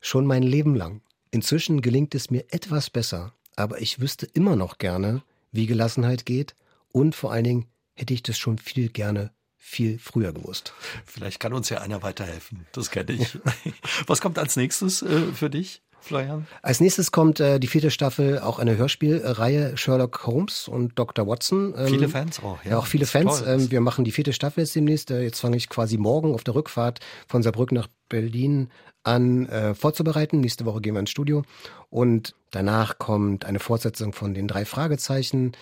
Schon 0.00 0.26
mein 0.26 0.42
Leben 0.42 0.74
lang. 0.74 1.02
Inzwischen 1.30 1.82
gelingt 1.82 2.14
es 2.14 2.30
mir 2.30 2.44
etwas 2.50 2.90
besser, 2.90 3.34
aber 3.54 3.80
ich 3.80 4.00
wüsste 4.00 4.26
immer 4.26 4.56
noch 4.56 4.78
gerne, 4.78 5.22
wie 5.52 5.66
Gelassenheit 5.66 6.24
geht 6.24 6.54
und 6.90 7.14
vor 7.14 7.32
allen 7.32 7.44
Dingen 7.44 7.66
hätte 7.94 8.14
ich 8.14 8.22
das 8.22 8.38
schon 8.38 8.58
viel 8.58 8.88
gerne 8.88 9.32
viel 9.60 9.98
früher 9.98 10.32
gewusst. 10.32 10.72
Vielleicht 11.04 11.38
kann 11.38 11.52
uns 11.52 11.68
ja 11.68 11.78
einer 11.78 12.02
weiterhelfen. 12.02 12.66
Das 12.72 12.90
kenne 12.90 13.12
ich. 13.12 13.38
Was 14.06 14.20
kommt 14.20 14.38
als 14.38 14.56
nächstes 14.56 15.02
äh, 15.02 15.32
für 15.32 15.50
dich? 15.50 15.82
Florian? 16.00 16.46
Als 16.62 16.80
nächstes 16.80 17.12
kommt 17.12 17.40
äh, 17.40 17.58
die 17.58 17.66
vierte 17.66 17.90
Staffel, 17.90 18.38
auch 18.38 18.58
eine 18.58 18.76
Hörspielreihe 18.76 19.76
Sherlock 19.76 20.26
Holmes 20.26 20.68
und 20.68 20.98
Dr. 20.98 21.26
Watson. 21.26 21.74
Ähm, 21.76 21.86
viele 21.86 22.08
Fans 22.08 22.42
auch, 22.42 22.62
ja. 22.64 22.72
ja 22.72 22.78
auch 22.78 22.86
viele 22.86 23.06
Fans. 23.06 23.42
Ähm, 23.46 23.70
wir 23.70 23.80
machen 23.80 24.04
die 24.04 24.12
vierte 24.12 24.32
Staffel 24.32 24.60
jetzt 24.60 24.74
demnächst. 24.74 25.10
Äh, 25.10 25.22
jetzt 25.22 25.40
fange 25.40 25.56
ich 25.56 25.68
quasi 25.68 25.98
morgen 25.98 26.34
auf 26.34 26.44
der 26.44 26.54
Rückfahrt 26.54 27.00
von 27.28 27.42
Saarbrücken 27.42 27.76
nach 27.76 27.88
Berlin 28.08 28.70
an 29.02 29.46
äh, 29.46 29.74
vorzubereiten. 29.74 30.40
Nächste 30.40 30.64
Woche 30.64 30.80
gehen 30.80 30.94
wir 30.94 31.00
ins 31.00 31.10
Studio. 31.10 31.42
Und 31.88 32.34
danach 32.50 32.98
kommt 32.98 33.44
eine 33.44 33.58
Fortsetzung 33.58 34.12
von 34.12 34.34
den 34.34 34.48
drei 34.48 34.64
Fragezeichen 34.64 35.52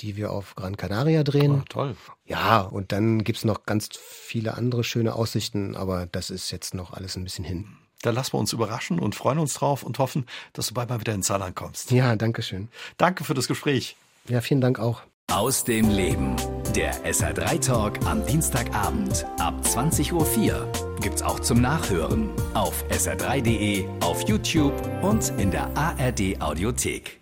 die 0.00 0.16
wir 0.16 0.30
auf 0.30 0.54
Gran 0.54 0.76
Canaria 0.76 1.22
drehen. 1.22 1.60
Oh, 1.60 1.64
toll. 1.68 1.96
Ja, 2.24 2.60
und 2.60 2.92
dann 2.92 3.22
gibt's 3.22 3.44
noch 3.44 3.66
ganz 3.66 3.90
viele 3.96 4.54
andere 4.54 4.84
schöne 4.84 5.14
Aussichten, 5.14 5.76
aber 5.76 6.06
das 6.06 6.30
ist 6.30 6.50
jetzt 6.50 6.74
noch 6.74 6.92
alles 6.92 7.16
ein 7.16 7.24
bisschen 7.24 7.44
hin. 7.44 7.66
Dann 8.02 8.14
lassen 8.14 8.34
wir 8.34 8.38
uns 8.38 8.52
überraschen 8.52 8.98
und 8.98 9.14
freuen 9.14 9.38
uns 9.38 9.54
drauf 9.54 9.82
und 9.82 9.98
hoffen, 9.98 10.26
dass 10.52 10.68
du 10.68 10.74
bald 10.74 10.88
mal 10.88 11.00
wieder 11.00 11.14
ins 11.14 11.26
Saarland 11.26 11.56
kommst. 11.56 11.90
Ja, 11.90 12.16
danke 12.16 12.42
schön. 12.42 12.68
Danke 12.96 13.24
für 13.24 13.34
das 13.34 13.48
Gespräch. 13.48 13.96
Ja, 14.28 14.40
vielen 14.40 14.60
Dank 14.60 14.78
auch. 14.78 15.02
Aus 15.30 15.64
dem 15.64 15.88
Leben. 15.90 16.34
Der 16.74 16.92
SR3 17.04 17.64
Talk 17.64 18.04
am 18.04 18.26
Dienstagabend 18.26 19.24
ab 19.38 19.54
20.04 19.62 20.12
Uhr 20.12 20.72
gibt's 21.00 21.22
auch 21.22 21.40
zum 21.40 21.60
Nachhören 21.60 22.30
auf 22.54 22.84
sr3.de, 22.90 23.86
auf 24.00 24.28
YouTube 24.28 24.74
und 25.02 25.32
in 25.38 25.50
der 25.50 25.76
ARD 25.76 26.40
Audiothek. 26.40 27.19